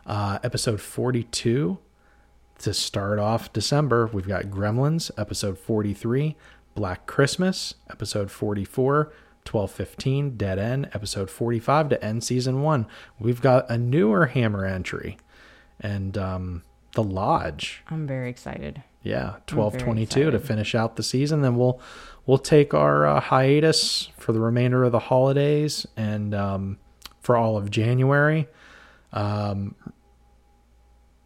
Uh, 0.07 0.39
episode 0.43 0.81
42 0.81 1.79
to 2.59 2.75
start 2.75 3.19
off 3.19 3.53
December, 3.53 4.11
we've 4.13 4.27
got 4.27 4.45
Gremlins, 4.45 5.11
episode 5.17 5.59
43, 5.59 6.37
Black 6.75 7.07
Christmas, 7.07 7.75
episode 7.91 8.31
44, 8.31 9.13
1215, 9.53 10.37
Dead 10.37 10.59
End, 10.59 10.91
episode 10.93 11.31
45 11.31 11.89
to 11.91 12.05
end 12.05 12.23
season 12.23 12.63
one. 12.63 12.87
We've 13.19 13.41
got 13.41 13.71
a 13.71 13.79
newer 13.79 14.27
Hammer 14.27 14.65
entry 14.65 15.19
and 15.81 16.17
um, 16.19 16.63
The 16.95 17.03
Lodge. 17.03 17.83
I'm 17.89 18.07
very 18.07 18.31
excited. 18.31 18.83
Yeah, 19.03 19.37
very 19.49 19.63
1222 19.63 20.31
to 20.33 20.39
finish 20.39 20.75
out 20.75 20.97
the 20.97 21.03
season. 21.03 21.43
Then 21.43 21.57
we'll 21.57 21.81
we'll 22.27 22.39
take 22.39 22.75
our 22.75 23.07
uh, 23.07 23.21
hiatus 23.21 24.11
for 24.17 24.33
the 24.33 24.41
remainder 24.41 24.85
of 24.85 24.93
the 24.93 24.99
holidays 24.99 25.87
and 25.97 26.35
um, 26.35 26.79
for 27.21 27.37
all 27.37 27.57
of 27.57 27.71
January. 27.71 28.49
Um, 29.13 29.75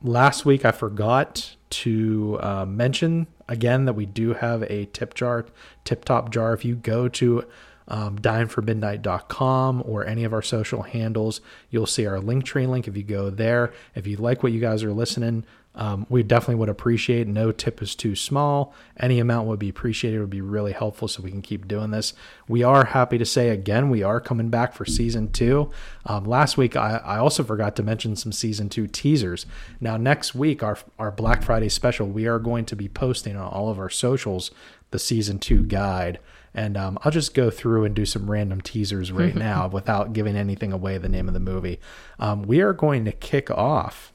last 0.03 0.45
week 0.45 0.65
I 0.65 0.71
forgot 0.71 1.57
to 1.71 2.39
uh, 2.41 2.67
mention 2.67 3.27
again 3.49 3.87
that 3.87 3.95
we 3.95 4.07
do 4.07 4.35
have 4.35 4.63
a 4.65 4.87
tip 4.87 5.15
jar, 5.15 5.47
tip 5.85 6.05
top 6.05 6.31
jar. 6.31 6.53
If 6.53 6.65
you 6.65 6.77
go 6.77 7.09
to 7.09 7.45
um, 7.93 8.19
dineformidnight.com 8.19 9.83
or 9.87 10.07
any 10.07 10.25
of 10.25 10.33
our 10.33 10.43
social 10.43 10.83
handles, 10.83 11.43
you'll 11.71 11.87
see 11.87 12.07
our 12.07 12.19
link 12.19 12.45
tree 12.45 12.67
link. 12.67 12.89
If 12.89 12.97
you 12.97 13.03
go 13.03 13.29
there, 13.31 13.73
if 13.95 14.07
you 14.07 14.17
like 14.17 14.43
what 14.43 14.53
you 14.53 14.61
guys 14.61 14.83
are 14.83 14.95
listening, 14.95 15.45
um, 15.75 16.07
we 16.09 16.23
definitely 16.23 16.57
would 16.57 16.69
appreciate. 16.71 17.27
No 17.29 17.53
tip 17.53 17.81
is 17.83 17.95
too 17.95 18.17
small. 18.17 18.75
Any 18.99 19.21
amount 19.21 19.47
would 19.47 19.59
be 19.59 19.69
appreciated. 19.69 20.17
It 20.17 20.21
would 20.21 20.31
be 20.31 20.41
really 20.41 20.73
helpful 20.73 21.07
so 21.07 21.23
we 21.23 21.31
can 21.31 21.43
keep 21.43 21.69
doing 21.69 21.91
this. 21.91 22.15
We 22.49 22.63
are 22.63 22.87
happy 22.87 23.19
to 23.19 23.25
say 23.27 23.51
again, 23.51 23.91
we 23.91 24.03
are 24.03 24.21
coming 24.21 24.49
back 24.49 24.73
for 24.75 24.85
season 24.85 25.31
two. 25.31 25.71
Um, 26.07 26.25
last 26.25 26.57
week, 26.57 26.77
I, 26.77 26.97
I 26.97 27.19
also 27.19 27.45
forgot 27.45 27.77
to 27.77 27.83
mention 27.83 28.17
some 28.17 28.33
season 28.33 28.69
two 28.71 28.87
teasers. 28.87 29.47
Now, 29.81 29.99
next 29.99 30.35
week, 30.35 30.63
our, 30.63 30.79
our 30.99 31.11
Black 31.11 31.43
Friday 31.43 31.69
special, 31.69 32.07
we 32.07 32.27
are 32.27 32.39
going 32.39 32.65
to 32.67 32.77
be 32.77 32.89
posting 32.89 33.37
on 33.37 33.47
all 33.47 33.69
of 33.69 33.79
our 33.79 33.91
socials 33.91 34.51
the 34.91 34.99
season 34.99 35.39
two 35.39 35.63
guide. 35.63 36.19
And 36.55 36.77
um, 36.77 36.99
I'll 37.03 37.13
just 37.13 37.35
go 37.35 37.51
through 37.51 37.85
and 37.85 37.95
do 37.95 38.05
some 38.05 38.31
random 38.31 38.61
teasers 38.61 39.11
right 39.11 39.35
now 39.51 39.69
without 39.69 40.13
giving 40.13 40.37
anything 40.37 40.73
away 40.73 40.99
the 40.99 41.09
name 41.09 41.29
of 41.29 41.35
the 41.35 41.41
movie. 41.41 41.81
Um, 42.19 42.43
we 42.43 42.61
are 42.61 42.73
going 42.73 43.05
to 43.07 43.13
kick 43.13 43.51
off 43.51 44.13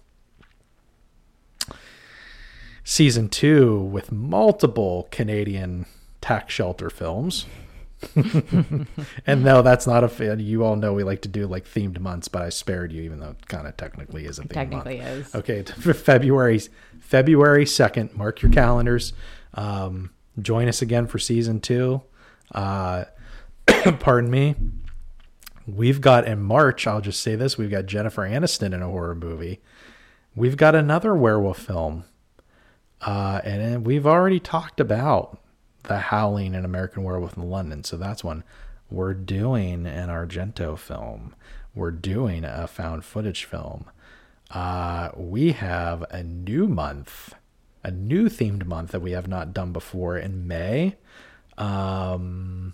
season 2.83 3.27
two 3.27 3.79
with 3.79 4.11
multiple 4.11 5.07
Canadian 5.11 5.85
tax 6.21 6.53
shelter 6.53 6.89
films. 6.89 7.45
and 8.15 9.43
no, 9.43 9.61
that's 9.63 9.88
not 9.88 10.03
a 10.03 10.07
fan. 10.07 10.39
You 10.39 10.63
all 10.63 10.75
know 10.75 10.93
we 10.93 11.03
like 11.03 11.23
to 11.23 11.27
do 11.27 11.47
like 11.47 11.65
themed 11.65 11.99
months, 11.99 12.27
but 12.27 12.43
I 12.43 12.49
spared 12.49 12.91
you, 12.91 13.01
even 13.01 13.19
though 13.19 13.31
it 13.31 13.47
kind 13.47 13.67
of 13.67 13.75
technically 13.75 14.25
is 14.25 14.38
a 14.38 14.43
themed 14.43 14.51
Technically 14.51 14.97
month. 14.99 15.09
is. 15.09 15.35
Okay, 15.35 15.63
for 15.63 15.93
February 15.93 16.61
February 16.99 17.65
second. 17.65 18.15
Mark 18.15 18.41
your 18.41 18.51
calendars. 18.51 19.13
Um, 19.55 20.11
join 20.39 20.67
us 20.67 20.81
again 20.81 21.07
for 21.07 21.17
season 21.17 21.59
two. 21.59 22.03
Uh, 22.53 23.05
pardon 23.99 24.29
me. 24.31 24.55
We've 25.65 25.99
got 25.99 26.27
in 26.27 26.41
March. 26.41 26.87
I'll 26.87 27.01
just 27.01 27.21
say 27.21 27.35
this: 27.35 27.57
we've 27.57 27.71
got 27.71 27.85
Jennifer 27.85 28.27
Aniston 28.27 28.73
in 28.73 28.81
a 28.81 28.87
horror 28.87 29.15
movie. 29.15 29.59
We've 30.35 30.57
got 30.57 30.75
another 30.75 31.15
werewolf 31.15 31.59
film. 31.59 32.05
Uh, 33.01 33.41
and 33.43 33.61
then 33.61 33.83
we've 33.83 34.07
already 34.07 34.39
talked 34.39 34.79
about 34.79 35.39
the 35.83 35.99
Howling 35.99 36.55
and 36.55 36.65
American 36.65 37.03
Werewolf 37.03 37.37
in 37.37 37.49
London, 37.49 37.83
so 37.83 37.97
that's 37.97 38.23
one. 38.23 38.43
We're 38.89 39.13
doing 39.13 39.85
an 39.85 40.09
Argento 40.09 40.77
film. 40.77 41.35
We're 41.75 41.91
doing 41.91 42.43
a 42.43 42.67
found 42.67 43.03
footage 43.05 43.43
film. 43.45 43.85
Uh, 44.49 45.09
we 45.15 45.51
have 45.51 46.03
a 46.09 46.23
new 46.23 46.67
month, 46.67 47.35
a 47.83 47.91
new 47.91 48.29
themed 48.29 48.65
month 48.65 48.91
that 48.91 49.01
we 49.01 49.11
have 49.11 49.27
not 49.27 49.53
done 49.53 49.73
before 49.73 50.17
in 50.17 50.47
May. 50.47 50.95
Um, 51.58 52.74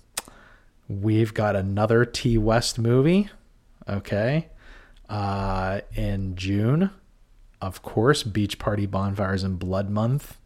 we've 0.88 1.34
got 1.34 1.56
another 1.56 2.06
Ti 2.06 2.38
West 2.38 2.78
movie. 2.80 3.30
Okay. 3.88 4.48
Uh, 5.10 5.82
in 5.96 6.36
June, 6.36 6.90
of 7.62 7.82
course, 7.82 8.24
Beach 8.24 8.58
Party 8.60 8.86
Bonfires 8.86 9.44
and 9.44 9.60
Blood 9.60 9.90
Month 9.90 10.38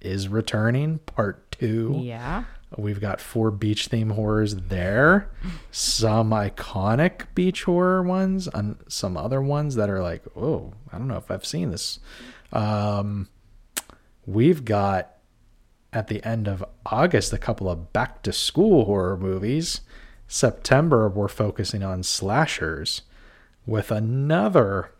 is 0.00 0.28
returning, 0.28 0.98
part 1.00 1.50
two. 1.52 2.00
Yeah. 2.02 2.44
We've 2.76 3.00
got 3.00 3.20
four 3.20 3.50
beach 3.50 3.88
theme 3.88 4.10
horrors 4.10 4.54
there, 4.54 5.28
some 5.72 6.30
iconic 6.30 7.22
beach 7.34 7.64
horror 7.64 8.02
ones, 8.02 8.46
and 8.46 8.76
some 8.86 9.16
other 9.16 9.42
ones 9.42 9.74
that 9.74 9.90
are 9.90 10.00
like, 10.00 10.22
oh, 10.36 10.72
I 10.92 10.98
don't 10.98 11.08
know 11.08 11.16
if 11.16 11.30
I've 11.32 11.44
seen 11.44 11.70
this. 11.72 11.98
Um, 12.52 13.28
we've 14.24 14.64
got 14.64 15.16
at 15.92 16.08
the 16.08 16.24
end 16.24 16.46
of 16.46 16.64
August 16.86 17.32
a 17.32 17.38
couple 17.38 17.68
of 17.68 17.92
back 17.92 18.22
to 18.22 18.32
school 18.32 18.84
horror 18.84 19.16
movies. 19.16 19.80
September, 20.28 21.08
we're 21.08 21.28
focusing 21.28 21.82
on 21.82 22.02
slashers 22.02 23.02
with 23.66 23.90
another 23.90 24.92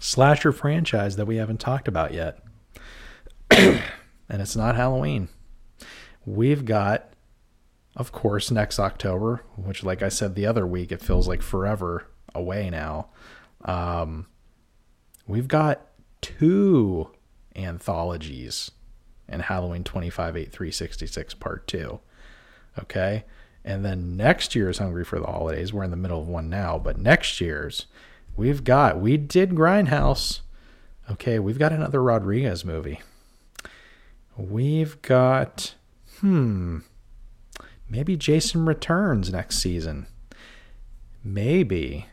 slasher 0.00 0.52
franchise 0.52 1.16
that 1.16 1.26
we 1.26 1.36
haven't 1.36 1.60
talked 1.60 1.88
about 1.88 2.12
yet. 2.12 2.42
and 3.50 3.82
it's 4.28 4.56
not 4.56 4.74
Halloween. 4.74 5.28
We've 6.26 6.64
got, 6.64 7.12
of 7.96 8.12
course, 8.12 8.50
next 8.50 8.78
October, 8.78 9.44
which, 9.56 9.84
like 9.84 10.02
I 10.02 10.08
said 10.08 10.34
the 10.34 10.46
other 10.46 10.66
week, 10.66 10.92
it 10.92 11.00
feels 11.00 11.28
like 11.28 11.42
forever 11.42 12.06
away 12.34 12.70
now. 12.70 13.08
Um, 13.64 14.26
we've 15.26 15.48
got 15.48 15.86
two 16.20 17.10
anthologies 17.56 18.72
in 19.28 19.40
Halloween 19.40 19.84
25 19.84 20.36
8 20.36 20.52
366 20.52 21.34
Part 21.34 21.66
2. 21.66 22.00
Okay. 22.78 23.24
And 23.64 23.84
then 23.84 24.16
next 24.16 24.54
year's 24.54 24.78
Hungry 24.78 25.04
for 25.04 25.18
the 25.18 25.26
Holidays, 25.26 25.72
we're 25.72 25.84
in 25.84 25.90
the 25.90 25.96
middle 25.96 26.20
of 26.20 26.28
one 26.28 26.48
now, 26.48 26.78
but 26.78 26.98
next 26.98 27.40
year's, 27.40 27.86
we've 28.36 28.64
got, 28.64 29.00
we 29.00 29.16
did 29.16 29.50
Grindhouse. 29.50 30.40
Okay. 31.10 31.38
We've 31.38 31.58
got 31.58 31.72
another 31.72 32.02
Rodriguez 32.02 32.64
movie. 32.64 33.00
We've 34.36 35.00
got, 35.02 35.74
hmm, 36.20 36.78
maybe 37.88 38.16
Jason 38.16 38.64
returns 38.64 39.32
next 39.32 39.58
season. 39.58 40.06
Maybe 41.24 42.06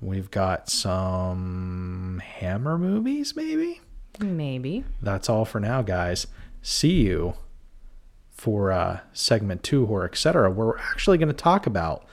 we've 0.00 0.30
got 0.30 0.70
some 0.70 2.22
Hammer 2.24 2.78
movies, 2.78 3.34
maybe. 3.34 3.80
Maybe. 4.18 4.84
That's 5.00 5.28
all 5.28 5.44
for 5.44 5.60
now, 5.60 5.82
guys. 5.82 6.26
See 6.62 7.02
you 7.02 7.34
for 8.30 8.70
uh, 8.72 9.00
segment 9.12 9.62
two, 9.62 9.84
or 9.86 10.04
etc. 10.04 10.50
Where 10.50 10.68
we're 10.68 10.78
actually 10.78 11.18
going 11.18 11.28
to 11.28 11.34
talk 11.34 11.66
about 11.66 12.04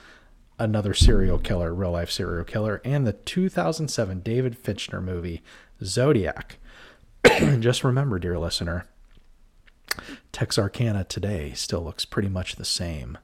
another 0.58 0.94
serial 0.94 1.38
killer, 1.38 1.74
real 1.74 1.92
life 1.92 2.10
serial 2.10 2.44
killer, 2.44 2.80
and 2.84 3.06
the 3.06 3.12
2007 3.12 4.20
David 4.20 4.56
Fincher 4.56 5.00
movie 5.00 5.42
Zodiac. 5.82 6.58
Just 7.58 7.84
remember, 7.84 8.18
dear 8.18 8.38
listener, 8.38 8.86
Texarkana 10.32 11.04
today 11.04 11.52
still 11.54 11.82
looks 11.82 12.04
pretty 12.04 12.28
much 12.28 12.56
the 12.56 12.64
same. 12.64 13.18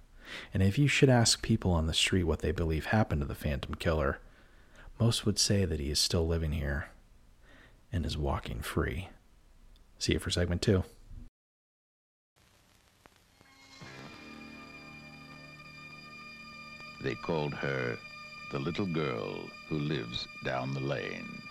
And 0.55 0.63
if 0.63 0.79
you 0.79 0.89
should 0.89 1.11
ask 1.11 1.43
people 1.43 1.73
on 1.73 1.87
the 1.87 1.95
street 1.95 2.25
what 2.25 2.41
they 2.41 2.53
believe 2.53 2.87
happened 2.87 3.21
to 3.21 3.27
the 3.27 3.35
Phantom 3.35 3.75
Killer, 3.75 4.19
most 4.99 5.27
would 5.27 5.39
say 5.39 5.65
that 5.65 5.81
he 5.81 5.91
is 5.91 5.99
still 5.99 6.27
living 6.27 6.53
here 6.53 6.92
and 7.93 8.07
is 8.07 8.17
walking 8.17 8.61
free. 8.61 9.09
See 9.99 10.15
you 10.15 10.19
for 10.19 10.31
segment 10.31 10.63
two. 10.63 10.83
They 17.03 17.15
called 17.17 17.53
her 17.55 17.99
the 18.53 18.59
little 18.61 18.87
girl 18.87 19.35
who 19.69 19.79
lives 19.79 20.29
down 20.45 20.73
the 20.73 20.81
lane. 20.81 21.43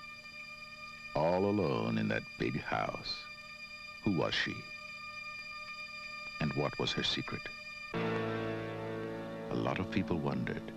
All 1.15 1.45
alone 1.45 1.97
in 1.97 2.07
that 2.07 2.23
big 2.39 2.61
house. 2.61 3.17
Who 4.03 4.11
was 4.11 4.33
she? 4.33 4.55
And 6.39 6.53
what 6.53 6.77
was 6.79 6.91
her 6.93 7.03
secret? 7.03 7.41
A 7.93 9.55
lot 9.55 9.79
of 9.79 9.91
people 9.91 10.17
wondered. 10.17 10.71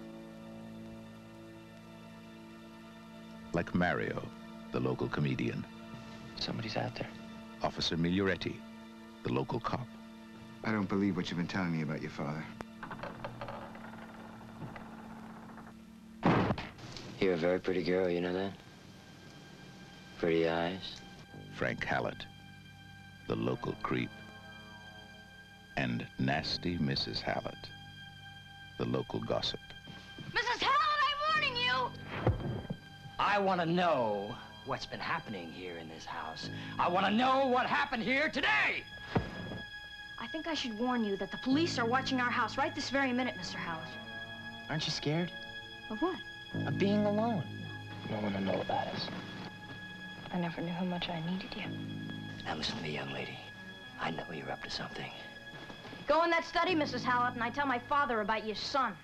Like 3.52 3.74
Mario, 3.74 4.28
the 4.74 4.80
local 4.80 5.06
comedian. 5.06 5.64
Somebody's 6.34 6.76
out 6.76 6.96
there. 6.96 7.06
Officer 7.62 7.96
Miglioretti, 7.96 8.56
the 9.22 9.32
local 9.32 9.60
cop. 9.60 9.86
I 10.64 10.72
don't 10.72 10.88
believe 10.88 11.16
what 11.16 11.30
you've 11.30 11.38
been 11.38 11.46
telling 11.46 11.70
me 11.70 11.82
about 11.82 12.02
your 12.02 12.10
father. 12.10 12.44
You're 17.20 17.34
a 17.34 17.36
very 17.36 17.60
pretty 17.60 17.84
girl, 17.84 18.10
you 18.10 18.20
know 18.20 18.32
that? 18.32 18.50
Pretty 20.18 20.48
eyes. 20.48 20.96
Frank 21.54 21.84
Hallett, 21.84 22.26
the 23.28 23.36
local 23.36 23.76
creep. 23.84 24.10
And 25.76 26.04
nasty 26.18 26.78
Mrs. 26.78 27.20
Hallett, 27.20 27.68
the 28.78 28.86
local 28.86 29.20
gossip. 29.20 29.60
Mrs. 30.32 30.62
Howard, 30.62 31.00
I'm 31.08 31.42
warning 31.44 31.64
you! 31.64 32.34
I 33.20 33.38
want 33.38 33.60
to 33.60 33.66
know 33.66 34.34
what's 34.66 34.86
been 34.86 35.00
happening 35.00 35.50
here 35.52 35.76
in 35.78 35.88
this 35.88 36.04
house. 36.04 36.48
I 36.78 36.88
want 36.88 37.06
to 37.06 37.12
know 37.12 37.46
what 37.46 37.66
happened 37.66 38.02
here 38.02 38.28
today. 38.28 38.82
I 40.18 40.26
think 40.28 40.46
I 40.46 40.54
should 40.54 40.78
warn 40.78 41.04
you 41.04 41.16
that 41.16 41.30
the 41.30 41.36
police 41.38 41.78
are 41.78 41.84
watching 41.86 42.20
our 42.20 42.30
house 42.30 42.56
right 42.56 42.74
this 42.74 42.90
very 42.90 43.12
minute, 43.12 43.34
Mr. 43.40 43.54
Howard. 43.56 43.86
Aren't 44.70 44.86
you 44.86 44.92
scared 44.92 45.30
Of 45.90 46.00
what? 46.00 46.16
of 46.66 46.78
being 46.78 47.04
alone? 47.04 47.42
No 48.10 48.16
one 48.20 48.32
will 48.32 48.40
know 48.40 48.60
about 48.60 48.86
us. 48.88 49.08
I 50.32 50.38
never 50.38 50.60
knew 50.60 50.72
how 50.72 50.84
much 50.84 51.08
I 51.08 51.20
needed 51.30 51.54
you. 51.56 51.64
Now 52.44 52.54
listen 52.56 52.76
to 52.76 52.82
me, 52.82 52.94
young 52.94 53.12
lady. 53.12 53.38
I 54.00 54.10
know 54.10 54.24
you're 54.32 54.50
up 54.50 54.62
to 54.62 54.70
something. 54.70 55.10
Go 56.06 56.22
in 56.24 56.30
that 56.30 56.44
study, 56.44 56.74
Mrs. 56.74 57.02
Hallett, 57.02 57.34
and 57.34 57.42
I 57.42 57.50
tell 57.50 57.66
my 57.66 57.78
father 57.78 58.20
about 58.20 58.46
your 58.46 58.56
son. 58.56 58.94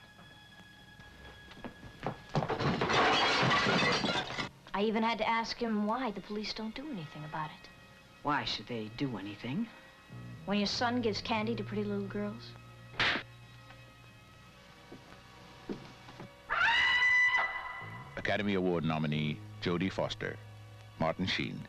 I 4.80 4.84
even 4.84 5.02
had 5.02 5.18
to 5.18 5.28
ask 5.28 5.58
him 5.58 5.86
why 5.86 6.10
the 6.10 6.22
police 6.22 6.54
don't 6.54 6.74
do 6.74 6.90
anything 6.90 7.22
about 7.26 7.50
it. 7.50 7.68
Why 8.22 8.44
should 8.44 8.66
they 8.66 8.90
do 8.96 9.18
anything? 9.18 9.68
When 10.46 10.56
your 10.56 10.66
son 10.66 11.02
gives 11.02 11.20
candy 11.20 11.54
to 11.56 11.62
pretty 11.62 11.84
little 11.84 12.06
girls. 12.06 12.52
Academy 18.16 18.54
Award 18.54 18.84
nominee 18.84 19.38
Jodie 19.60 19.92
Foster, 19.92 20.38
Martin 20.98 21.26
Sheen, 21.26 21.60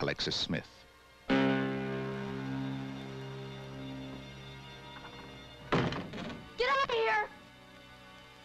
Alexis 0.00 0.36
Smith. 0.36 0.79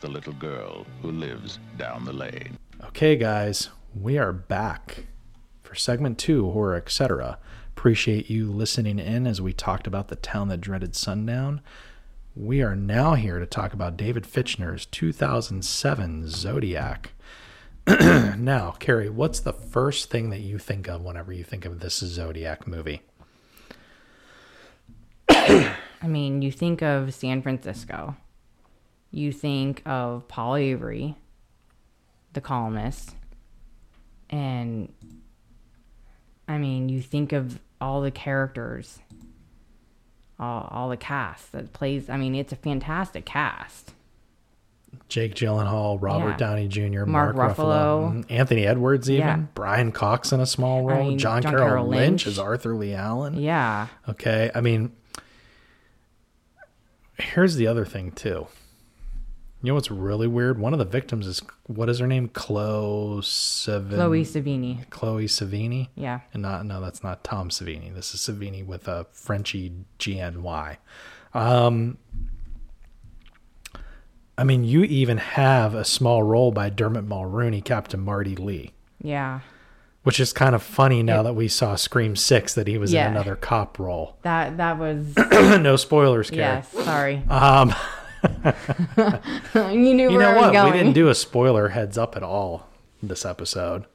The 0.05 0.11
little 0.11 0.33
girl 0.33 0.85
who 1.01 1.09
lives 1.09 1.57
down 1.79 2.05
the 2.05 2.13
lane. 2.13 2.59
Okay, 2.83 3.15
guys, 3.15 3.69
we 3.99 4.19
are 4.19 4.31
back 4.31 5.05
for 5.63 5.73
segment 5.73 6.19
two, 6.19 6.51
horror, 6.51 6.75
etc. 6.75 7.39
Appreciate 7.75 8.29
you 8.29 8.51
listening 8.51 8.99
in 8.99 9.25
as 9.25 9.41
we 9.41 9.51
talked 9.51 9.87
about 9.87 10.09
the 10.09 10.15
town 10.15 10.49
that 10.49 10.61
dreaded 10.61 10.95
sundown. 10.95 11.59
We 12.35 12.61
are 12.61 12.75
now 12.75 13.15
here 13.15 13.39
to 13.39 13.47
talk 13.47 13.73
about 13.73 13.97
David 13.97 14.27
Fincher's 14.27 14.85
2007 14.85 16.29
Zodiac. 16.29 17.13
now, 17.87 18.75
Carrie, 18.77 19.09
what's 19.09 19.39
the 19.39 19.53
first 19.53 20.11
thing 20.11 20.29
that 20.29 20.41
you 20.41 20.59
think 20.59 20.87
of 20.87 21.01
whenever 21.01 21.33
you 21.33 21.43
think 21.43 21.65
of 21.65 21.79
this 21.79 21.97
Zodiac 21.97 22.67
movie? 22.67 23.01
I 25.29 25.73
mean, 26.03 26.43
you 26.43 26.51
think 26.51 26.83
of 26.83 27.11
San 27.11 27.41
Francisco. 27.41 28.15
You 29.15 29.31
think 29.31 29.81
of 29.85 30.27
Paul 30.27 30.57
Avery, 30.57 31.15
the 32.33 32.41
columnist. 32.41 33.15
And 34.29 34.91
I 36.49 36.57
mean, 36.57 36.89
you 36.89 37.01
think 37.01 37.31
of 37.31 37.59
all 37.79 38.01
the 38.01 38.11
characters, 38.11 38.99
all, 40.37 40.67
all 40.69 40.89
the 40.89 40.97
cast 40.97 41.53
that 41.53 41.71
plays. 41.71 42.09
I 42.09 42.17
mean, 42.17 42.35
it's 42.35 42.51
a 42.51 42.57
fantastic 42.57 43.23
cast. 43.25 43.93
Jake 45.07 45.33
Gyllenhaal, 45.33 45.97
Robert 46.01 46.31
Yeah. 46.31 46.37
Downey 46.37 46.67
Jr., 46.67 47.05
Mark 47.05 47.35
Mark, 47.37 47.55
Ruffalo, 47.55 47.55
Ruffalo. 47.57 48.13
mhm, 48.23 48.25
Anthony 48.31 48.65
Edwards, 48.65 49.09
even 49.09 49.25
Yeah. 49.27 49.37
Brian 49.53 49.93
Cox 49.93 50.33
in 50.33 50.41
a 50.41 50.45
small 50.45 50.89
I 50.89 50.93
role, 50.93 51.03
mean, 51.09 51.17
John, 51.19 51.41
John 51.41 51.51
Carroll, 51.53 51.67
Carroll 51.67 51.87
Lynch 51.87 52.01
Lynch. 52.25 52.27
as 52.27 52.37
Arthur 52.39 52.75
Lee 52.75 52.93
Allen. 52.93 53.35
Yeah. 53.39 53.87
Okay, 54.09 54.51
I 54.53 54.59
mean, 54.59 54.91
here's 57.17 57.55
the 57.55 57.67
other 57.67 57.85
thing 57.85 58.11
too. 58.11 58.47
You 59.65 59.71
know 59.71 59.75
what's 59.75 59.89
really 59.89 60.27
weird? 60.27 60.59
One 60.59 60.73
of 60.73 60.79
the 60.79 60.85
victims 60.85 61.25
is 61.25 61.41
what 61.65 61.89
is 61.89 61.97
her 61.97 62.05
name? 62.05 62.27
Chloe 62.29 63.21
Sevigny. 63.21 63.95
Chloe 63.95 64.23
Sevigny. 64.23 64.89
Chloe 64.91 65.25
Sevigny. 65.25 65.87
Yeah. 65.95 66.19
And 66.33 66.43
not 66.43 66.67
no, 66.67 66.79
that's 66.79 67.03
not 67.03 67.23
Tom 67.23 67.49
Savini. 67.49 67.91
This 67.91 68.13
is 68.13 68.19
Sevigny 68.21 68.63
with 68.63 68.87
a 68.87 69.07
Frenchy 69.11 69.71
G 69.97 70.19
N 70.19 70.43
Y. 70.43 70.77
Um, 71.33 71.97
I 74.37 74.43
mean, 74.43 74.63
you 74.65 74.83
even 74.83 75.17
have 75.17 75.73
a 75.73 75.83
small 75.83 76.21
role 76.21 76.51
by 76.51 76.69
Dermot 76.69 77.07
Mulroney, 77.07 77.63
Captain 77.63 78.01
Marty 78.01 78.35
Lee, 78.35 78.73
Yeah. 79.01 79.39
which 80.03 80.19
is 80.19 80.31
kind 80.31 80.53
of 80.53 80.61
funny 80.61 81.01
now 81.01 81.17
Yeah. 81.17 81.23
that 81.23 81.33
we 81.33 81.47
saw 81.47 81.75
Scream 81.75 82.15
Six 82.15 82.53
that 82.53 82.67
he 82.67 82.77
was 82.77 82.93
Yeah. 82.93 83.07
in 83.07 83.13
another 83.13 83.35
cop 83.35 83.79
role. 83.79 84.17
That 84.21 84.57
that 84.57 84.77
was 84.77 85.15
no 85.31 85.75
spoilers, 85.75 86.29
Carrie. 86.29 86.41
yes. 86.41 86.69
Sorry. 86.85 87.23
Um, 87.29 87.73
you 89.55 89.93
knew 89.93 90.11
you 90.11 90.19
know 90.19 90.35
what? 90.35 90.65
We 90.65 90.71
didn't 90.71 90.93
do 90.93 91.09
a 91.09 91.15
spoiler 91.15 91.69
heads 91.69 91.97
up 91.97 92.15
at 92.15 92.23
all 92.23 92.67
this 93.01 93.25
episode. 93.25 93.85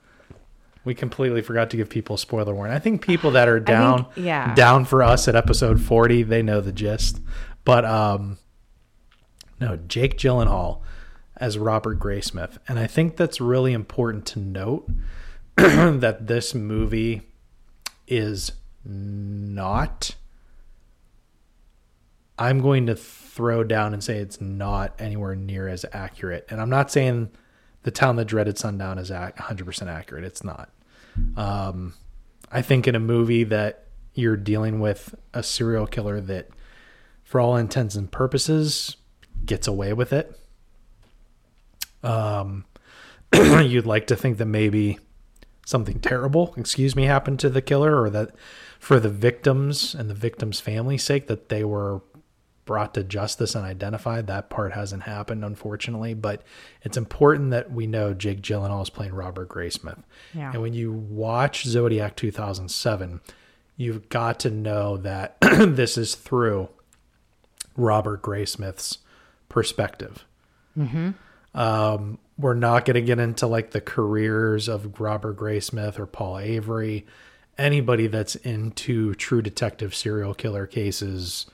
We 0.84 0.94
completely 0.94 1.42
forgot 1.42 1.70
to 1.70 1.76
give 1.76 1.90
people 1.90 2.14
a 2.14 2.18
spoiler 2.18 2.54
warning. 2.54 2.74
I 2.74 2.78
think 2.78 3.02
people 3.02 3.32
that 3.32 3.48
are 3.48 3.60
down, 3.60 4.06
yeah. 4.16 4.54
down 4.54 4.84
for 4.84 5.02
us 5.02 5.28
at 5.28 5.36
episode 5.36 5.80
forty, 5.80 6.22
they 6.22 6.42
know 6.42 6.60
the 6.60 6.72
gist. 6.72 7.20
But 7.64 7.84
um, 7.84 8.38
no, 9.60 9.76
Jake 9.76 10.16
Gyllenhaal 10.16 10.80
as 11.36 11.58
Robert 11.58 11.98
Graysmith, 11.98 12.58
and 12.66 12.78
I 12.78 12.86
think 12.86 13.16
that's 13.16 13.40
really 13.40 13.72
important 13.72 14.26
to 14.26 14.38
note 14.38 14.88
that 15.56 16.26
this 16.26 16.54
movie 16.54 17.22
is 18.08 18.52
not. 18.84 20.14
I'm 22.38 22.60
going 22.60 22.86
to 22.86 22.96
throw 23.40 23.64
down 23.64 23.94
and 23.94 24.04
say 24.04 24.18
it's 24.18 24.38
not 24.38 24.92
anywhere 24.98 25.34
near 25.34 25.66
as 25.66 25.86
accurate. 25.94 26.46
And 26.50 26.60
I'm 26.60 26.68
not 26.68 26.90
saying 26.90 27.30
the 27.84 27.90
town 27.90 28.16
that 28.16 28.26
dreaded 28.26 28.58
sundown 28.58 28.98
is 28.98 29.10
ac- 29.10 29.32
100% 29.38 29.86
accurate. 29.86 30.24
It's 30.24 30.44
not. 30.44 30.68
Um, 31.38 31.94
I 32.52 32.60
think 32.60 32.86
in 32.86 32.94
a 32.94 33.00
movie 33.00 33.44
that 33.44 33.86
you're 34.12 34.36
dealing 34.36 34.78
with 34.78 35.14
a 35.32 35.42
serial 35.42 35.86
killer 35.86 36.20
that, 36.20 36.50
for 37.24 37.40
all 37.40 37.56
intents 37.56 37.94
and 37.94 38.12
purposes, 38.12 38.98
gets 39.46 39.66
away 39.66 39.94
with 39.94 40.12
it. 40.12 40.38
Um, 42.02 42.66
you'd 43.34 43.86
like 43.86 44.06
to 44.08 44.16
think 44.16 44.36
that 44.36 44.44
maybe 44.44 44.98
something 45.64 45.98
terrible, 45.98 46.52
excuse 46.58 46.94
me, 46.94 47.04
happened 47.04 47.40
to 47.40 47.48
the 47.48 47.62
killer, 47.62 48.02
or 48.02 48.10
that 48.10 48.34
for 48.78 49.00
the 49.00 49.08
victims 49.08 49.94
and 49.94 50.10
the 50.10 50.14
victims' 50.14 50.60
family's 50.60 51.04
sake, 51.04 51.26
that 51.28 51.48
they 51.48 51.64
were 51.64 52.02
brought 52.64 52.94
to 52.94 53.02
justice 53.02 53.54
and 53.54 53.64
identified. 53.64 54.26
That 54.26 54.50
part 54.50 54.72
hasn't 54.72 55.02
happened, 55.02 55.44
unfortunately, 55.44 56.14
but 56.14 56.42
it's 56.82 56.96
important 56.96 57.50
that 57.50 57.72
we 57.72 57.86
know 57.86 58.14
Jake 58.14 58.42
Gyllenhaal 58.42 58.82
is 58.82 58.90
playing 58.90 59.14
Robert 59.14 59.48
Graysmith. 59.48 60.02
Yeah. 60.34 60.52
And 60.52 60.62
when 60.62 60.72
you 60.72 60.92
watch 60.92 61.64
Zodiac 61.64 62.16
2007, 62.16 63.20
you've 63.76 64.08
got 64.08 64.38
to 64.40 64.50
know 64.50 64.96
that 64.98 65.36
this 65.40 65.98
is 65.98 66.14
through 66.14 66.68
Robert 67.76 68.22
Graysmith's 68.22 68.98
perspective. 69.48 70.24
Um, 71.54 72.18
we're 72.38 72.54
not 72.54 72.84
going 72.84 72.94
to 72.94 73.02
get 73.02 73.18
into 73.18 73.46
like 73.46 73.72
the 73.72 73.80
careers 73.80 74.68
of 74.68 75.00
Robert 75.00 75.36
Graysmith 75.36 75.98
or 75.98 76.06
Paul 76.06 76.38
Avery. 76.38 77.06
Anybody 77.58 78.06
that's 78.06 78.36
into 78.36 79.14
true 79.14 79.42
detective 79.42 79.94
serial 79.94 80.34
killer 80.34 80.66
cases, 80.66 81.46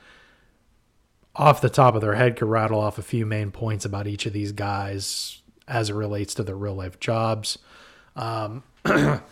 off 1.38 1.60
the 1.60 1.70
top 1.70 1.94
of 1.94 2.00
their 2.00 2.14
head, 2.14 2.36
could 2.36 2.48
rattle 2.48 2.80
off 2.80 2.98
a 2.98 3.02
few 3.02 3.26
main 3.26 3.50
points 3.50 3.84
about 3.84 4.06
each 4.06 4.26
of 4.26 4.32
these 4.32 4.52
guys 4.52 5.42
as 5.68 5.90
it 5.90 5.94
relates 5.94 6.34
to 6.34 6.42
their 6.42 6.56
real 6.56 6.74
life 6.74 6.98
jobs. 6.98 7.58
Um, 8.14 8.62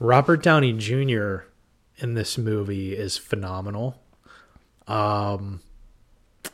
Robert 0.00 0.42
Downey 0.42 0.72
Jr. 0.72 1.38
in 1.98 2.14
this 2.14 2.36
movie 2.38 2.96
is 2.96 3.16
phenomenal. 3.16 4.00
Um, 4.86 5.60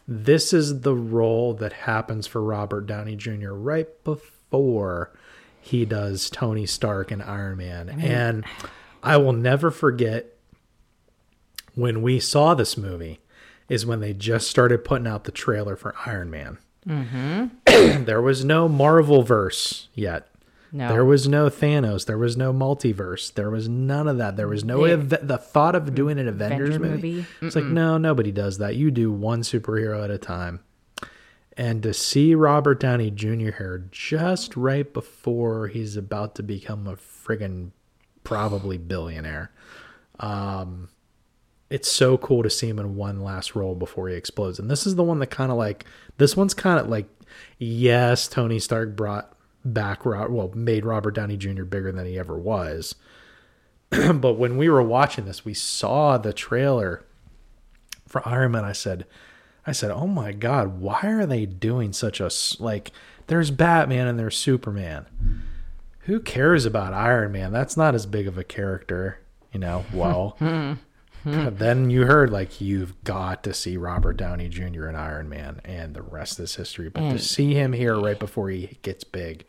this 0.06 0.52
is 0.52 0.80
the 0.80 0.94
role 0.94 1.54
that 1.54 1.72
happens 1.72 2.26
for 2.26 2.42
Robert 2.42 2.86
Downey 2.86 3.16
Jr. 3.16 3.52
right 3.52 3.88
before 4.04 5.12
he 5.60 5.84
does 5.84 6.28
Tony 6.28 6.66
Stark 6.66 7.10
and 7.10 7.22
Iron 7.22 7.56
Man. 7.56 7.88
And 7.88 8.44
I 9.02 9.16
will 9.16 9.32
never 9.32 9.70
forget 9.70 10.26
when 11.74 12.02
we 12.02 12.20
saw 12.20 12.54
this 12.54 12.76
movie 12.76 13.20
is 13.68 13.86
when 13.86 14.00
they 14.00 14.12
just 14.12 14.48
started 14.48 14.84
putting 14.84 15.06
out 15.06 15.24
the 15.24 15.32
trailer 15.32 15.76
for 15.76 15.94
Iron 16.06 16.30
Man. 16.30 16.58
Mm-hmm. 16.86 18.04
there 18.04 18.20
was 18.20 18.44
no 18.44 18.68
Marvel 18.68 19.22
verse 19.22 19.88
yet. 19.94 20.28
No. 20.74 20.88
There 20.88 21.04
was 21.04 21.28
no 21.28 21.48
Thanos. 21.48 22.06
There 22.06 22.18
was 22.18 22.36
no 22.36 22.52
multiverse. 22.52 23.32
There 23.32 23.48
was 23.48 23.68
none 23.68 24.08
of 24.08 24.18
that. 24.18 24.36
There 24.36 24.48
was 24.48 24.64
no 24.64 24.82
ev- 24.84 25.08
the 25.08 25.38
thought 25.38 25.76
of 25.76 25.94
doing 25.94 26.18
an 26.18 26.26
Avengers 26.26 26.74
Avenger 26.74 26.90
movie. 26.94 27.12
movie? 27.12 27.26
It's 27.42 27.54
like 27.54 27.64
no, 27.64 27.96
nobody 27.96 28.32
does 28.32 28.58
that. 28.58 28.74
You 28.74 28.90
do 28.90 29.12
one 29.12 29.42
superhero 29.42 30.02
at 30.02 30.10
a 30.10 30.18
time. 30.18 30.60
And 31.56 31.80
to 31.84 31.94
see 31.94 32.34
Robert 32.34 32.80
Downey 32.80 33.12
Jr. 33.12 33.52
here 33.56 33.88
just 33.92 34.56
right 34.56 34.92
before 34.92 35.68
he's 35.68 35.96
about 35.96 36.34
to 36.34 36.42
become 36.42 36.88
a 36.88 36.96
friggin' 36.96 37.70
probably 38.24 38.76
billionaire, 38.76 39.52
um, 40.18 40.88
it's 41.70 41.90
so 41.90 42.16
cool 42.18 42.42
to 42.42 42.50
see 42.50 42.68
him 42.68 42.78
in 42.78 42.96
one 42.96 43.22
last 43.22 43.54
role 43.54 43.74
before 43.74 44.08
he 44.08 44.14
explodes. 44.14 44.58
And 44.58 44.70
this 44.70 44.86
is 44.86 44.94
the 44.94 45.02
one 45.02 45.18
that 45.20 45.28
kind 45.28 45.50
of 45.50 45.58
like 45.58 45.84
this 46.18 46.36
one's 46.36 46.54
kind 46.54 46.78
of 46.78 46.88
like 46.88 47.06
yes, 47.58 48.28
Tony 48.28 48.58
Stark 48.58 48.96
brought 48.96 49.34
back 49.64 50.04
well 50.04 50.52
made 50.54 50.84
Robert 50.84 51.12
Downey 51.12 51.36
Jr. 51.36 51.64
bigger 51.64 51.90
than 51.92 52.06
he 52.06 52.18
ever 52.18 52.36
was. 52.36 52.94
but 53.90 54.34
when 54.34 54.56
we 54.56 54.68
were 54.68 54.82
watching 54.82 55.24
this, 55.24 55.44
we 55.44 55.54
saw 55.54 56.18
the 56.18 56.32
trailer 56.32 57.04
for 58.06 58.26
Iron 58.26 58.52
Man. 58.52 58.64
I 58.64 58.72
said, 58.72 59.06
I 59.66 59.72
said, 59.72 59.90
"Oh 59.90 60.06
my 60.06 60.32
god, 60.32 60.80
why 60.80 61.00
are 61.02 61.26
they 61.26 61.46
doing 61.46 61.92
such 61.92 62.20
a 62.20 62.30
like? 62.58 62.92
There's 63.26 63.50
Batman 63.50 64.06
and 64.06 64.18
there's 64.18 64.36
Superman. 64.36 65.06
Who 66.00 66.20
cares 66.20 66.66
about 66.66 66.92
Iron 66.92 67.32
Man? 67.32 67.52
That's 67.52 67.76
not 67.76 67.94
as 67.94 68.04
big 68.04 68.26
of 68.26 68.36
a 68.36 68.44
character, 68.44 69.20
you 69.52 69.60
know." 69.60 69.84
Well, 69.92 70.36
Mm-hmm. 71.24 71.56
then 71.56 71.90
you 71.90 72.04
heard 72.04 72.30
like 72.30 72.60
you've 72.60 73.02
got 73.04 73.42
to 73.44 73.54
see 73.54 73.76
Robert 73.76 74.16
Downey 74.16 74.48
Jr. 74.48 74.88
in 74.88 74.94
Iron 74.94 75.28
Man, 75.28 75.60
and 75.64 75.94
the 75.94 76.02
rest 76.02 76.38
is 76.38 76.56
history. 76.56 76.88
But 76.88 77.00
to 77.00 77.16
mm. 77.16 77.20
see 77.20 77.54
him 77.54 77.72
here 77.72 77.98
right 77.98 78.18
before 78.18 78.50
he 78.50 78.78
gets 78.82 79.04
big 79.04 79.46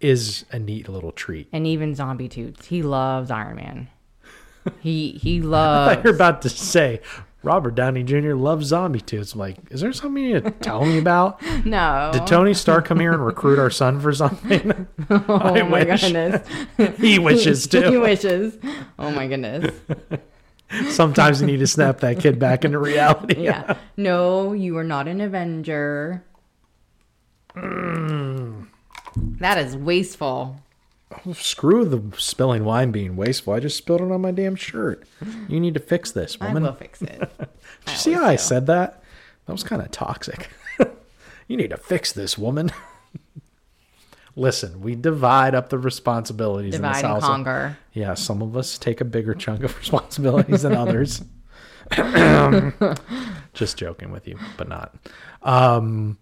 is 0.00 0.44
a 0.50 0.58
neat 0.58 0.88
little 0.88 1.12
treat. 1.12 1.48
And 1.52 1.66
even 1.66 1.94
Zombie 1.94 2.28
Toots. 2.28 2.66
He 2.66 2.82
loves 2.82 3.30
Iron 3.30 3.56
Man. 3.56 3.88
He 4.80 5.10
he 5.10 5.40
I 5.40 5.42
thought 5.42 5.48
loves 5.50 5.96
you 5.96 6.02
were 6.04 6.16
about 6.16 6.40
to 6.40 6.48
say 6.48 7.02
Robert 7.44 7.74
Downey 7.74 8.02
Jr. 8.02 8.32
loves 8.32 8.66
zombie 8.66 9.00
toots. 9.00 9.34
I'm 9.34 9.40
like, 9.40 9.58
is 9.70 9.82
there 9.82 9.92
something 9.92 10.24
you 10.24 10.34
need 10.34 10.44
to 10.44 10.50
tell 10.50 10.84
me 10.84 10.98
about? 10.98 11.40
No. 11.64 12.10
Did 12.12 12.26
Tony 12.26 12.52
Stark 12.52 12.86
come 12.86 13.00
here 13.00 13.12
and 13.12 13.24
recruit 13.24 13.58
our 13.58 13.70
son 13.70 14.00
for 14.00 14.12
something? 14.12 14.86
Oh 15.10 15.38
I 15.38 15.62
my 15.62 15.84
wish. 15.84 16.00
goodness. 16.00 16.48
he 16.98 17.18
wishes 17.18 17.66
too. 17.66 17.90
he 17.90 17.98
wishes. 17.98 18.58
Oh 18.98 19.10
my 19.10 19.26
goodness. 19.26 19.72
Sometimes 20.88 21.40
you 21.40 21.46
need 21.46 21.58
to 21.58 21.66
snap 21.66 22.00
that 22.00 22.20
kid 22.20 22.38
back 22.38 22.64
into 22.64 22.78
reality. 22.78 23.42
Yeah. 23.42 23.76
No, 23.96 24.52
you 24.52 24.76
are 24.76 24.84
not 24.84 25.08
an 25.08 25.20
Avenger. 25.20 26.24
Mm. 27.54 28.66
That 29.16 29.58
is 29.58 29.76
wasteful. 29.76 30.60
Oh, 31.26 31.32
screw 31.32 31.84
the 31.84 32.02
spilling 32.18 32.64
wine 32.64 32.90
being 32.90 33.16
wasteful. 33.16 33.52
I 33.52 33.60
just 33.60 33.76
spilled 33.76 34.00
it 34.00 34.10
on 34.10 34.20
my 34.20 34.32
damn 34.32 34.56
shirt. 34.56 35.06
You 35.48 35.60
need 35.60 35.74
to 35.74 35.80
fix 35.80 36.10
this, 36.10 36.40
woman. 36.40 36.64
I 36.64 36.70
will 36.70 36.76
fix 36.76 37.02
it. 37.02 37.20
Did 37.38 37.48
you 37.88 37.96
see 37.96 38.12
how 38.12 38.24
I 38.24 38.36
said 38.36 38.66
that? 38.66 39.02
That 39.46 39.52
was 39.52 39.62
kind 39.62 39.82
of 39.82 39.90
toxic. 39.90 40.50
you 41.48 41.56
need 41.56 41.70
to 41.70 41.76
fix 41.76 42.12
this, 42.12 42.36
woman. 42.36 42.72
Listen, 44.36 44.80
we 44.80 44.94
divide 44.96 45.54
up 45.54 45.68
the 45.68 45.78
responsibilities 45.78 46.74
in 46.74 46.82
this 46.82 46.96
and 46.98 47.06
house. 47.06 47.22
conquer. 47.22 47.78
Yeah, 47.92 48.14
some 48.14 48.42
of 48.42 48.56
us 48.56 48.78
take 48.78 49.00
a 49.00 49.04
bigger 49.04 49.34
chunk 49.34 49.62
of 49.62 49.76
responsibilities 49.78 50.62
than 50.62 50.74
others. 50.74 51.22
Just 53.54 53.76
joking 53.76 54.10
with 54.10 54.26
you, 54.26 54.38
but 54.56 54.68
not. 54.68 54.94
Um, 55.42 56.18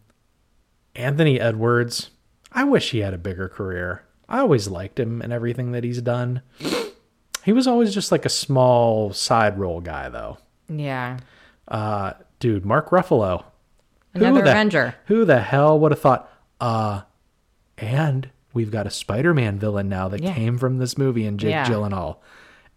Anthony 0.94 1.40
Edwards, 1.40 2.10
I 2.52 2.64
wish 2.64 2.90
he 2.90 2.98
had 2.98 3.14
a 3.14 3.18
bigger 3.18 3.48
career. 3.48 4.04
I 4.28 4.40
always 4.40 4.68
liked 4.68 5.00
him 5.00 5.22
and 5.22 5.32
everything 5.32 5.72
that 5.72 5.84
he's 5.84 6.02
done. 6.02 6.42
He 7.44 7.52
was 7.52 7.66
always 7.66 7.92
just 7.94 8.12
like 8.12 8.24
a 8.24 8.28
small 8.30 9.12
side 9.12 9.58
role 9.58 9.80
guy, 9.80 10.08
though. 10.08 10.38
Yeah. 10.68 11.18
Uh, 11.66 12.12
dude, 12.38 12.64
Mark 12.64 12.90
Ruffalo. 12.90 13.44
Who 14.14 14.20
Another 14.20 14.42
the- 14.42 14.50
Avenger. 14.50 14.94
Who 15.06 15.24
the 15.24 15.40
hell 15.40 15.78
would 15.80 15.92
have 15.92 16.00
thought? 16.00 16.30
Uh, 16.60 17.02
and 17.82 18.30
we've 18.54 18.70
got 18.70 18.86
a 18.86 18.90
Spider-Man 18.90 19.58
villain 19.58 19.88
now 19.88 20.08
that 20.08 20.22
Yeah. 20.22 20.32
came 20.34 20.56
from 20.56 20.78
this 20.78 20.96
movie 20.96 21.26
and 21.26 21.38
Jake 21.38 21.50
Yeah. 21.50 21.66
Gyllenhaal, 21.66 22.16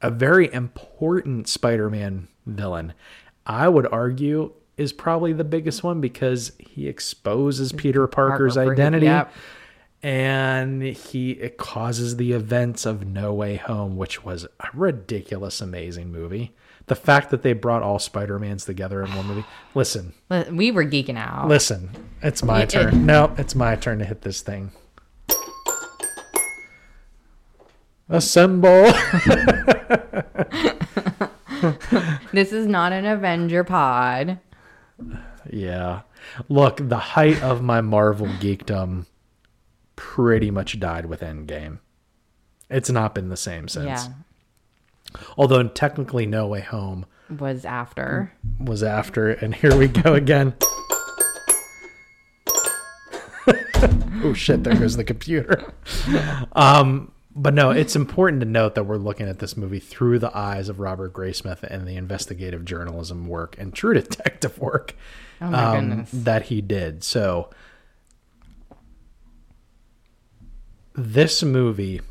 a 0.02 0.10
very 0.10 0.52
important 0.54 1.48
Spider-Man 1.48 2.28
villain. 2.46 2.94
I 3.46 3.70
would 3.70 3.88
argue 3.92 4.52
is 4.78 4.92
probably 4.92 5.32
the 5.32 5.44
biggest 5.44 5.84
one 5.84 6.02
because 6.02 6.52
he 6.60 6.88
exposes 6.90 7.72
Peter 7.72 8.08
Parker's 8.08 8.56
Parker, 8.56 8.72
identity. 8.74 9.06
yep. 9.06 9.32
And 10.04 10.84
he 10.84 11.32
it 11.32 11.58
causes 11.58 12.18
the 12.18 12.34
events 12.34 12.86
of 12.86 13.06
No 13.08 13.34
Way 13.34 13.56
Home, 13.56 13.96
which 13.98 14.24
was 14.24 14.46
a 14.60 14.68
ridiculous, 14.74 15.62
amazing 15.62 16.12
movie. 16.12 16.54
The 16.88 16.96
fact 16.96 17.32
that 17.32 17.42
they 17.42 17.54
brought 17.54 17.82
all 17.82 17.98
Spider 17.98 18.38
Mans 18.38 18.66
together 18.66 19.02
in 19.02 19.16
one 19.16 19.26
movie. 19.26 19.46
Listen, 19.74 20.14
We 20.52 20.70
were 20.72 20.84
geeking 20.86 21.18
out. 21.18 21.48
Listen, 21.48 21.90
it's 22.22 22.44
my 22.44 22.66
turn. 22.66 23.06
no, 23.08 23.34
it's 23.38 23.56
my 23.56 23.76
turn 23.76 23.98
to 24.00 24.06
hit 24.06 24.22
this 24.22 24.42
thing. 24.42 24.72
Assemble. 28.10 28.92
This 32.32 32.52
is 32.52 32.68
not 32.68 32.92
an 32.92 33.06
Avenger 33.06 33.64
pod. 33.64 34.40
yeah. 35.50 36.02
Look, 36.50 36.78
the 36.90 36.98
height 36.98 37.42
of 37.42 37.62
my 37.64 37.82
Marvel 37.82 38.28
geekdom 38.28 39.06
pretty 39.96 40.52
much 40.52 40.80
died 40.80 41.06
with 41.08 41.22
Endgame. 41.22 41.80
It's 42.70 42.90
not 42.92 43.16
been 43.16 43.30
the 43.30 43.38
same 43.38 43.68
since. 43.68 43.86
Yeah. 43.86 44.08
Although 45.38 45.64
technically 45.70 46.26
No 46.28 46.46
Way 46.48 46.60
Home 46.62 47.06
Was 47.40 47.64
after. 47.66 48.34
was 48.60 48.84
after 48.84 49.32
and 49.32 49.56
here 49.56 49.76
we 49.76 49.88
go 49.88 50.14
again. 50.14 50.54
oh 54.24 54.34
shit, 54.36 54.64
there 54.64 54.76
goes 54.76 54.98
the 54.98 55.04
computer. 55.04 55.74
Um, 56.54 57.12
but 57.36 57.54
no, 57.54 57.72
it's 57.72 57.96
important 57.96 58.40
to 58.42 58.46
note 58.46 58.76
that 58.76 58.86
we're 58.86 58.96
looking 58.98 59.28
at 59.28 59.40
this 59.40 59.58
movie 59.58 59.80
through 59.80 60.20
the 60.20 60.36
eyes 60.36 60.70
of 60.70 60.80
Robert 60.80 61.14
Graysmith 61.14 61.64
and 61.64 61.86
the 61.88 61.96
investigative 61.98 62.64
journalism 62.66 63.28
work 63.28 63.56
and 63.60 63.74
true 63.74 63.94
detective 64.02 64.58
work 64.60 64.96
Oh 65.42 65.54
um, 65.54 66.06
that 66.14 66.44
he 66.44 66.62
did. 66.62 67.04
So 67.04 67.50
this 70.94 71.44
movie 71.44 72.02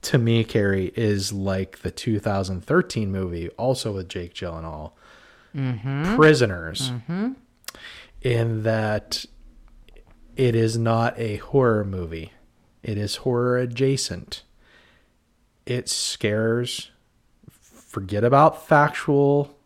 to 0.00 0.16
me, 0.16 0.44
Carrie, 0.44 0.92
is 0.96 1.32
like 1.32 1.80
the 1.80 1.90
2013 1.90 3.10
movie, 3.10 3.48
also 3.50 3.92
with 3.92 4.08
Jake 4.08 4.32
Gyllenhaal, 4.32 4.92
Mhm. 5.54 6.14
Prisoners, 6.16 6.92
Mhm. 7.08 7.34
in 8.22 8.62
that 8.62 9.24
it 10.36 10.54
is 10.54 10.78
not 10.78 11.18
a 11.18 11.36
horror 11.36 11.84
movie. 11.84 12.32
It 12.82 12.96
is 12.98 13.16
horror 13.16 13.58
adjacent. 13.58 14.42
It 15.66 15.88
scares. 15.88 16.90
Forget 17.50 18.24
about 18.24 18.66
factual, 18.66 19.56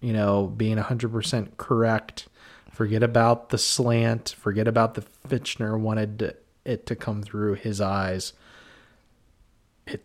you 0.00 0.12
know, 0.12 0.46
being 0.46 0.76
100% 0.78 1.56
correct. 1.56 2.28
Forget 2.70 3.02
about 3.02 3.50
the 3.50 3.58
slant. 3.58 4.34
Forget 4.38 4.66
about 4.66 4.94
the 4.94 5.02
Fincher 5.02 5.76
wanted 5.76 6.18
to- 6.20 6.36
it 6.64 6.86
to 6.86 6.96
come 6.96 7.22
through 7.22 7.54
his 7.54 7.80
eyes. 7.80 8.32
It 9.86 10.04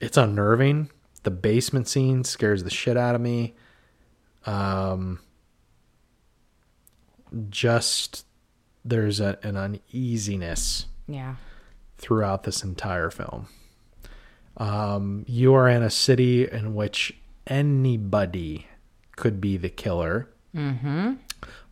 it's 0.00 0.16
unnerving. 0.16 0.90
The 1.22 1.30
basement 1.30 1.86
scene 1.88 2.24
scares 2.24 2.64
the 2.64 2.70
shit 2.70 2.96
out 2.96 3.14
of 3.14 3.20
me. 3.20 3.54
Um 4.44 5.20
just 7.48 8.26
there's 8.84 9.20
a, 9.20 9.38
an 9.42 9.56
uneasiness 9.56 10.86
Yeah. 11.06 11.36
Throughout 12.02 12.42
this 12.42 12.62
entire 12.62 13.10
film. 13.10 13.46
Um, 14.58 15.24
you 15.26 15.54
are 15.54 15.68
in 15.68 15.82
a 15.82 15.88
city 15.88 16.46
in 16.50 16.74
which 16.74 17.16
anybody 17.46 18.66
could 19.16 19.40
be 19.40 19.56
the 19.56 19.70
killer. 19.70 20.28
Mm-hmm. 20.54 21.14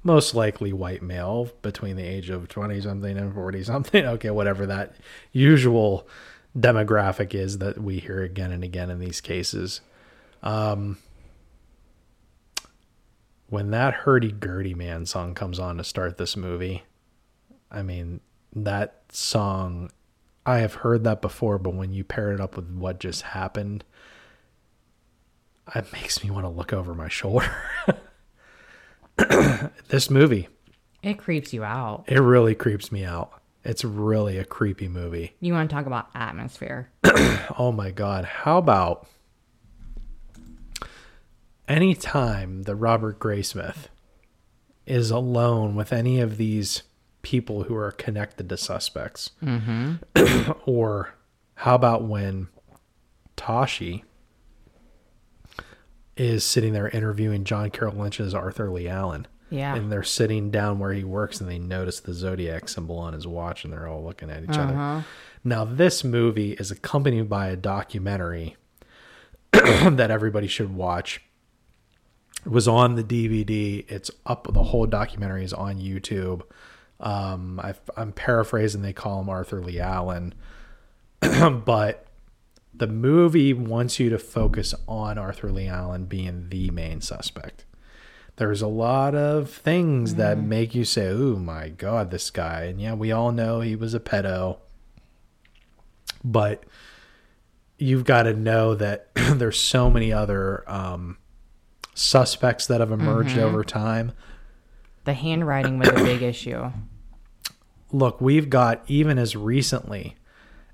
Most 0.03 0.35
likely 0.35 0.73
white 0.73 1.03
male 1.03 1.51
between 1.61 1.97
the 1.97 2.05
age 2.05 2.31
of 2.31 2.49
20 2.49 2.81
something 2.81 3.19
and 3.19 3.35
40 3.35 3.65
something. 3.65 4.05
Okay, 4.07 4.31
whatever 4.31 4.65
that 4.67 4.95
usual 5.33 6.09
demographic 6.59 7.35
is 7.35 7.59
that 7.59 7.79
we 7.79 7.99
hear 7.99 8.23
again 8.23 8.51
and 8.51 8.65
again 8.65 8.89
in 8.89 8.99
these 8.99 9.21
cases. 9.21 9.83
Um, 10.43 10.99
when 13.49 13.73
that 13.73 13.93
hurdy 13.93 14.33
gurdy 14.33 14.75
man 14.75 15.05
song 15.05 15.35
comes 15.35 15.59
on 15.59 15.77
to 15.77 15.85
start 15.85 16.17
this 16.17 16.37
movie, 16.37 16.85
I 17.71 17.83
mean, 17.83 18.21
that 18.55 19.03
song, 19.11 19.91
I 20.47 20.59
have 20.59 20.75
heard 20.75 21.05
that 21.05 21.21
before, 21.21 21.59
but 21.59 21.75
when 21.75 21.93
you 21.93 22.03
pair 22.05 22.33
it 22.33 22.41
up 22.41 22.57
with 22.57 22.71
what 22.71 22.99
just 22.99 23.23
happened, 23.23 23.85
it 25.75 25.93
makes 25.93 26.25
me 26.25 26.31
want 26.31 26.45
to 26.45 26.49
look 26.51 26.73
over 26.73 26.95
my 26.95 27.09
shoulder. 27.09 27.51
this 29.89 30.09
movie, 30.11 30.49
It 31.03 31.19
creeps 31.19 31.53
you 31.53 31.63
out. 31.63 32.05
it 32.09 32.21
really 32.21 32.55
creeps 32.55 32.91
me 32.91 33.05
out. 33.05 33.33
It's 33.63 33.85
really 33.85 34.39
a 34.39 34.45
creepy 34.45 34.89
movie. 34.89 35.35
You 35.41 35.53
want 35.53 35.69
to 35.69 35.77
talk 35.77 35.85
about 35.87 36.09
atmosphere? 36.15 36.89
oh 37.59 37.73
my 37.73 37.91
god 37.91 38.25
how 38.25 38.57
about 38.59 39.07
anytime 41.69 42.63
that 42.65 42.75
robert 42.77 43.19
graysmith 43.19 43.89
is 44.87 45.11
alone 45.11 45.75
with 45.75 45.93
any 45.93 46.21
of 46.21 46.37
these 46.37 46.83
people 47.23 47.65
who 47.65 47.75
are 47.77 47.91
connected 47.93 48.49
to 48.49 48.57
suspects 48.57 49.31
Mhm. 49.43 50.57
or 50.67 51.15
how 51.57 51.75
about 51.75 52.05
when 52.05 52.49
Toschi 53.37 54.03
is 56.17 56.45
sitting 56.45 56.73
there 56.73 56.89
interviewing 56.89 57.45
john 57.45 57.71
carroll 57.71 57.95
lynch's 57.95 58.35
arthur 58.35 58.71
lee 58.71 58.89
allen 58.89 59.27
Yeah. 59.51 59.75
And 59.75 59.91
they're 59.91 60.03
sitting 60.05 60.51
down 60.53 60.79
where 60.79 60.93
he 60.93 61.03
works 61.03 61.41
and 61.41 61.51
they 61.51 61.59
notice 61.59 61.99
the 62.01 62.13
zodiac 62.15 62.69
symbol 62.69 62.99
on 62.99 63.15
his 63.15 63.27
watch 63.27 63.65
and 63.65 63.73
they're 63.73 63.89
all 63.89 64.05
looking 64.05 64.31
at 64.31 64.45
each 64.45 64.51
Uh-huh. 64.51 64.63
other. 64.63 65.05
Now, 65.43 65.65
this 65.65 66.05
movie 66.05 66.53
is 66.53 66.71
accompanied 66.71 67.29
by 67.29 67.49
a 67.49 67.57
documentary 67.57 68.57
that 69.53 70.09
everybody 70.11 70.47
should 70.47 70.73
watch. 70.75 71.21
It 72.47 72.53
was 72.53 72.69
on 72.69 72.95
the 72.95 73.03
DVD. 73.03 73.85
It's 73.91 74.11
up. 74.25 74.47
The 74.53 74.63
whole 74.63 74.87
documentary 74.87 75.43
is 75.45 75.53
on 75.53 75.79
YouTube. 75.81 76.43
Um, 77.01 77.59
I, 77.61 77.75
I'm 77.97 78.13
paraphrasing. 78.13 78.83
They 78.83 78.93
call 78.93 79.21
him 79.21 79.29
Arthur 79.29 79.61
Lee 79.61 79.81
Allen, 79.81 80.35
but 81.21 82.07
the 82.75 82.87
movie 82.87 83.53
wants 83.53 83.99
you 83.99 84.11
to 84.11 84.19
focus 84.19 84.75
on 84.87 85.19
Arthur 85.19 85.51
Lee 85.51 85.67
Allen 85.67 86.05
being 86.05 86.49
the 86.51 86.71
main 86.71 87.01
suspect. 87.01 87.65
There's 88.37 88.63
a 88.63 88.67
lot 88.69 89.15
of 89.15 89.51
things 89.51 90.15
that 90.15 90.39
make 90.39 90.75
you 90.75 90.85
say, 90.85 91.09
"Oh 91.09 91.37
my 91.37 91.69
god, 91.71 92.11
this 92.11 92.31
guy!" 92.31 92.63
And 92.65 92.81
yeah, 92.81 92.95
we 92.95 93.13
all 93.13 93.33
know 93.33 93.61
he 93.61 93.77
was 93.77 93.93
a 93.93 94.01
pedo, 94.01 94.59
but 96.25 96.65
you've 97.79 98.05
got 98.05 98.25
to 98.25 98.35
know 98.35 98.75
that 98.75 99.09
there's 99.15 99.59
so 99.59 99.91
many 99.91 100.13
other 100.13 100.65
um, 100.71 101.19
suspects 101.95 102.67
that 102.67 102.81
have 102.81 102.93
emerged 102.93 103.37
Mhm. 103.37 103.43
over 103.43 103.65
time. 103.65 104.13
The 105.05 105.15
handwriting 105.15 105.79
was 105.79 105.89
a 105.89 105.95
big 105.95 106.23
issue. 106.23 106.71
Look, 107.93 108.21
we've 108.21 108.49
got 108.51 108.83
even 108.87 109.19
as 109.19 109.35
recently 109.37 110.17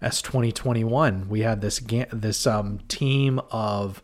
as 0.01 0.21
2021, 0.23 1.29
we 1.29 1.41
had 1.41 1.61
this 1.61 1.81
this 2.12 2.47
um, 2.47 2.79
team 2.89 3.41
of 3.51 4.03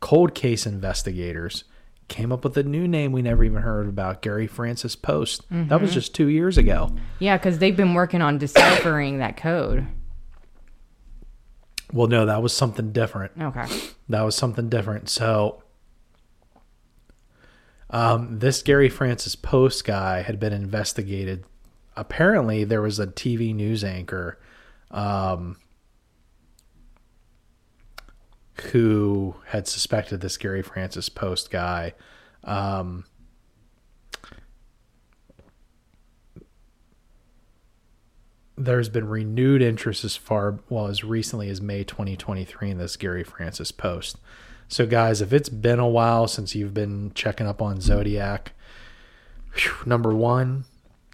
cold 0.00 0.34
case 0.34 0.66
investigators 0.66 1.64
came 2.08 2.32
up 2.32 2.42
with 2.42 2.56
a 2.56 2.62
new 2.62 2.88
name 2.88 3.12
we 3.12 3.20
never 3.20 3.44
even 3.44 3.62
heard 3.62 3.86
about, 3.86 4.22
Gary 4.22 4.46
Francis 4.46 4.96
Poste. 4.96 5.42
That 5.50 5.80
was 5.80 5.90
Mhm. 5.90 5.94
just 5.94 6.14
two 6.14 6.28
years 6.28 6.56
ago. 6.56 6.90
Yeah, 7.18 7.36
because 7.36 7.58
they've 7.58 7.76
been 7.76 7.92
working 7.94 8.22
on 8.22 8.38
deciphering 8.38 9.18
that 9.18 9.36
code. 9.36 9.86
Well, 11.92 12.06
no, 12.06 12.24
that 12.26 12.42
was 12.42 12.52
something 12.54 12.92
different. 12.92 13.32
Okay. 13.40 13.66
That 14.08 14.22
was 14.22 14.34
something 14.34 14.68
different. 14.70 15.08
So, 15.10 15.62
um, 17.90 18.38
this 18.38 18.62
Gary 18.62 18.88
Francis 18.88 19.34
Poste 19.36 19.84
guy 19.84 20.22
had 20.22 20.38
been 20.40 20.52
investigated. 20.52 21.44
Apparently, 21.98 22.62
there 22.62 22.80
was 22.80 23.00
a 23.00 23.08
TV 23.08 23.52
news 23.52 23.82
anchor 23.82 24.38
um, 24.92 25.56
who 28.70 29.34
had 29.46 29.66
suspected 29.66 30.20
this 30.20 30.36
Gary 30.36 30.62
Francis 30.62 31.08
Poste 31.08 31.50
guy. 31.50 31.94
Um, 32.44 33.04
there's 38.56 38.88
been 38.88 39.08
renewed 39.08 39.60
interest 39.60 40.04
as 40.04 40.14
far 40.14 40.60
well 40.68 40.86
as 40.86 41.02
recently 41.02 41.48
as 41.48 41.60
May 41.60 41.82
2023 41.82 42.70
in 42.70 42.78
this 42.78 42.96
Gary 42.96 43.24
Francis 43.24 43.72
Poste. 43.72 44.18
So 44.68 44.86
guys, 44.86 45.20
if 45.20 45.32
it's 45.32 45.48
been 45.48 45.80
a 45.80 45.88
while 45.88 46.28
since 46.28 46.54
you've 46.54 46.74
been 46.74 47.10
checking 47.16 47.48
up 47.48 47.60
on 47.60 47.80
Zodiac, 47.80 48.52
phew, 49.50 49.72
number 49.84 50.14
1, 50.14 50.64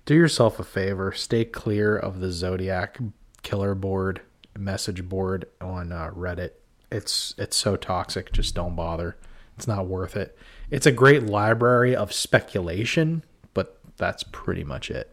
do 0.05 0.14
yourself 0.14 0.59
a 0.59 0.64
favor, 0.64 1.12
stay 1.12 1.44
clear 1.44 1.96
of 1.96 2.20
the 2.20 2.30
Zodiac 2.30 2.98
killer 3.42 3.74
board 3.74 4.20
message 4.59 5.09
board 5.09 5.46
on 5.61 5.92
uh, 5.92 6.11
Reddit. 6.11 6.50
It's 6.90 7.34
it's 7.38 7.57
so 7.57 7.76
toxic, 7.76 8.32
just 8.32 8.55
don't 8.55 8.76
bother. 8.76 9.16
It's 9.57 9.66
not 9.66 9.86
worth 9.86 10.16
it. 10.16 10.36
It's 10.70 10.86
a 10.86 10.92
great 10.92 11.24
library 11.24 11.94
of 11.94 12.12
speculation, 12.12 13.24
but 13.52 13.78
that's 13.96 14.24
pretty 14.24 14.64
much 14.64 14.90
it. 14.90 15.12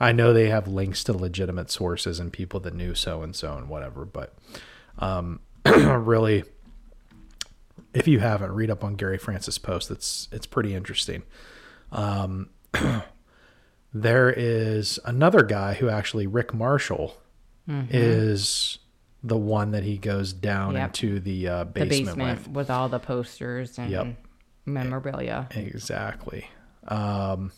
I 0.00 0.12
know 0.12 0.32
they 0.32 0.48
have 0.48 0.68
links 0.68 1.04
to 1.04 1.12
legitimate 1.12 1.70
sources 1.70 2.18
and 2.18 2.32
people 2.32 2.60
that 2.60 2.74
knew 2.74 2.94
so 2.94 3.22
and 3.22 3.34
so 3.34 3.56
and 3.56 3.68
whatever, 3.68 4.04
but 4.04 4.34
um, 4.98 5.40
really, 5.64 6.44
if 7.94 8.06
you 8.08 8.18
haven't, 8.18 8.52
read 8.52 8.70
up 8.70 8.84
on 8.84 8.96
Gary 8.96 9.18
Francis 9.18 9.58
Poste. 9.58 9.90
It's 9.90 10.28
it's 10.32 10.46
pretty 10.46 10.74
interesting. 10.74 11.22
Um, 11.92 12.50
there 14.02 14.30
is 14.30 14.98
another 15.04 15.42
guy 15.42 15.74
who 15.74 15.88
actually 15.88 16.26
Rick 16.26 16.52
Marshall 16.54 17.16
Mhm. 17.68 17.88
is 17.90 18.78
the 19.22 19.36
one 19.36 19.72
that 19.72 19.82
he 19.82 19.96
goes 19.98 20.32
down 20.32 20.74
Yep. 20.74 20.86
into 20.86 21.20
the 21.20 21.48
uh, 21.48 21.58
The 21.64 21.70
basement, 21.70 22.06
basement 22.18 22.38
with. 22.46 22.48
with. 22.56 22.70
all 22.70 22.88
the 22.88 22.98
posters 23.00 23.78
and 23.78 23.90
Yep. 23.90 24.16
memorabilia. 24.66 25.48
Exactly. 25.52 26.48
Um, 26.88 27.50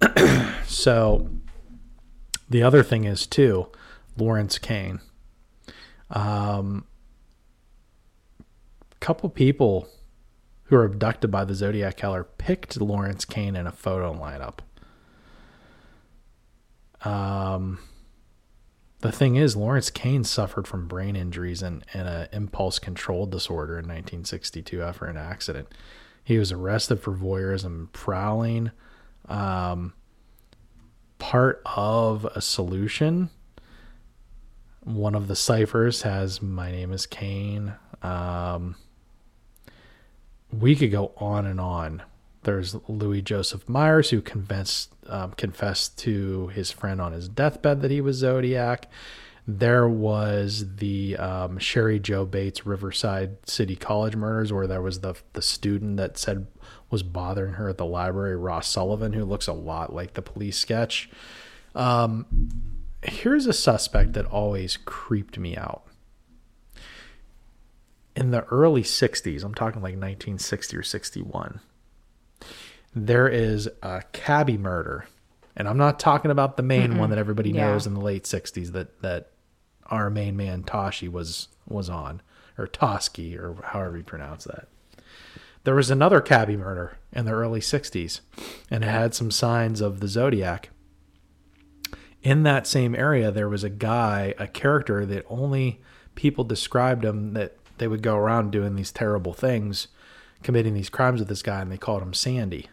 so 0.66 1.28
the 2.50 2.62
other 2.62 2.82
thing 2.82 3.04
is 3.04 3.26
too, 3.26 3.68
Lawrence 4.16 4.58
Kane. 4.58 5.00
Um, 6.10 6.84
a 8.40 8.94
couple 9.00 9.28
people 9.30 9.88
who 10.64 10.76
were 10.76 10.84
abducted 10.84 11.30
by 11.30 11.44
the 11.44 11.54
Zodiac 11.54 11.96
killer 11.96 12.24
picked 12.24 12.78
Lawrence 12.80 13.24
Kane 13.24 13.56
in 13.56 13.66
a 13.66 13.72
photo 13.72 14.12
lineup. 14.14 14.58
Um, 17.04 17.78
the 19.00 19.12
thing 19.12 19.36
is, 19.36 19.56
Lawrence 19.56 19.90
Kane 19.90 20.24
suffered 20.24 20.66
from 20.66 20.88
brain 20.88 21.14
injuries 21.14 21.62
and, 21.62 21.84
and 21.94 22.08
an 22.08 22.28
impulse 22.32 22.78
control 22.78 23.26
disorder 23.26 23.74
in 23.74 23.84
1962 23.84 24.82
after 24.82 25.04
an 25.04 25.16
accident. 25.16 25.68
He 26.24 26.38
was 26.38 26.50
arrested 26.50 27.00
for 27.00 27.12
voyeurism 27.12 27.92
prowling. 27.92 28.70
Um, 29.28 29.94
part 31.18 31.62
of 31.64 32.24
a 32.24 32.40
solution. 32.40 33.30
One 34.80 35.14
of 35.14 35.28
the 35.28 35.36
ciphers 35.36 36.02
has 36.02 36.40
"My 36.40 36.70
name 36.70 36.92
is 36.92 37.06
Kane." 37.06 37.74
Um, 38.02 38.76
we 40.50 40.74
could 40.74 40.90
go 40.90 41.12
on 41.16 41.46
and 41.46 41.60
on. 41.60 42.02
There's 42.42 42.76
Louis 42.88 43.22
Joseph 43.22 43.68
Myers 43.68 44.10
who 44.10 44.20
confessed 44.20 44.94
um, 45.06 45.32
confessed 45.32 45.98
to 45.98 46.48
his 46.48 46.70
friend 46.70 47.00
on 47.00 47.12
his 47.12 47.28
deathbed 47.28 47.82
that 47.82 47.90
he 47.90 48.00
was 48.00 48.16
Zodiac. 48.16 48.90
There 49.46 49.88
was 49.88 50.76
the 50.76 51.16
um, 51.16 51.58
Cheri 51.58 51.98
Jo 51.98 52.26
Bates 52.26 52.66
Riverside 52.66 53.38
City 53.48 53.76
College 53.76 54.14
murders, 54.14 54.52
where 54.52 54.66
there 54.66 54.82
was 54.82 55.00
the 55.00 55.14
the 55.32 55.42
student 55.42 55.96
that 55.96 56.18
said 56.18 56.46
was 56.90 57.02
bothering 57.02 57.54
her 57.54 57.68
at 57.68 57.78
the 57.78 57.86
library, 57.86 58.36
Ross 58.36 58.68
Sullivan, 58.68 59.12
who 59.12 59.24
looks 59.24 59.46
a 59.46 59.52
lot 59.52 59.94
like 59.94 60.14
the 60.14 60.22
police 60.22 60.58
sketch. 60.58 61.10
Um, 61.74 62.26
here's 63.02 63.46
a 63.46 63.52
suspect 63.52 64.14
that 64.14 64.26
always 64.26 64.76
creeped 64.76 65.38
me 65.38 65.56
out. 65.56 65.84
In 68.16 68.32
the 68.32 68.44
early 68.46 68.82
60s, 68.82 69.44
I'm 69.44 69.54
talking 69.54 69.80
like 69.80 69.94
1960 69.94 70.76
or 70.76 70.82
61, 70.82 71.60
there 72.94 73.28
is 73.28 73.68
a 73.82 74.02
cabbie 74.12 74.58
murder. 74.58 75.06
And 75.56 75.68
I'm 75.68 75.76
not 75.76 75.98
talking 75.98 76.30
about 76.30 76.56
the 76.56 76.62
main 76.62 76.92
Mm-mm. 76.92 76.98
one 76.98 77.10
that 77.10 77.18
everybody 77.18 77.50
Yeah. 77.50 77.70
knows 77.72 77.86
in 77.86 77.94
the 77.94 78.00
late 78.00 78.24
60s 78.24 78.72
that, 78.72 79.02
that 79.02 79.30
our 79.86 80.08
main 80.10 80.36
man 80.36 80.62
Toschi 80.62 81.10
was 81.10 81.48
was 81.66 81.90
on, 81.90 82.22
or 82.56 82.66
Toski, 82.66 83.36
or 83.38 83.56
however 83.62 83.98
you 83.98 84.02
pronounce 84.04 84.44
that. 84.44 84.68
There 85.64 85.74
was 85.74 85.90
another 85.90 86.20
cabbie 86.22 86.56
murder 86.56 86.96
in 87.12 87.26
the 87.26 87.32
early 87.32 87.60
60s, 87.60 88.20
and 88.70 88.82
it 88.84 88.88
had 88.88 89.14
some 89.14 89.30
signs 89.30 89.80
of 89.82 90.00
the 90.00 90.08
Zodiac. 90.08 90.70
In 92.22 92.42
that 92.44 92.66
same 92.66 92.94
area, 92.94 93.30
there 93.30 93.48
was 93.48 93.64
a 93.64 93.68
guy, 93.70 94.34
a 94.38 94.46
character 94.46 95.04
that 95.06 95.24
only 95.28 95.80
people 96.14 96.42
described 96.44 97.04
him 97.04 97.34
that 97.34 97.56
they 97.78 97.86
would 97.86 98.02
go 98.02 98.16
around 98.16 98.50
doing 98.50 98.76
these 98.76 98.90
terrible 98.92 99.32
things, 99.34 99.88
committing 100.42 100.74
these 100.74 100.88
crimes 100.90 101.20
with 101.20 101.28
this 101.28 101.42
guy, 101.42 101.60
and 101.60 101.70
they 101.70 101.76
called 101.78 102.02
him 102.02 102.14
Sandy. 102.14 102.68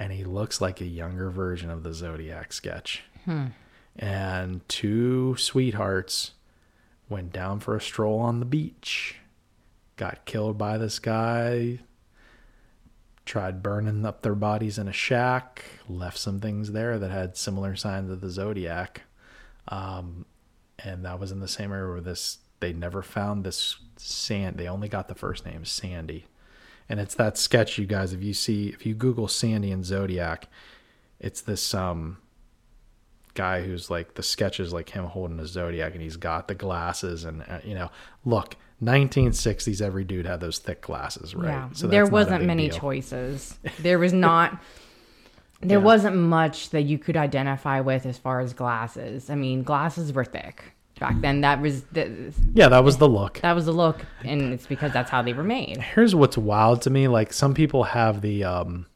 And 0.00 0.12
he 0.12 0.24
looks 0.24 0.60
like 0.60 0.80
a 0.80 0.86
younger 0.86 1.30
version 1.30 1.70
of 1.70 1.84
the 1.84 1.94
Zodiac 1.94 2.52
sketch. 2.52 3.04
Hmm. 3.26 3.48
And 3.94 4.66
two 4.66 5.36
sweethearts 5.36 6.32
went 7.10 7.32
down 7.32 7.60
for 7.60 7.76
a 7.76 7.80
stroll 7.80 8.18
on 8.18 8.40
the 8.40 8.46
beach, 8.46 9.16
got 9.96 10.24
killed 10.24 10.56
by 10.56 10.78
this 10.78 10.98
guy, 10.98 11.80
tried 13.26 13.62
burning 13.62 14.06
up 14.06 14.22
their 14.22 14.34
bodies 14.34 14.78
in 14.78 14.88
a 14.88 14.92
shack, 14.92 15.64
left 15.86 16.16
some 16.16 16.40
things 16.40 16.72
there 16.72 16.98
that 16.98 17.10
had 17.10 17.36
similar 17.36 17.76
signs 17.76 18.10
of 18.10 18.22
the 18.22 18.30
Zodiac. 18.30 19.02
Um, 19.68 20.24
and 20.82 21.04
that 21.04 21.20
was 21.20 21.30
in 21.30 21.40
the 21.40 21.48
same 21.48 21.72
area 21.72 21.92
where 21.92 22.00
this, 22.00 22.38
they 22.60 22.72
never 22.72 23.02
found 23.02 23.44
this 23.44 23.76
sand. 23.96 24.56
They 24.56 24.66
only 24.66 24.88
got 24.88 25.08
the 25.08 25.14
first 25.14 25.44
name, 25.44 25.66
Sandy. 25.66 26.24
And 26.90 27.00
it's 27.00 27.14
that 27.14 27.38
sketch, 27.38 27.78
you 27.78 27.86
guys, 27.86 28.12
if 28.12 28.22
you 28.22 28.34
see, 28.34 28.68
if 28.68 28.84
you 28.84 28.94
Google 28.94 29.28
Sandy 29.28 29.70
and 29.72 29.84
Zodiac, 29.84 30.48
it's 31.20 31.40
this, 31.40 31.72
um, 31.72 32.18
guy 33.34 33.62
who's 33.62 33.88
like 33.88 34.14
the 34.14 34.22
sketches 34.24 34.72
like 34.72 34.88
him 34.90 35.04
holding 35.04 35.38
a 35.38 35.46
zodiac 35.46 35.92
and 35.92 36.02
he's 36.02 36.16
got 36.16 36.48
the 36.48 36.54
glasses 36.54 37.24
and 37.24 37.42
uh, 37.48 37.60
you 37.62 37.76
know 37.76 37.88
look 38.24 38.56
1960s, 38.82 39.80
every 39.80 40.04
dude 40.04 40.26
had 40.26 40.40
those 40.40 40.58
thick 40.58 40.80
glasses, 40.80 41.34
right? 41.34 41.48
Yeah. 41.48 41.68
So 41.72 41.86
there 41.86 42.02
that's 42.02 42.10
not 42.10 42.16
a 42.18 42.20
wasn't 42.24 42.44
many 42.46 42.68
deal. 42.70 42.78
choices. 42.78 43.58
There 43.78 43.98
was 43.98 44.12
not. 44.28 44.60
There 45.60 45.78
Yeah. 45.78 45.84
wasn't 45.84 46.16
much 46.16 46.70
that 46.70 46.82
you 46.82 46.98
could 46.98 47.16
identify 47.16 47.80
with 47.80 48.06
as 48.06 48.16
far 48.18 48.40
as 48.40 48.52
glasses. 48.54 49.28
I 49.30 49.34
mean, 49.34 49.62
glasses 49.62 50.12
were 50.12 50.24
thick 50.24 50.72
back 51.00 51.20
then. 51.20 51.40
That 51.40 51.60
was 51.60 51.82
the, 51.84 52.32
Yeah, 52.54 52.68
that 52.68 52.84
was 52.84 52.98
the 52.98 53.08
look. 53.08 53.40
that 53.40 53.54
was 53.54 53.66
the 53.66 53.72
look, 53.72 54.04
and 54.22 54.52
it's 54.52 54.66
because 54.66 54.92
that's 54.92 55.10
how 55.10 55.22
they 55.22 55.32
were 55.32 55.42
made. 55.42 55.78
Here's 55.78 56.14
what's 56.14 56.38
wild 56.38 56.82
to 56.82 56.90
me: 56.90 57.08
like 57.08 57.32
some 57.32 57.54
people 57.54 57.84
have 57.84 58.20
the, 58.20 58.44
um, 58.44 58.86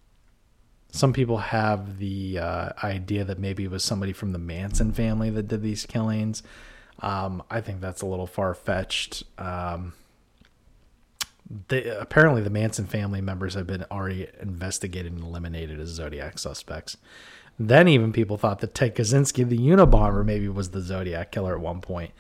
some 0.93 1.13
people 1.13 1.39
have 1.39 1.99
the 1.99 2.39
uh, 2.39 2.69
idea 2.85 3.25
that 3.25 3.41
maybe 3.41 3.65
it 3.65 3.71
was 3.71 3.83
somebody 3.83 4.13
from 4.13 4.31
the 4.33 4.39
Manson 4.39 4.93
family 4.93 5.31
that 5.31 5.49
did 5.49 5.63
these 5.63 5.87
killings. 5.87 6.45
Um, 7.01 7.43
I 7.51 7.61
think 7.61 7.81
that's 7.81 8.03
a 8.03 8.07
little 8.07 8.29
far 8.29 8.55
fetched. 8.55 9.25
Um, 9.37 9.95
they, 11.69 11.85
apparently, 11.89 12.43
the 12.43 12.51
Manson 12.51 12.87
family 12.87 13.21
members 13.21 13.55
have 13.55 13.67
been 13.67 13.85
already 13.91 14.29
investigated 14.41 15.13
and 15.13 15.23
eliminated 15.23 15.81
as 15.81 15.89
Zodiac 15.89 16.39
suspects. 16.39 16.97
Then, 17.59 17.87
even 17.89 18.13
people 18.13 18.37
thought 18.37 18.59
that 18.61 18.75
Ted 18.75 18.97
Kaczynski, 18.97 19.49
the 19.49 19.59
Unabomber, 19.59 20.25
maybe 20.25 20.49
was 20.49 20.71
the 20.71 20.81
Zodiac 20.81 21.31
killer 21.31 21.55
at 21.55 21.61
one 21.61 21.81
point. 21.81 22.11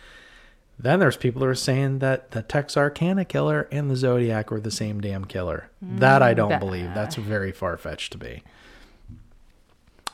Then 0.78 1.00
there's 1.00 1.16
people 1.16 1.42
who 1.42 1.48
are 1.48 1.54
saying 1.54 2.00
that 2.00 2.32
the 2.32 2.42
Texarkana 2.42 3.24
killer 3.24 3.68
and 3.72 3.90
the 3.90 3.96
Zodiac 3.96 4.50
were 4.50 4.60
the 4.60 4.70
same 4.70 5.00
damn 5.00 5.24
killer. 5.24 5.70
that 5.82 6.22
I 6.22 6.34
don't 6.34 6.48
that- 6.50 6.60
believe. 6.60 6.94
That's 6.94 7.16
very 7.16 7.52
far 7.52 7.76
fetched 7.76 8.12
to 8.12 8.18
me. 8.18 8.42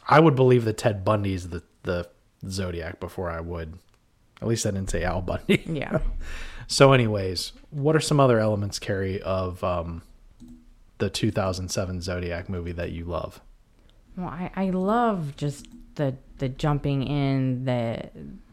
I 0.09 0.21
would 0.21 0.35
believe 0.35 0.65
that 0.65 0.79
Ted 0.79 1.05
Bundy 1.05 1.35
is 1.35 1.51
the, 1.51 1.63
the 1.83 2.09
Zodiac 2.49 2.99
before 3.01 3.31
I 3.31 3.41
would. 3.41 3.79
At 4.43 4.49
least 4.49 4.67
I 4.67 4.71
didn't 4.71 4.91
say 4.91 5.05
Al 5.05 5.21
Bundy. 5.23 5.63
Yeah. 5.67 5.99
so, 6.67 6.93
anyways, 6.93 7.53
what 7.71 7.95
are 7.95 8.01
some 8.01 8.19
other 8.21 8.39
elements, 8.39 8.79
Carrie, 8.79 9.21
of 9.23 9.63
um, 9.63 10.03
the 10.99 11.11
2007 11.11 12.01
Zodiac 12.01 12.49
movie 12.49 12.73
that 12.73 12.91
you 12.93 13.05
love? 13.05 13.41
Well, 14.21 14.29
I, 14.29 14.51
I 14.55 14.71
love 14.71 15.37
just 15.37 15.67
the 15.95 16.15
the 16.39 16.49
jumping 16.49 17.03
in, 17.03 17.65
the 17.65 18.11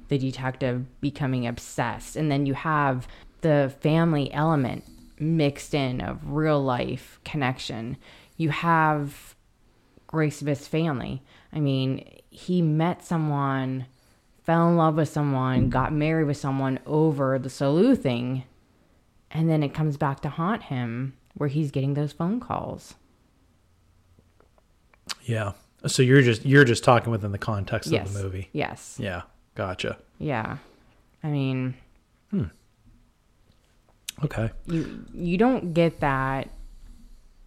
the 0.07 0.17
detective 0.17 0.85
becoming 1.01 1.45
obsessed, 1.45 2.15
and 2.15 2.31
then 2.31 2.45
you 2.45 2.53
have 2.53 3.07
the 3.41 3.73
family 3.81 4.31
element 4.33 4.85
mixed 5.19 5.73
in 5.73 5.99
of 6.01 6.31
real 6.31 6.63
life 6.63 7.19
connection. 7.25 7.97
You 8.37 8.49
have 8.49 9.35
Graysmith's 10.07 10.67
family. 10.67 11.21
I 11.51 11.59
mean, 11.59 12.07
he 12.29 12.61
met 12.61 13.03
someone, 13.03 13.87
fell 14.43 14.69
in 14.69 14.77
love 14.77 14.95
with 14.95 15.09
someone, 15.09 15.69
got 15.69 15.91
married 15.91 16.27
with 16.27 16.37
someone 16.37 16.79
over 16.85 17.37
the 17.37 17.49
sleuthing, 17.49 18.45
and 19.31 19.49
then 19.49 19.63
it 19.63 19.73
comes 19.73 19.97
back 19.97 20.21
to 20.21 20.29
haunt 20.29 20.63
him 20.63 21.17
where 21.33 21.49
he's 21.49 21.71
getting 21.71 21.93
those 21.93 22.13
phone 22.13 22.39
calls. 22.39 22.95
Yeah. 25.27 25.51
So 25.85 26.01
you're 26.01 26.21
just 26.23 26.45
you're 26.45 26.63
just 26.65 26.83
talking 26.83 27.11
within 27.11 27.31
the 27.31 27.37
context 27.37 27.91
Yes. 27.91 28.07
of 28.07 28.13
the 28.15 28.23
movie. 28.23 28.49
Yes. 28.53 28.97
Yeah. 28.99 29.21
Gotcha. 29.55 29.97
Yeah. 30.19 30.57
I 31.23 31.27
mean, 31.27 31.75
Okay. 34.23 34.49
you 34.65 35.05
you 35.13 35.37
don't 35.37 35.73
get 35.73 35.99
that 35.99 36.49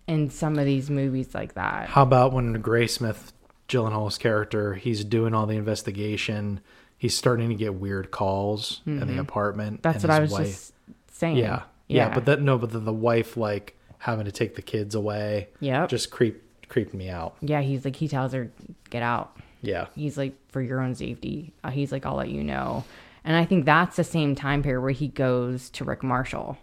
in 0.06 0.30
some 0.30 0.58
of 0.58 0.64
these 0.64 0.88
movies 0.90 1.34
like 1.34 1.54
that. 1.54 1.88
How 1.88 2.02
about 2.02 2.32
when 2.32 2.60
Graysmith, 2.62 3.32
Gyllenhaal's 3.68 4.18
character, 4.18 4.74
he's 4.74 5.04
doing 5.04 5.34
all 5.34 5.46
the 5.46 5.56
investigation, 5.56 6.60
he's 6.96 7.16
starting 7.16 7.48
to 7.48 7.54
get 7.54 7.74
weird 7.74 8.10
calls 8.10 8.82
in 8.86 9.06
the 9.06 9.18
apartment. 9.18 9.78
Mm-hmm. 9.78 9.82
That's 9.82 10.04
and 10.04 10.10
what 10.12 10.16
I 10.18 10.20
was 10.22 10.30
wife- 10.32 10.46
just 10.46 10.72
saying. 11.12 11.36
Yeah, 11.38 11.62
yeah, 11.88 12.12
but 12.14 12.24
that 12.26 12.40
no, 12.40 12.56
but 12.58 12.70
the, 12.70 12.78
the 12.78 12.92
wife 12.92 13.36
like 13.36 13.76
having 13.98 14.24
to 14.26 14.32
take 14.32 14.54
the 14.54 14.62
kids 14.62 14.94
away. 14.94 15.48
Yeah. 15.60 15.86
just 15.86 16.10
creep 16.10 16.42
creeped 16.70 16.94
me 16.94 17.10
out. 17.10 17.36
yeah, 17.42 17.60
he's 17.60 17.84
like 17.84 17.96
he 17.96 18.08
tells 18.08 18.32
her 18.32 18.50
get 18.88 19.02
out. 19.02 19.36
Yeah, 19.62 19.88
He's 19.94 20.16
like 20.16 20.32
for 20.48 20.62
your 20.62 20.80
own 20.80 20.94
safety. 20.94 21.52
Uh, 21.62 21.68
he's 21.68 21.92
like 21.92 22.06
I'll 22.06 22.14
let 22.16 22.30
you 22.30 22.42
know. 22.42 22.84
And 23.24 23.36
I 23.36 23.44
think 23.44 23.66
that's 23.66 23.96
the 23.96 24.04
same 24.04 24.34
time 24.34 24.62
period 24.62 24.80
where 24.80 24.90
he 24.90 25.08
goes 25.08 25.68
to 25.70 25.84
Rick 25.84 26.02
Marshall. 26.02 26.56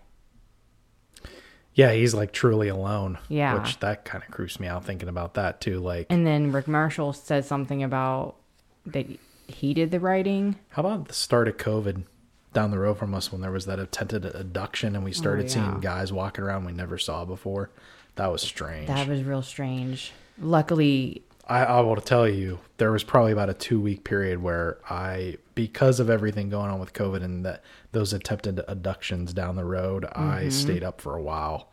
yeah, 1.73 1.91
he's 1.93 2.15
like 2.15 2.31
truly 2.31 2.67
alone. 2.69 3.19
Yeah. 3.29 3.59
which 3.61 3.79
that 3.81 4.03
kind 4.05 4.23
of 4.23 4.31
creeps 4.31 4.59
me 4.59 4.67
out 4.67 4.83
thinking 4.85 5.09
about 5.09 5.35
that 5.35 5.61
too. 5.61 5.79
Like, 5.79 6.07
And 6.09 6.25
then 6.25 6.51
Rick 6.51 6.67
Marshall 6.67 7.13
says 7.13 7.47
something 7.47 7.83
about 7.83 8.35
that 8.87 9.05
he 9.47 9.73
did 9.75 9.91
the 9.91 9.99
writing. 9.99 10.55
how 10.69 10.81
about 10.81 11.07
the 11.07 11.13
start 11.13 11.47
of 11.47 11.57
COVID? 11.57 12.03
Down 12.53 12.71
the 12.71 12.79
road 12.79 12.97
from 12.97 13.13
us, 13.13 13.31
when 13.31 13.41
there 13.41 13.51
was 13.51 13.65
that 13.67 13.77
attempted 13.77 14.25
abduction, 14.25 14.95
and 14.95 15.03
we 15.05 15.11
started 15.11 15.43
Oh, 15.43 15.47
yeah. 15.47 15.53
seeing 15.53 15.79
guys 15.79 16.11
walking 16.11 16.43
around 16.43 16.65
we 16.65 16.71
never 16.71 16.97
saw 16.97 17.23
before, 17.23 17.69
that 18.17 18.31
was 18.31 18.41
strange. 18.41 18.87
That 18.87 19.07
was 19.07 19.23
real 19.23 19.41
strange. 19.41 20.11
Luckily, 20.39 21.23
I, 21.47 21.63
I 21.63 21.79
will 21.79 21.95
tell 21.97 22.27
you, 22.27 22.59
there 22.77 22.91
was 22.91 23.03
probably 23.03 23.31
about 23.31 23.49
a 23.49 23.53
two 23.53 23.79
week 23.79 24.03
period 24.03 24.41
where 24.41 24.77
I, 24.89 25.37
because 25.55 25.99
of 25.99 26.09
everything 26.09 26.49
going 26.49 26.69
on 26.69 26.79
with 26.79 26.93
COVID 26.93 27.23
and 27.23 27.45
that 27.45 27.63
those 27.93 28.13
attempted 28.13 28.61
abductions 28.67 29.33
down 29.33 29.55
the 29.55 29.65
road, 29.65 30.05
I 30.05 30.41
mm-hmm. 30.41 30.49
stayed 30.49 30.83
up 30.83 30.99
for 30.99 31.15
a 31.15 31.21
while. 31.21 31.71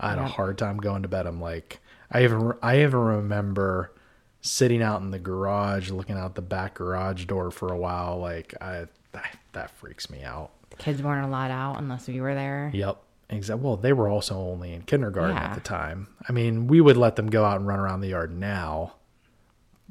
I 0.00 0.10
had 0.10 0.18
a 0.18 0.26
hard 0.26 0.58
time 0.58 0.76
going 0.76 1.02
to 1.02 1.08
bed. 1.08 1.26
I'm 1.26 1.40
like, 1.40 1.80
I 2.12 2.22
even 2.22 2.52
I 2.62 2.82
even 2.82 3.00
remember 3.00 3.92
sitting 4.40 4.80
out 4.82 5.00
in 5.00 5.10
the 5.10 5.18
garage, 5.18 5.90
looking 5.90 6.16
out 6.16 6.36
the 6.36 6.42
back 6.42 6.74
garage 6.74 7.24
door 7.24 7.50
for 7.50 7.72
a 7.72 7.76
while. 7.76 8.18
Like 8.18 8.54
I 8.60 8.86
that, 9.12 9.36
that 9.52 9.70
freaks 9.72 10.08
me 10.08 10.22
out. 10.22 10.52
the 10.70 10.76
kids 10.76 11.02
weren't 11.02 11.26
allowed 11.26 11.50
out 11.50 11.78
unless 11.78 12.06
we 12.06 12.20
were 12.20 12.34
there. 12.34 12.70
Yep. 12.72 13.02
Exactly. 13.30 13.62
Well, 13.64 13.76
they 13.76 13.92
were 13.92 14.08
also 14.08 14.36
only 14.38 14.72
in 14.72 14.82
kindergarten 14.82 15.36
Yeah. 15.36 15.44
at 15.50 15.54
the 15.54 15.60
time. 15.60 16.08
I 16.28 16.32
mean, 16.32 16.66
we 16.66 16.80
would 16.80 16.96
let 16.96 17.16
them 17.16 17.28
go 17.28 17.44
out 17.44 17.58
and 17.58 17.66
run 17.66 17.78
around 17.78 18.00
the 18.00 18.08
yard 18.08 18.34
now, 18.36 18.94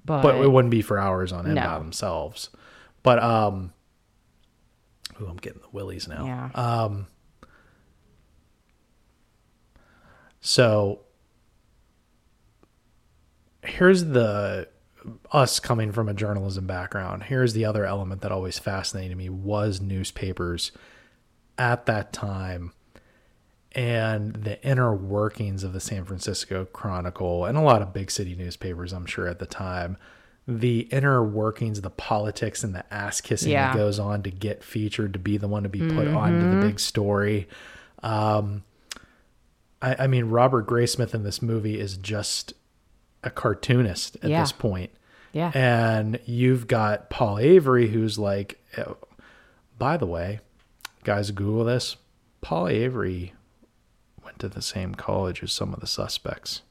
But, 0.04 0.24
but 0.24 0.36
it 0.36 0.52
wouldn't 0.52 0.72
be 0.72 0.82
for 0.82 0.98
hours 0.98 1.32
on 1.32 1.46
end 1.46 1.56
No. 1.56 1.62
by 1.64 1.78
themselves. 1.78 2.50
But 3.04 3.22
um, 3.22 3.74
ooh, 5.22 5.28
I'm 5.28 5.38
getting 5.38 5.62
the 5.62 5.70
willies 5.72 6.08
now. 6.08 6.26
yeah. 6.26 6.50
Um, 6.56 7.08
so 10.42 11.02
here's 13.64 14.06
the 14.06 14.68
us 15.32 15.60
coming 15.60 15.92
from 15.92 16.10
a 16.10 16.14
journalism 16.14 16.68
background. 16.68 17.24
Here's 17.24 17.54
the 17.54 17.66
other 17.66 17.86
element 17.86 18.22
that 18.22 18.32
always 18.32 18.60
fascinated 18.60 19.16
me 19.18 19.30
was 19.30 19.80
newspapers 19.80 20.72
at 21.58 21.86
that 21.86 22.12
time 22.14 22.74
and 23.74 24.34
the 24.36 24.62
inner 24.66 24.94
workings 24.96 25.64
of 25.64 25.74
the 25.74 25.80
San 25.80 26.06
Francisco 26.06 26.66
Chronicle 26.66 27.46
and 27.46 27.58
a 27.58 27.62
lot 27.62 27.82
of 27.82 27.94
big 27.94 28.10
city 28.12 28.36
newspapers, 28.36 28.94
I'm 28.94 29.06
sure 29.06 29.28
at 29.28 29.40
the 29.40 29.46
time. 29.46 29.98
The 30.48 30.82
inner 30.92 31.22
workings, 31.24 31.82
the 31.82 31.90
politics, 31.90 32.64
and 32.64 32.74
the 32.74 32.86
ass 32.94 33.20
kissing 33.20 33.52
Yeah. 33.52 33.74
that 33.74 33.78
goes 33.78 34.00
on 34.00 34.24
to 34.24 34.32
get 34.32 34.64
featured, 34.64 35.12
to 35.14 35.20
be 35.20 35.38
the 35.38 35.48
one 35.48 35.64
to 35.64 35.70
be 35.70 35.80
put 35.80 36.08
onto 36.08 36.50
the 36.60 36.66
big 36.66 36.80
story. 36.80 37.48
Um, 38.02 38.64
I, 39.82 40.04
I 40.04 40.08
mean, 40.08 40.26
Robert 40.26 40.66
Graysmith 40.66 41.14
in 41.14 41.24
this 41.24 41.42
movie 41.42 41.80
is 41.80 41.98
just 41.98 42.54
a 43.24 43.30
cartoonist 43.30 44.16
at 44.24 44.30
Yeah. 44.30 44.42
this 44.42 44.52
point. 44.54 44.92
yeah. 45.34 45.52
And 45.54 46.20
you've 46.26 46.68
got 46.68 47.10
Paul 47.10 47.40
Avery, 47.40 47.90
who's 47.90 48.18
like, 48.18 48.64
oh, 48.78 48.98
by 49.78 49.98
the 49.98 50.06
way, 50.08 50.40
guys, 51.04 51.30
Google 51.32 51.66
this. 51.66 51.98
Paul 52.42 52.70
Avery 52.70 53.34
went 54.38 54.54
to 54.54 54.56
the 54.56 54.62
same 54.62 54.94
college 54.96 55.42
as 55.44 55.52
some 55.52 55.74
of 55.74 55.80
the 55.80 55.88
suspects. 55.88 56.62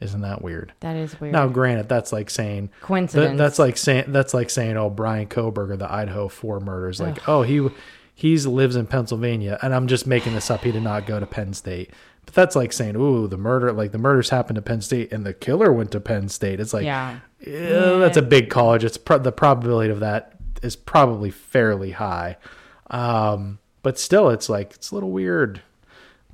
Isn't 0.00 0.20
that 0.22 0.42
weird? 0.42 0.72
that 0.80 0.96
is 0.96 1.18
weird. 1.20 1.32
Now, 1.32 1.46
granted, 1.46 1.88
that's 1.88 2.12
like 2.12 2.28
saying 2.30 2.70
Coincidence. 2.80 3.32
that- 3.32 3.36
that's 3.42 3.58
like 3.58 3.76
saying 3.76 4.04
that's 4.08 4.34
like 4.34 4.50
saying, 4.50 4.76
oh, 4.76 4.90
Bryan 4.90 5.28
Kohberger, 5.28 5.78
the 5.78 5.90
Idaho 5.90 6.28
Four 6.28 6.60
murders, 6.60 7.00
like, 7.00 7.28
oh, 7.28 7.42
he 7.42 7.68
he's 8.14 8.46
lives 8.46 8.76
in 8.76 8.86
Pennsylvania, 8.86 9.58
and 9.62 9.74
I'm 9.74 9.86
just 9.86 10.06
making 10.06 10.34
this 10.34 10.50
up. 10.50 10.62
He 10.62 10.72
did 10.72 10.82
not 10.82 11.06
go 11.06 11.20
to 11.20 11.26
Penn 11.26 11.52
State, 11.54 11.90
but 12.24 12.34
that's 12.34 12.56
like 12.56 12.72
saying, 12.72 12.96
ooh, 12.96 13.28
the 13.28 13.36
murder, 13.38 13.72
like 13.72 13.92
the 13.92 13.98
murders 13.98 14.30
happened 14.30 14.56
to 14.56 14.62
Penn 14.62 14.80
State, 14.80 15.12
and 15.12 15.24
the 15.24 15.32
killer 15.34 15.72
went 15.72 15.90
to 15.92 16.00
Penn 16.00 16.28
State. 16.28 16.60
It's 16.60 16.72
like, 16.74 16.84
yeah. 16.84 17.18
yeah, 17.46 17.96
that's 17.98 18.16
a 18.16 18.22
big 18.22 18.50
college. 18.50 18.84
It's 18.84 18.98
pro- 18.98 19.18
the 19.18 19.32
probability 19.32 19.90
of 19.90 20.00
that 20.00 20.32
is 20.62 20.76
probably 20.76 21.30
fairly 21.30 21.92
high, 21.92 22.36
um, 22.90 23.58
but 23.82 23.98
still, 23.98 24.28
it's 24.30 24.48
like 24.48 24.74
it's 24.74 24.90
a 24.90 24.94
little 24.94 25.12
weird 25.12 25.60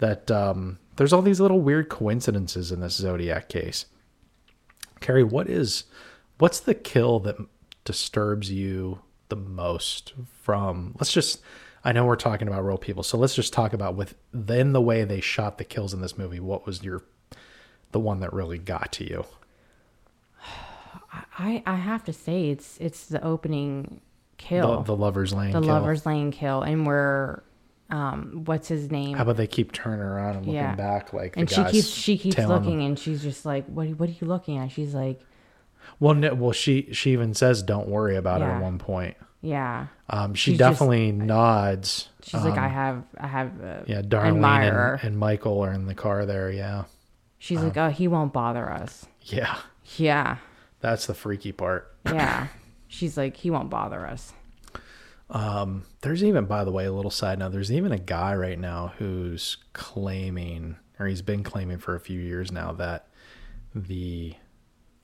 that 0.01 0.31
um, 0.31 0.79
there's 0.97 1.13
all 1.13 1.23
these 1.23 1.41
little 1.41 1.61
weird 1.61 1.89
coincidences 1.89 2.71
in 2.73 2.81
this 2.81 2.95
Zodiac 2.95 3.49
case. 3.49 3.87
Carrie, 5.01 5.25
what 5.25 5.49
is 5.49 5.85
what's 6.39 6.61
the 6.61 6.75
kill 6.75 7.21
that 7.21 7.37
disturbs 7.85 8.51
you 8.51 9.01
the 9.29 9.37
most 9.37 10.13
from? 10.43 10.95
Let's 10.99 11.13
just. 11.13 11.41
I 11.83 11.93
know 11.93 12.05
we're 12.05 12.17
talking 12.17 12.47
about 12.47 12.63
real 12.63 12.77
people, 12.77 13.03
so 13.03 13.17
let's 13.17 13.35
just 13.35 13.55
talk 13.55 13.73
about 13.73 13.95
within 13.95 14.73
the 14.75 14.83
way 14.83 15.05
they 15.05 15.23
shot 15.23 15.57
the 15.57 15.65
kills 15.65 15.95
in 15.95 16.03
this 16.03 16.19
movie. 16.19 16.39
What 16.39 16.67
was 16.67 16.83
your 16.83 17.05
the 17.93 18.01
one 18.01 18.21
that 18.21 18.35
really 18.35 18.59
got 18.59 18.93
to 18.93 19.05
you? 19.09 19.25
I 21.39 21.63
I 21.67 21.77
have 21.77 22.05
to 22.05 22.13
say 22.13 22.51
it's 22.51 22.77
it's 22.81 23.07
the 23.07 23.23
opening 23.25 24.01
The, 24.37 24.37
kill. 24.45 24.83
the 24.83 24.95
lovers 24.97 25.33
lane. 25.33 25.53
the 25.53 25.61
kill. 25.61 25.69
lovers 25.69 26.05
lane 26.05 26.31
kill 26.33 26.61
and 26.63 26.87
where 26.87 27.43
um, 27.91 28.43
what's 28.45 28.69
his 28.69 28.91
name? 28.91 29.17
How 29.17 29.23
about 29.23 29.37
they 29.37 29.47
keep 29.47 29.73
turning 29.73 30.01
around 30.01 30.37
and 30.37 30.47
looking 30.47 30.55
Yeah. 30.55 30.75
back 30.75 31.13
like 31.13 31.35
the 31.35 31.41
and 31.41 31.51
she 31.51 31.65
keeps 31.65 31.89
she 31.89 32.19
keeps 32.19 32.37
tailing 32.37 32.55
them. 32.55 32.65
looking, 32.65 32.83
and 32.85 32.99
she's 32.99 33.23
just 33.23 33.45
like, 33.45 33.67
"What? 33.67 33.89
What 33.99 34.09
are 34.09 34.13
you 34.13 34.27
looking 34.27 34.59
at?" 34.59 34.71
She's 34.73 34.95
like, 34.95 35.21
Well, 35.99 36.15
no, 36.15 36.35
well, 36.35 36.53
she 36.53 36.89
she 36.93 37.13
even 37.13 37.35
says, 37.35 37.63
"Don't 37.63 37.89
worry 37.89 38.17
about 38.17 38.43
it." 38.43 38.45
At 38.45 38.61
one 38.63 38.79
point, 38.79 39.17
"Yeah." 39.43 39.87
um, 40.09 40.35
she 40.35 40.53
She's 40.53 40.59
just- 40.59 40.73
definitely 40.79 41.13
nods. 41.13 42.09
She's 42.23 42.43
like, 42.45 42.53
um, 42.53 42.59
"I 42.65 42.69
have, 42.69 43.03
I 43.19 43.27
have." 43.27 43.53
Yeah, 43.87 44.03
Darlene 44.03 44.95
and, 44.95 45.05
and 45.05 45.19
Michael 45.19 45.61
are 45.65 45.73
in 45.73 45.87
the 45.87 45.95
car 45.95 46.27
there. 46.27 46.51
Yeah, 46.51 46.85
She's 47.39 47.61
like, 47.63 47.77
"Oh, 47.77 47.89
he 47.89 48.07
won't 48.09 48.33
bother 48.33 48.71
us." 48.71 49.07
yeah, 49.23 49.57
Yeah, 49.97 50.37
that's 50.81 51.07
the 51.07 51.15
freaky 51.15 51.53
part. 51.53 51.93
yeah. 52.07 52.49
She's 52.89 53.17
like, 53.17 53.37
"He 53.37 53.51
won't 53.51 53.71
bother 53.71 54.07
us." 54.07 54.33
Um, 55.31 55.85
there's 56.03 56.25
even, 56.25 56.47
by 56.47 56.65
the 56.65 56.73
way, 56.73 56.87
a 56.87 56.93
little 56.93 57.11
side 57.11 57.39
note. 57.39 57.53
There's 57.53 57.73
even 57.73 57.93
a 57.93 57.99
guy 57.99 58.35
right 58.35 58.59
now 58.59 58.93
who's 58.99 59.59
claiming, 59.73 60.77
or 60.99 61.07
he's 61.07 61.23
been 61.23 61.45
claiming 61.45 61.79
for 61.79 61.95
a 61.95 62.01
few 62.01 62.21
years 62.21 62.51
now, 62.51 62.73
that 62.73 63.07
the 63.75 64.35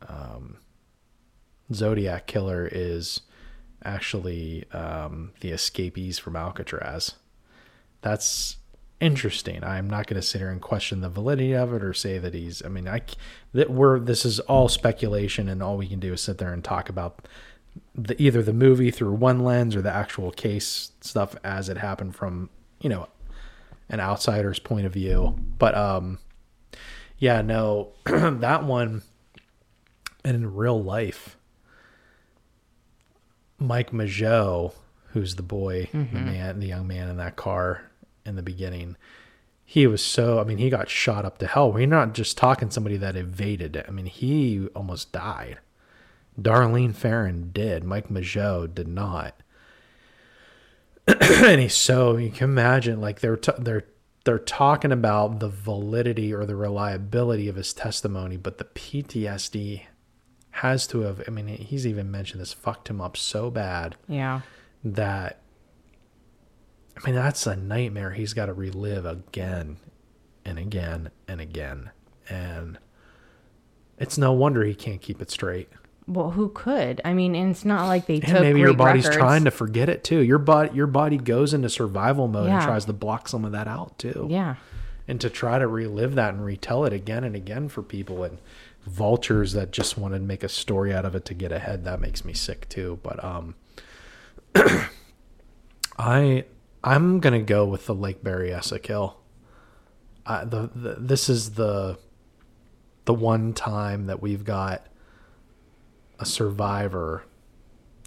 um, 0.08 0.58
Zodiac 1.72 2.26
killer 2.26 2.68
is 2.70 3.20
actually 3.84 4.64
um, 4.72 5.32
the 5.40 5.50
escapees 5.50 6.18
from 6.18 6.34
Alcatraz. 6.34 7.14
That's 8.02 8.56
interesting. 9.00 9.62
I'm 9.62 9.88
not 9.88 10.06
going 10.06 10.20
to 10.20 10.26
sit 10.26 10.40
here 10.40 10.50
and 10.50 10.60
question 10.60 11.00
the 11.00 11.08
validity 11.08 11.54
of 11.54 11.72
it 11.72 11.84
or 11.84 11.92
say 11.92 12.18
that 12.18 12.34
he's. 12.34 12.64
I 12.64 12.68
mean, 12.68 12.88
I 12.88 13.02
that 13.52 13.70
we're 13.70 14.00
this 14.00 14.24
is 14.24 14.40
all 14.40 14.68
speculation, 14.68 15.48
and 15.48 15.62
all 15.62 15.76
we 15.76 15.88
can 15.88 16.00
do 16.00 16.12
is 16.14 16.20
sit 16.20 16.38
there 16.38 16.52
and 16.52 16.64
talk 16.64 16.88
about 16.88 17.28
the 17.94 18.20
either 18.20 18.42
the 18.42 18.52
movie 18.52 18.90
through 18.90 19.12
one 19.12 19.40
lens 19.40 19.74
or 19.74 19.82
the 19.82 19.92
actual 19.92 20.30
case 20.30 20.92
stuff 21.00 21.36
as 21.44 21.68
it 21.68 21.78
happened 21.78 22.14
from 22.14 22.50
you 22.80 22.88
know 22.88 23.08
an 23.88 24.00
outsider's 24.00 24.58
point 24.58 24.86
of 24.86 24.92
view. 24.92 25.36
But 25.58 25.76
um, 25.76 26.18
yeah, 27.18 27.42
no, 27.42 27.92
that 28.04 28.64
one, 28.64 29.02
and 30.24 30.36
in 30.36 30.54
real 30.54 30.82
life, 30.82 31.36
Mike 33.58 33.90
Mageau, 33.90 34.72
who's 35.08 35.36
the 35.36 35.42
boy, 35.42 35.88
the 35.92 35.98
man, 35.98 36.60
the 36.60 36.66
young 36.66 36.86
man 36.86 37.08
in 37.08 37.16
that 37.16 37.36
car 37.36 37.90
in 38.24 38.36
the 38.36 38.42
beginning, 38.42 38.96
he 39.64 39.86
was 39.86 40.02
so. 40.02 40.38
I 40.40 40.44
mean, 40.44 40.58
he 40.58 40.70
got 40.70 40.90
shot 40.90 41.24
up 41.24 41.38
to 41.38 41.46
hell. 41.46 41.72
We're 41.72 41.86
not 41.86 42.14
just 42.14 42.36
talking 42.36 42.70
somebody 42.70 42.96
that 42.98 43.16
evaded. 43.16 43.84
I 43.86 43.90
mean, 43.90 44.06
he 44.06 44.66
almost 44.74 45.12
died. 45.12 45.58
Darlene 46.40 46.94
Ferrin 46.94 47.50
did. 47.52 47.84
Mike 47.84 48.08
Mageau 48.08 48.72
did 48.72 48.88
not. 48.88 49.34
and 51.06 51.60
he's 51.60 51.74
so 51.74 52.16
you 52.16 52.30
can 52.30 52.44
imagine 52.44 53.00
like 53.00 53.20
they're 53.20 53.36
t- 53.36 53.52
they're 53.58 53.84
they're 54.24 54.38
talking 54.40 54.90
about 54.90 55.38
the 55.38 55.48
validity 55.48 56.34
or 56.34 56.44
the 56.44 56.56
reliability 56.56 57.48
of 57.48 57.54
his 57.54 57.72
testimony, 57.72 58.36
but 58.36 58.58
the 58.58 58.64
PTSD 58.64 59.82
has 60.50 60.86
to 60.88 61.00
have. 61.02 61.22
I 61.28 61.30
mean, 61.30 61.46
he's 61.46 61.86
even 61.86 62.10
mentioned 62.10 62.40
this 62.40 62.52
fucked 62.52 62.88
him 62.90 63.00
up 63.00 63.16
so 63.16 63.50
bad 63.50 63.94
Yeah, 64.08 64.40
that 64.82 65.40
I 66.96 67.06
mean 67.06 67.14
that's 67.14 67.46
a 67.46 67.54
nightmare 67.56 68.10
he's 68.12 68.32
got 68.32 68.46
to 68.46 68.52
relive 68.52 69.06
again 69.06 69.76
and 70.44 70.58
again 70.58 71.10
and 71.28 71.40
again 71.40 71.90
and 72.28 72.78
it's 73.98 74.16
no 74.16 74.32
wonder 74.32 74.64
he 74.64 74.74
can't 74.74 75.00
keep 75.02 75.20
it 75.20 75.30
straight 75.30 75.68
well, 76.08 76.30
who 76.30 76.50
could? 76.50 77.00
I 77.04 77.14
mean, 77.14 77.34
and 77.34 77.50
it's 77.50 77.64
not 77.64 77.86
like 77.86 78.06
they 78.06 78.16
and 78.16 78.26
took 78.26 78.40
maybe 78.40 78.60
your 78.60 78.74
body's 78.74 79.04
records. 79.04 79.16
trying 79.16 79.44
to 79.44 79.50
forget 79.50 79.88
it 79.88 80.04
too. 80.04 80.20
Your 80.20 80.38
body 80.38 80.70
your 80.72 80.86
body 80.86 81.16
goes 81.16 81.52
into 81.52 81.68
survival 81.68 82.28
mode 82.28 82.48
and 82.48 82.62
tries 82.62 82.84
to 82.84 82.92
block 82.92 83.28
some 83.28 83.44
of 83.44 83.52
that 83.52 83.66
out 83.66 83.98
too. 83.98 84.28
Yeah, 84.30 84.56
and 85.08 85.20
to 85.20 85.28
try 85.28 85.58
to 85.58 85.66
relive 85.66 86.14
that 86.14 86.34
and 86.34 86.44
retell 86.44 86.84
it 86.84 86.92
again 86.92 87.24
and 87.24 87.34
again 87.34 87.68
for 87.68 87.82
people 87.82 88.22
and 88.22 88.38
vultures 88.86 89.52
that 89.54 89.72
just 89.72 89.98
want 89.98 90.14
to 90.14 90.20
make 90.20 90.44
a 90.44 90.48
story 90.48 90.94
out 90.94 91.04
of 91.04 91.16
it 91.16 91.24
to 91.24 91.34
get 91.34 91.50
ahead 91.50 91.84
that 91.84 92.00
makes 92.00 92.24
me 92.24 92.32
sick 92.32 92.68
too. 92.68 93.00
But 93.02 93.22
um 93.24 93.56
i 95.98 96.44
i'm 96.84 97.20
gonna 97.20 97.42
go 97.42 97.66
with 97.66 97.86
the 97.86 97.94
lake 97.94 98.22
berryessa 98.22 98.80
kill. 98.82 99.18
I, 100.24 100.44
the, 100.44 100.70
the 100.74 100.96
this 100.98 101.28
is 101.28 101.52
the 101.52 101.98
the 103.06 103.14
one 103.14 103.52
time 103.52 104.06
that 104.06 104.20
we've 104.22 104.44
got 104.44 104.86
a 106.18 106.26
survivor 106.26 107.24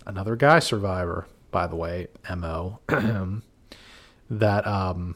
another 0.06 0.36
guy 0.36 0.60
survivor 0.60 1.28
by 1.52 1.68
the 1.68 1.76
way 1.76 2.08
mo 2.36 2.80
that 4.30 4.68
um 4.68 5.16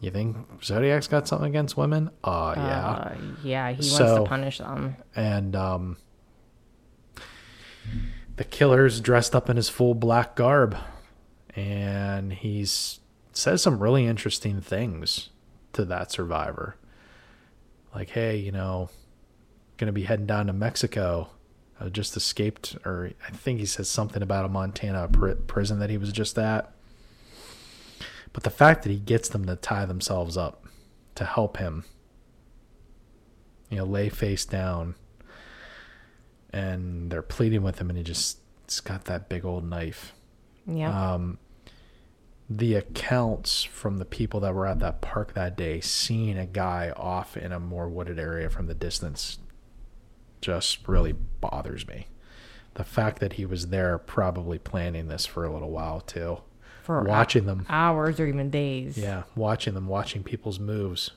you 0.00 0.10
think 0.10 0.36
Zodiac's 0.62 1.08
got 1.08 1.26
something 1.26 1.48
against 1.48 1.76
women? 1.76 2.10
Uh, 2.22 2.54
yeah. 2.56 2.88
Uh, 2.88 3.16
yeah. 3.42 3.70
He 3.72 3.78
wants 3.78 3.98
to 3.98 4.24
punish 4.24 4.58
them. 4.58 4.96
And 5.16 5.56
um, 5.56 5.96
the 8.36 8.44
killer's 8.44 9.00
dressed 9.00 9.34
up 9.34 9.50
in 9.50 9.56
his 9.56 9.68
full 9.68 9.94
black 9.94 10.36
garb, 10.36 10.76
and 11.56 12.32
he's 12.32 13.00
says 13.32 13.62
some 13.62 13.80
really 13.80 14.06
interesting 14.06 14.60
things 14.60 15.30
to 15.72 15.84
that 15.84 16.12
survivor, 16.12 16.76
like, 17.94 18.10
"Hey, 18.10 18.36
you 18.36 18.52
know, 18.52 18.90
gonna 19.76 19.92
be 19.92 20.04
heading 20.04 20.26
down 20.26 20.46
to 20.46 20.52
Mexico. 20.52 21.30
I 21.80 21.88
just 21.88 22.16
escaped, 22.16 22.76
or 22.84 23.10
I 23.26 23.30
think 23.30 23.60
he 23.60 23.66
says 23.66 23.88
something 23.88 24.22
about 24.22 24.44
a 24.44 24.48
Montana 24.48 25.08
pri- 25.08 25.34
prison 25.34 25.78
that 25.78 25.90
he 25.90 25.98
was 25.98 26.12
just 26.12 26.38
at." 26.38 26.72
But 28.32 28.42
the 28.42 28.50
fact 28.50 28.82
that 28.82 28.90
he 28.90 28.98
gets 28.98 29.28
them 29.28 29.46
to 29.46 29.56
tie 29.56 29.86
themselves 29.86 30.36
up 30.36 30.64
to 31.14 31.24
help 31.24 31.56
him, 31.56 31.84
you 33.70 33.78
know, 33.78 33.84
lay 33.84 34.08
face 34.08 34.44
down, 34.44 34.94
and 36.52 37.10
they're 37.10 37.22
pleading 37.22 37.62
with 37.62 37.78
him, 37.78 37.88
and 37.90 37.98
he 37.98 38.04
just 38.04 38.38
he's 38.66 38.80
got 38.80 39.04
that 39.06 39.28
big 39.28 39.44
old 39.44 39.68
knife. 39.68 40.12
Yeah. 40.66 41.14
Um, 41.14 41.38
the 42.50 42.74
accounts 42.74 43.62
from 43.62 43.98
the 43.98 44.04
people 44.04 44.40
that 44.40 44.54
were 44.54 44.66
at 44.66 44.78
that 44.78 45.00
park 45.00 45.34
that 45.34 45.56
day, 45.56 45.80
seeing 45.80 46.38
a 46.38 46.46
guy 46.46 46.92
off 46.96 47.36
in 47.36 47.52
a 47.52 47.60
more 47.60 47.88
wooded 47.88 48.18
area 48.18 48.48
from 48.48 48.66
the 48.66 48.74
distance, 48.74 49.38
just 50.40 50.86
really 50.88 51.12
bothers 51.12 51.86
me. 51.86 52.06
The 52.74 52.84
fact 52.84 53.18
that 53.20 53.34
he 53.34 53.44
was 53.46 53.68
there, 53.68 53.98
probably 53.98 54.58
planning 54.58 55.08
this 55.08 55.26
for 55.26 55.44
a 55.44 55.52
little 55.52 55.70
while 55.70 56.00
too. 56.00 56.38
For 56.82 57.02
watching 57.02 57.44
them, 57.46 57.66
hours 57.68 58.18
or 58.18 58.26
even 58.26 58.48
days. 58.50 58.96
yeah, 58.96 59.24
watching 59.36 59.74
them, 59.74 59.88
watching 59.88 60.22
people's 60.22 60.58
moves. 60.58 61.10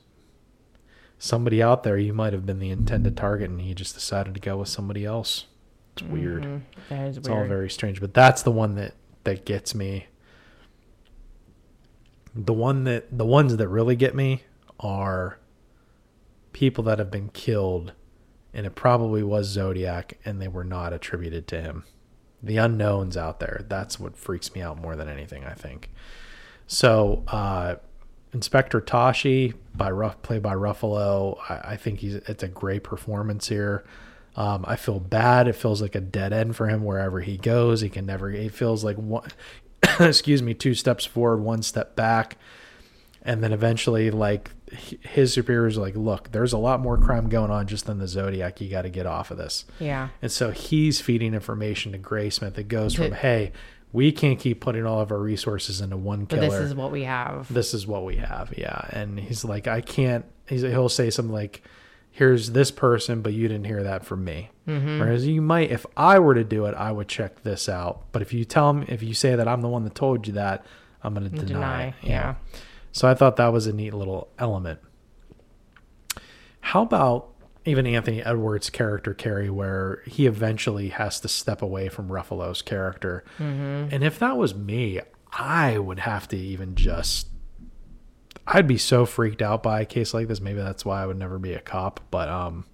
Somebody 1.18 1.61
out 1.61 1.84
there, 1.84 1.98
you 1.98 2.14
might 2.14 2.34
have 2.34 2.45
been 2.45 2.60
the 2.60 2.72
intended 2.72 3.15
target, 3.15 3.49
and 3.49 3.61
he 3.61 3.73
just 3.76 3.93
decided 3.93 4.34
to 4.34 4.39
go 4.39 4.57
with 4.57 4.69
somebody 4.69 5.06
else. 5.06 5.45
It's 5.93 6.02
weird. 6.03 6.43
Mhm. 6.43 6.61
That 6.89 7.07
is 7.10 7.18
It's 7.18 7.30
weird. 7.30 7.41
all 7.43 7.48
very 7.48 7.69
strange, 7.69 8.02
but 8.02 8.14
that's 8.14 8.41
the 8.41 8.52
one 8.52 8.76
that 8.76 8.95
that 9.23 9.45
gets 9.45 9.76
me. 9.76 10.07
The 12.34 12.53
one 12.53 12.85
that 12.85 13.15
the 13.18 13.26
ones 13.26 13.56
that 13.57 13.68
really 13.68 13.95
get 13.95 14.15
me 14.15 14.43
are 14.80 15.38
people 16.53 16.84
that 16.85 16.98
have 16.99 17.11
been 17.11 17.30
killed, 17.30 17.93
and 18.53 18.65
it 18.65 18.76
probably 18.76 19.23
was 19.23 19.48
Zodiac, 19.48 20.18
and 20.26 20.41
they 20.41 20.48
were 20.48 20.64
not 20.64 20.94
attributed 20.94 21.48
to 21.48 21.61
him. 21.61 21.86
The 22.44 22.57
unknowns 22.57 23.15
out 23.18 23.40
there. 23.40 23.65
That's 23.68 23.99
what 23.99 24.18
freaks 24.18 24.53
me 24.53 24.61
out 24.61 24.80
more 24.80 24.95
than 24.95 25.07
anything. 25.07 25.44
I 25.45 25.53
think. 25.53 25.91
So, 26.68 27.23
uh, 27.28 27.76
Inspector 28.34 28.80
Toschi 28.82 29.53
by 29.76 29.91
Ruff, 29.91 30.22
played 30.22 30.41
by 30.41 30.56
Ruffalo. 30.56 31.38
I, 31.49 31.73
I 31.73 31.78
think 31.78 31.99
he's 31.99 32.15
it's 32.15 32.44
a 32.44 32.48
great 32.48 32.84
performance 32.84 33.49
here. 33.49 33.84
Um, 34.36 34.64
I 34.68 34.78
feel 34.78 34.99
bad. 34.99 35.48
It 35.48 35.56
feels 35.56 35.82
like 35.82 35.95
a 35.95 36.02
dead 36.02 36.32
end 36.32 36.56
for 36.56 36.68
him 36.68 36.84
wherever 36.84 37.19
he 37.19 37.38
goes. 37.38 37.82
He 37.82 37.90
can 37.90 38.06
never. 38.06 38.32
It 38.32 38.53
feels 38.53 38.84
like 38.84 38.95
one, 38.95 39.30
excuse 39.99 40.41
me, 40.41 40.53
two 40.53 40.73
steps 40.73 41.06
forward, 41.06 41.41
one 41.41 41.61
step 41.61 41.95
back, 41.95 42.38
and 43.22 43.44
then 43.44 43.52
eventually, 43.52 44.10
like 44.10 44.52
his 45.02 45.34
superiors, 45.34 45.77
are 45.77 45.81
like, 45.81 45.95
look, 45.95 46.31
there's 46.31 46.53
a 46.53 46.57
lot 46.57 46.80
more 46.80 46.98
crime 46.98 47.27
going 47.30 47.52
on 47.52 47.68
just 47.68 47.85
than 47.85 47.99
the 47.99 48.07
Zodiac. 48.07 48.61
You 48.61 48.69
got 48.69 48.84
to 48.84 48.89
get 48.89 49.06
off 49.06 49.30
of 49.31 49.38
this. 49.38 49.65
Yeah. 49.80 50.10
And 50.22 50.31
so 50.31 50.52
he's 50.52 51.02
feeding 51.02 51.34
information 51.34 51.91
to 51.91 51.99
Graysmith 51.99 52.53
that 52.56 52.68
goes 52.68 52.95
from, 52.95 53.11
hey, 53.11 53.52
we 53.93 54.11
can't 54.14 54.39
keep 54.39 54.61
putting 54.61 54.85
all 54.85 55.02
of 55.02 55.11
our 55.11 55.19
resources 55.19 55.81
into 55.81 55.98
one 55.98 56.23
But 56.26 56.39
killer 56.39 56.60
this 56.61 56.69
is 56.69 56.76
what 56.76 56.91
we 56.91 57.03
have. 57.03 57.53
this 57.53 57.73
is 57.73 57.85
what 57.85 58.06
we 58.06 58.15
have 58.15 58.53
yeah 58.57 58.88
and 58.91 59.19
he's 59.19 59.43
like 59.43 59.68
i 59.68 59.81
can't 59.81 60.23
he's, 60.48 60.61
he'll 60.61 60.88
say 60.88 61.10
something 61.10 61.34
like 61.34 61.61
here's 62.10 62.52
this 62.52 62.72
person 62.72 63.22
but 63.22 63.34
you 63.34 63.49
didn't 63.49 63.65
hear 63.65 63.84
that 63.84 64.06
from 64.06 64.23
me 64.23 64.49
Mhm. 64.65 64.98
whereas 65.02 65.27
you 65.27 65.41
might 65.41 65.72
if 65.72 65.85
i 65.98 66.19
were 66.19 66.34
to 66.35 66.45
do 66.45 66.68
it 66.68 66.76
i 66.76 66.89
would 66.89 67.10
check 67.10 67.43
this 67.43 67.68
out 67.68 68.03
but 68.14 68.22
if 68.22 68.31
you 68.31 68.45
tell 68.45 68.72
me 68.72 68.85
if 68.88 69.03
you 69.03 69.14
say 69.14 69.35
that 69.35 69.45
i'm 69.49 69.60
the 69.60 69.68
one 69.68 69.84
that 69.84 69.93
told 69.93 70.26
you 70.26 70.31
that 70.34 70.65
i'm 71.03 71.14
going 71.14 71.30
to 71.30 71.35
deny, 71.35 71.45
Deny, 71.48 71.84
it. 71.88 71.93
yeah. 72.03 72.35
So 72.91 73.07
i 73.07 73.13
thought 73.13 73.35
that 73.38 73.51
was 73.53 73.68
a 73.68 73.73
neat 73.73 73.93
little 73.93 74.30
element 74.39 74.80
how 76.61 76.84
about 76.84 77.27
even 77.65 77.85
Anthony 77.85 78.23
Edwards' 78.23 78.72
character 78.72 79.13
Carrie, 79.13 79.49
where 79.49 80.01
he 80.07 80.26
eventually 80.26 80.89
has 80.89 81.19
to 81.19 81.27
step 81.27 81.61
away 81.61 81.89
from 81.89 82.07
Ruffalo's 82.07 82.61
character, 82.63 83.23
Mhm. 83.39 83.91
and 83.93 84.03
if 84.03 84.18
that 84.18 84.35
was 84.38 84.55
me, 84.55 84.99
I 85.31 85.77
would 85.77 85.99
have 85.99 86.27
to 86.30 86.38
even 86.38 86.73
just 86.76 87.27
I'd 88.47 88.65
be 88.68 88.77
so 88.80 89.05
freaked 89.05 89.41
out 89.43 89.61
by 89.61 89.81
a 89.81 89.85
case 89.85 90.13
like 90.15 90.27
this. 90.27 90.41
Maybe 90.41 90.59
that's 90.59 90.84
why 90.84 91.03
I 91.03 91.05
would 91.05 91.18
never 91.18 91.38
be 91.38 91.53
a 91.53 91.59
cop. 91.59 91.99
But 92.09 92.27
um, 92.27 92.65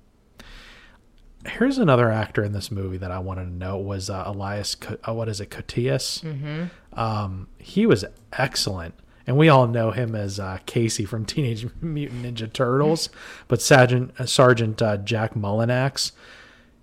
here's 1.46 1.78
another 1.78 2.10
actor 2.10 2.42
in 2.44 2.54
this 2.54 2.72
movie 2.72 2.98
that 2.98 3.12
I 3.12 3.20
wanted 3.20 3.46
to 3.46 3.52
know 3.52 3.78
was 3.78 4.10
uh, 4.10 4.24
Elias. 4.26 4.78
Uh, 5.08 5.14
what 5.14 5.28
is 5.28 5.42
it, 5.42 5.50
Cotillas? 5.52 6.22
Mm-hmm. 6.24 6.66
Um, 6.98 7.48
he 7.58 7.86
was 7.86 8.06
excellent, 8.34 8.96
and 9.28 9.38
we 9.38 9.50
all 9.50 9.68
know 9.68 9.92
him 9.92 10.16
as 10.16 10.40
uh, 10.40 10.58
Casey 10.66 11.06
from 11.06 11.26
Teenage 11.28 11.68
Mutant 11.82 12.24
Ninja 12.24 12.52
Turtles. 12.52 13.10
but 13.48 13.62
Sergeant 13.62 14.14
uh, 14.18 14.26
Sergeant 14.26 14.82
uh, 14.82 14.98
Jack 14.98 15.34
Mulanax, 15.36 16.14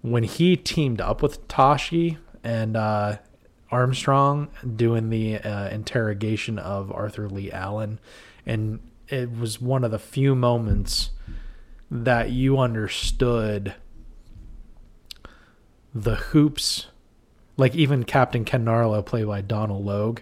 when 0.03 0.23
he 0.23 0.57
teamed 0.57 1.01
up 1.01 1.23
with 1.23 1.49
Toschi 1.49 2.19
and 2.45 2.77
uh, 2.77 3.17
Armstrong 3.71 4.49
doing 4.77 5.09
the 5.09 5.39
uh, 5.39 5.71
interrogation 5.71 6.59
of 6.59 6.93
Arthur 6.93 7.29
Lee 7.29 7.51
Allen, 7.51 7.99
and 8.45 8.81
it 9.09 9.37
was 9.37 9.61
one 9.61 9.83
of 9.83 9.91
the 9.91 9.99
few 9.99 10.35
moments 10.35 11.11
that 11.91 12.31
you 12.31 12.59
understood 12.59 13.75
the 15.95 16.17
hoops 16.17 16.87
like 17.57 17.75
even 17.75 18.05
Captain 18.05 18.45
Ken 18.45 18.65
Narlow, 18.65 19.05
played 19.05 19.27
by 19.27 19.41
Donald 19.41 19.85
Logue, 19.85 20.21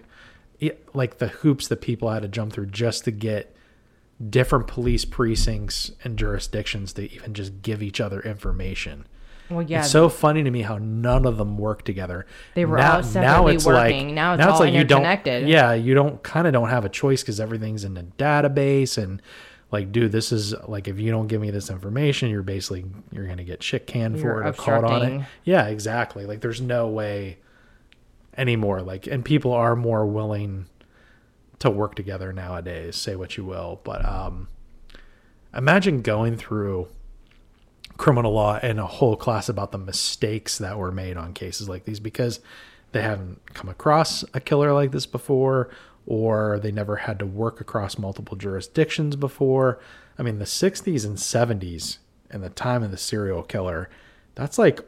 it, 0.67 0.95
like 0.95 1.17
the 1.17 1.27
hoops 1.27 1.67
that 1.67 1.81
people 1.81 2.09
had 2.09 2.21
to 2.21 2.27
jump 2.27 2.53
through 2.53 2.67
just 2.67 3.05
to 3.05 3.11
get 3.11 3.55
different 4.29 4.67
police 4.67 5.05
precincts 5.05 5.91
and 6.03 6.17
jurisdictions 6.17 6.93
to 6.93 7.11
even 7.11 7.33
just 7.33 7.61
give 7.61 7.81
each 7.81 7.99
other 7.99 8.21
information. 8.21 9.05
Well, 9.49 9.61
yeah. 9.61 9.79
It's 9.79 9.91
so 9.91 10.09
funny 10.09 10.43
to 10.43 10.49
me 10.49 10.61
how 10.61 10.77
none 10.77 11.25
of 11.25 11.37
them 11.37 11.57
work 11.57 11.83
together. 11.83 12.25
They 12.55 12.65
were 12.65 12.77
now, 12.77 12.97
all 12.97 13.03
separately 13.03 13.57
working. 13.65 14.15
Now 14.15 14.35
it's 14.35 14.43
all 14.43 14.65
you 14.65 14.81
interconnected. 14.81 15.41
don't. 15.41 15.49
Yeah, 15.49 15.73
you 15.73 15.93
don't 15.93 16.23
kind 16.23 16.47
of 16.47 16.53
don't 16.53 16.69
have 16.69 16.85
a 16.85 16.89
choice 16.89 17.21
because 17.21 17.39
everything's 17.39 17.83
in 17.83 17.97
a 17.97 18.03
database 18.03 18.97
and 18.97 19.21
like, 19.71 19.91
dude, 19.91 20.11
this 20.11 20.31
is 20.31 20.53
like 20.67 20.87
if 20.87 20.99
you 20.99 21.11
don't 21.11 21.27
give 21.27 21.41
me 21.41 21.49
this 21.49 21.69
information, 21.69 22.29
you're 22.29 22.43
basically 22.43 22.85
you're 23.11 23.27
gonna 23.27 23.43
get 23.43 23.63
shit 23.63 23.87
canned 23.87 24.19
for 24.19 24.27
You're 24.27 24.43
it 24.43 24.49
or 24.49 24.53
caught 24.53 24.83
on 24.83 25.01
it. 25.01 25.25
Yeah, 25.43 25.65
exactly. 25.65 26.25
Like, 26.25 26.41
there's 26.41 26.61
no 26.61 26.87
way 26.87 27.39
anymore. 28.37 28.81
Like, 28.81 29.07
and 29.07 29.23
people 29.23 29.53
are 29.53 29.75
more 29.75 30.05
willing 30.05 30.65
to 31.59 31.69
work 31.69 31.95
together 31.95 32.33
nowadays. 32.33 32.95
Say 32.95 33.15
what 33.15 33.37
you 33.37 33.45
will, 33.45 33.81
but 33.83 34.03
um, 34.05 34.47
imagine 35.55 36.01
going 36.01 36.37
through 36.37 36.87
criminal 37.97 38.33
law 38.33 38.59
and 38.61 38.79
a 38.79 38.87
whole 38.87 39.15
class 39.15 39.49
about 39.49 39.71
the 39.71 39.77
mistakes 39.77 40.57
that 40.57 40.77
were 40.77 40.91
made 40.91 41.15
on 41.15 41.33
cases 41.33 41.69
like 41.69 41.85
these 41.85 41.99
because 41.99 42.39
they 42.91 43.01
haven't 43.01 43.53
come 43.53 43.69
across 43.69 44.23
a 44.33 44.39
killer 44.39 44.73
like 44.73 44.91
this 44.91 45.05
before 45.05 45.69
or 46.05 46.59
they 46.59 46.71
never 46.71 46.97
had 46.97 47.19
to 47.19 47.25
work 47.25 47.61
across 47.61 47.97
multiple 47.97 48.35
jurisdictions 48.35 49.15
before. 49.15 49.79
I 50.17 50.23
mean, 50.23 50.39
the 50.39 50.45
60s 50.45 51.05
and 51.05 51.17
70s 51.17 51.99
and 52.29 52.43
the 52.43 52.49
time 52.49 52.83
of 52.83 52.91
the 52.91 52.97
serial 52.97 53.43
killer, 53.43 53.89
that's 54.35 54.57
like 54.57 54.81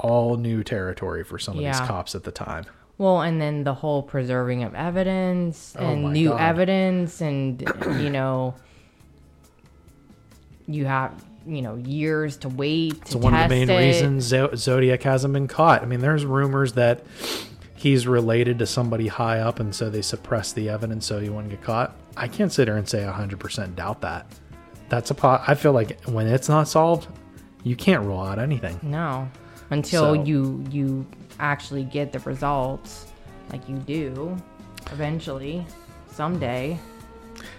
all 0.00 0.36
new 0.36 0.62
territory 0.64 1.22
for 1.24 1.38
some 1.38 1.56
of 1.58 1.64
these 1.64 1.80
cops 1.80 2.14
at 2.14 2.24
the 2.24 2.32
time. 2.32 2.64
Well, 2.98 3.22
and 3.22 3.40
then 3.40 3.64
the 3.64 3.72
whole 3.74 4.02
preserving 4.02 4.62
of 4.64 4.74
evidence 4.74 5.74
Oh 5.78 5.84
and 5.86 6.02
my 6.04 6.12
new 6.12 6.28
God. 6.30 6.40
evidence, 6.40 7.20
and 7.22 7.60
you 8.00 8.10
know, 8.10 8.54
you 10.66 10.84
have 10.86 11.12
you 11.46 11.62
know 11.62 11.76
years 11.76 12.36
to 12.38 12.48
wait 12.48 13.04
to 13.06 13.12
So 13.12 13.18
one 13.18 13.34
of 13.34 13.42
the 13.42 13.48
main 13.48 13.70
it. 13.70 13.76
reasons 13.78 14.24
Zo- 14.24 14.54
Zodiac 14.54 15.02
hasn't 15.02 15.32
been 15.32 15.48
caught. 15.48 15.82
I 15.82 15.86
mean, 15.86 16.00
there's 16.00 16.24
rumors 16.24 16.74
that 16.74 17.04
he's 17.74 18.06
related 18.06 18.58
to 18.58 18.66
somebody 18.66 19.08
high 19.08 19.40
up, 19.40 19.58
and 19.60 19.74
so 19.74 19.88
they 19.88 20.02
suppress 20.02 20.52
the 20.52 20.68
evidence 20.68 21.06
so 21.06 21.18
he 21.18 21.30
wouldn't 21.30 21.50
get 21.50 21.62
caught. 21.62 21.96
I 22.16 22.28
can't 22.28 22.52
sit 22.52 22.68
here 22.68 22.76
and 22.76 22.86
say 22.88 22.98
100% 23.00 23.74
doubt 23.76 24.02
that. 24.02 24.26
That's 24.90 25.10
a 25.10 25.14
pot. 25.14 25.42
I 25.46 25.54
feel 25.54 25.72
like 25.72 25.98
when 26.04 26.26
it's 26.26 26.48
not 26.48 26.68
solved, 26.68 27.06
you 27.62 27.76
can't 27.76 28.04
rule 28.04 28.20
out 28.20 28.38
anything. 28.38 28.78
No, 28.82 29.30
until 29.70 30.14
So- 30.14 30.22
you 30.24 30.64
you 30.70 31.06
actually 31.38 31.84
get 31.84 32.12
the 32.12 32.18
results, 32.20 33.06
like 33.50 33.66
you 33.68 33.76
do, 33.78 34.36
eventually, 34.92 35.66
someday. 36.12 36.78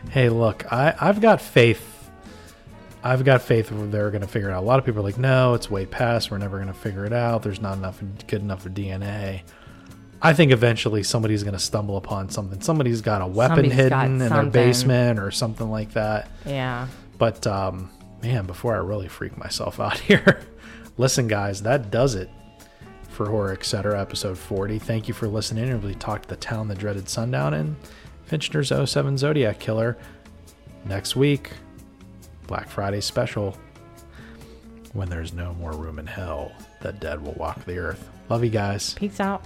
Hey, 0.09 0.29
look, 0.29 0.71
I, 0.71 0.93
I've 0.99 1.19
got 1.21 1.41
faith. 1.41 1.87
I've 3.03 3.25
got 3.25 3.41
faith 3.41 3.69
they're 3.71 4.11
going 4.11 4.21
to 4.21 4.27
figure 4.27 4.49
it 4.49 4.53
out. 4.53 4.61
A 4.61 4.65
lot 4.65 4.77
of 4.77 4.85
people 4.85 5.01
are 5.01 5.03
like, 5.03 5.17
no, 5.17 5.55
it's 5.55 5.71
way 5.71 5.87
past. 5.87 6.29
We're 6.29 6.37
never 6.37 6.57
going 6.57 6.67
to 6.67 6.73
figure 6.73 7.03
it 7.03 7.13
out. 7.13 7.41
There's 7.41 7.59
not 7.59 7.77
enough 7.77 7.99
good 8.27 8.41
enough 8.41 8.61
for 8.61 8.69
DNA. 8.69 9.41
I 10.21 10.33
think 10.33 10.51
eventually 10.51 11.01
somebody's 11.01 11.41
going 11.41 11.53
to 11.55 11.59
stumble 11.59 11.97
upon 11.97 12.29
something. 12.29 12.61
Somebody's 12.61 13.01
got 13.01 13.23
a 13.23 13.27
weapon 13.27 13.55
Somebody's 13.57 13.73
hidden 13.73 14.21
in 14.21 14.29
their 14.29 14.45
basement 14.45 15.17
or 15.17 15.31
something 15.31 15.71
like 15.71 15.93
that. 15.93 16.29
Yeah. 16.45 16.87
But 17.17 17.47
um, 17.47 17.89
man, 18.21 18.45
before 18.45 18.75
I 18.75 18.77
really 18.77 19.07
freak 19.07 19.35
myself 19.35 19.79
out 19.79 19.97
here, 19.97 20.41
listen, 20.97 21.27
guys, 21.27 21.61
that 21.63 21.91
does 21.91 22.15
it 22.15 22.29
for 23.09 23.29
Horror 23.29 23.51
Etc. 23.53 23.99
episode 23.99 24.37
40. 24.37 24.79
Thank 24.79 25.07
you 25.07 25.13
for 25.13 25.27
listening. 25.27 25.81
We 25.81 25.95
talked 25.95 26.29
the 26.29 26.37
town, 26.37 26.67
the 26.67 26.75
dreaded 26.75 27.09
sundown, 27.09 27.53
and 27.53 27.75
Fincher's 28.25 28.69
07 28.69 29.17
Zodiac 29.17 29.59
Killer. 29.59 29.97
Next 30.85 31.15
week, 31.15 31.51
Black 32.47 32.69
Friday 32.69 33.01
special. 33.01 33.57
When 34.93 35.09
there's 35.09 35.33
no 35.33 35.53
more 35.53 35.71
room 35.71 35.99
in 35.99 36.07
hell, 36.07 36.51
the 36.81 36.91
dead 36.93 37.21
will 37.21 37.33
walk 37.33 37.63
the 37.65 37.77
earth. 37.77 38.09
Love 38.29 38.43
you 38.43 38.49
guys. 38.49 38.93
Peace 38.93 39.19
out. 39.19 39.43